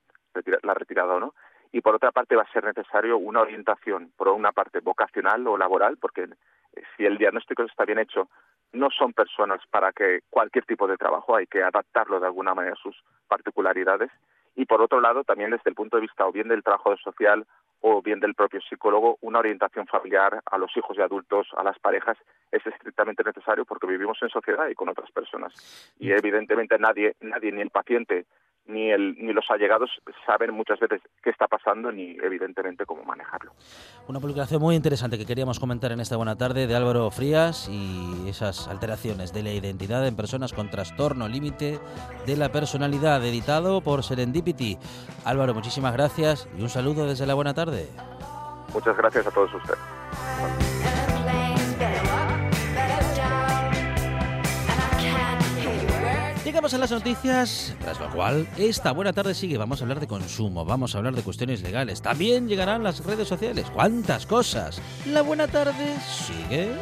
la 0.62 0.74
retirada 0.74 1.14
o 1.14 1.20
no. 1.20 1.34
Y 1.72 1.80
por 1.80 1.94
otra 1.94 2.12
parte 2.12 2.36
va 2.36 2.42
a 2.42 2.52
ser 2.52 2.64
necesario 2.64 3.18
una 3.18 3.40
orientación, 3.40 4.12
por 4.16 4.28
una 4.28 4.52
parte 4.52 4.80
vocacional 4.80 5.46
o 5.46 5.58
laboral, 5.58 5.98
porque 5.98 6.22
eh, 6.22 6.82
si 6.96 7.04
el 7.04 7.18
diagnóstico 7.18 7.62
está 7.62 7.84
bien 7.84 7.98
hecho, 7.98 8.28
no 8.72 8.90
son 8.90 9.12
personas 9.12 9.60
para 9.70 9.92
que 9.92 10.20
cualquier 10.30 10.64
tipo 10.64 10.86
de 10.86 10.96
trabajo, 10.96 11.36
hay 11.36 11.46
que 11.46 11.62
adaptarlo 11.62 12.20
de 12.20 12.26
alguna 12.26 12.54
manera 12.54 12.74
a 12.74 12.82
sus 12.82 12.96
particularidades. 13.26 14.10
Y 14.58 14.66
por 14.66 14.82
otro 14.82 15.00
lado, 15.00 15.22
también 15.22 15.52
desde 15.52 15.70
el 15.70 15.76
punto 15.76 15.96
de 15.96 16.00
vista 16.00 16.26
o 16.26 16.32
bien 16.32 16.48
del 16.48 16.64
trabajo 16.64 16.96
social 16.96 17.46
o 17.80 18.02
bien 18.02 18.18
del 18.18 18.34
propio 18.34 18.60
psicólogo, 18.60 19.16
una 19.20 19.38
orientación 19.38 19.86
familiar 19.86 20.42
a 20.44 20.58
los 20.58 20.76
hijos 20.76 20.98
y 20.98 21.00
adultos, 21.00 21.46
a 21.56 21.62
las 21.62 21.78
parejas, 21.78 22.18
es 22.50 22.66
estrictamente 22.66 23.22
necesario 23.22 23.64
porque 23.64 23.86
vivimos 23.86 24.18
en 24.20 24.30
sociedad 24.30 24.66
y 24.68 24.74
con 24.74 24.88
otras 24.88 25.12
personas. 25.12 25.54
Y 26.00 26.10
evidentemente 26.10 26.76
nadie, 26.76 27.14
nadie 27.20 27.52
ni 27.52 27.60
el 27.60 27.70
paciente 27.70 28.26
ni, 28.68 28.90
el, 28.90 29.16
ni 29.18 29.32
los 29.32 29.44
allegados 29.50 29.90
saben 30.26 30.52
muchas 30.52 30.78
veces 30.78 31.00
qué 31.22 31.30
está 31.30 31.48
pasando 31.48 31.90
ni 31.90 32.16
evidentemente 32.22 32.86
cómo 32.86 33.02
manejarlo. 33.02 33.52
Una 34.06 34.20
publicación 34.20 34.60
muy 34.60 34.76
interesante 34.76 35.18
que 35.18 35.26
queríamos 35.26 35.58
comentar 35.58 35.90
en 35.92 36.00
esta 36.00 36.16
buena 36.16 36.36
tarde 36.36 36.66
de 36.66 36.76
Álvaro 36.76 37.10
Frías 37.10 37.68
y 37.68 38.28
esas 38.28 38.68
alteraciones 38.68 39.32
de 39.32 39.42
la 39.42 39.50
identidad 39.50 40.06
en 40.06 40.16
personas 40.16 40.52
con 40.52 40.70
trastorno 40.70 41.28
límite 41.28 41.78
de 42.26 42.36
la 42.36 42.50
personalidad, 42.50 43.24
editado 43.24 43.80
por 43.80 44.02
Serendipity. 44.02 44.78
Álvaro, 45.24 45.54
muchísimas 45.54 45.94
gracias 45.94 46.48
y 46.56 46.62
un 46.62 46.68
saludo 46.68 47.06
desde 47.06 47.26
la 47.26 47.34
buena 47.34 47.54
tarde. 47.54 47.88
Muchas 48.72 48.96
gracias 48.96 49.26
a 49.26 49.30
todos 49.30 49.52
ustedes. 49.54 50.97
Llegamos 56.58 56.74
a 56.74 56.78
las 56.78 56.90
noticias, 56.90 57.76
tras 57.78 58.00
lo 58.00 58.10
cual 58.10 58.48
esta 58.58 58.90
buena 58.90 59.12
tarde 59.12 59.32
sigue. 59.32 59.56
Vamos 59.56 59.80
a 59.80 59.84
hablar 59.84 60.00
de 60.00 60.08
consumo, 60.08 60.64
vamos 60.64 60.92
a 60.92 60.98
hablar 60.98 61.14
de 61.14 61.22
cuestiones 61.22 61.62
legales. 61.62 62.02
También 62.02 62.48
llegarán 62.48 62.82
las 62.82 63.04
redes 63.04 63.28
sociales. 63.28 63.66
¡Cuántas 63.72 64.26
cosas! 64.26 64.82
La 65.06 65.22
buena 65.22 65.46
tarde 65.46 65.94
sigue. 66.26 66.72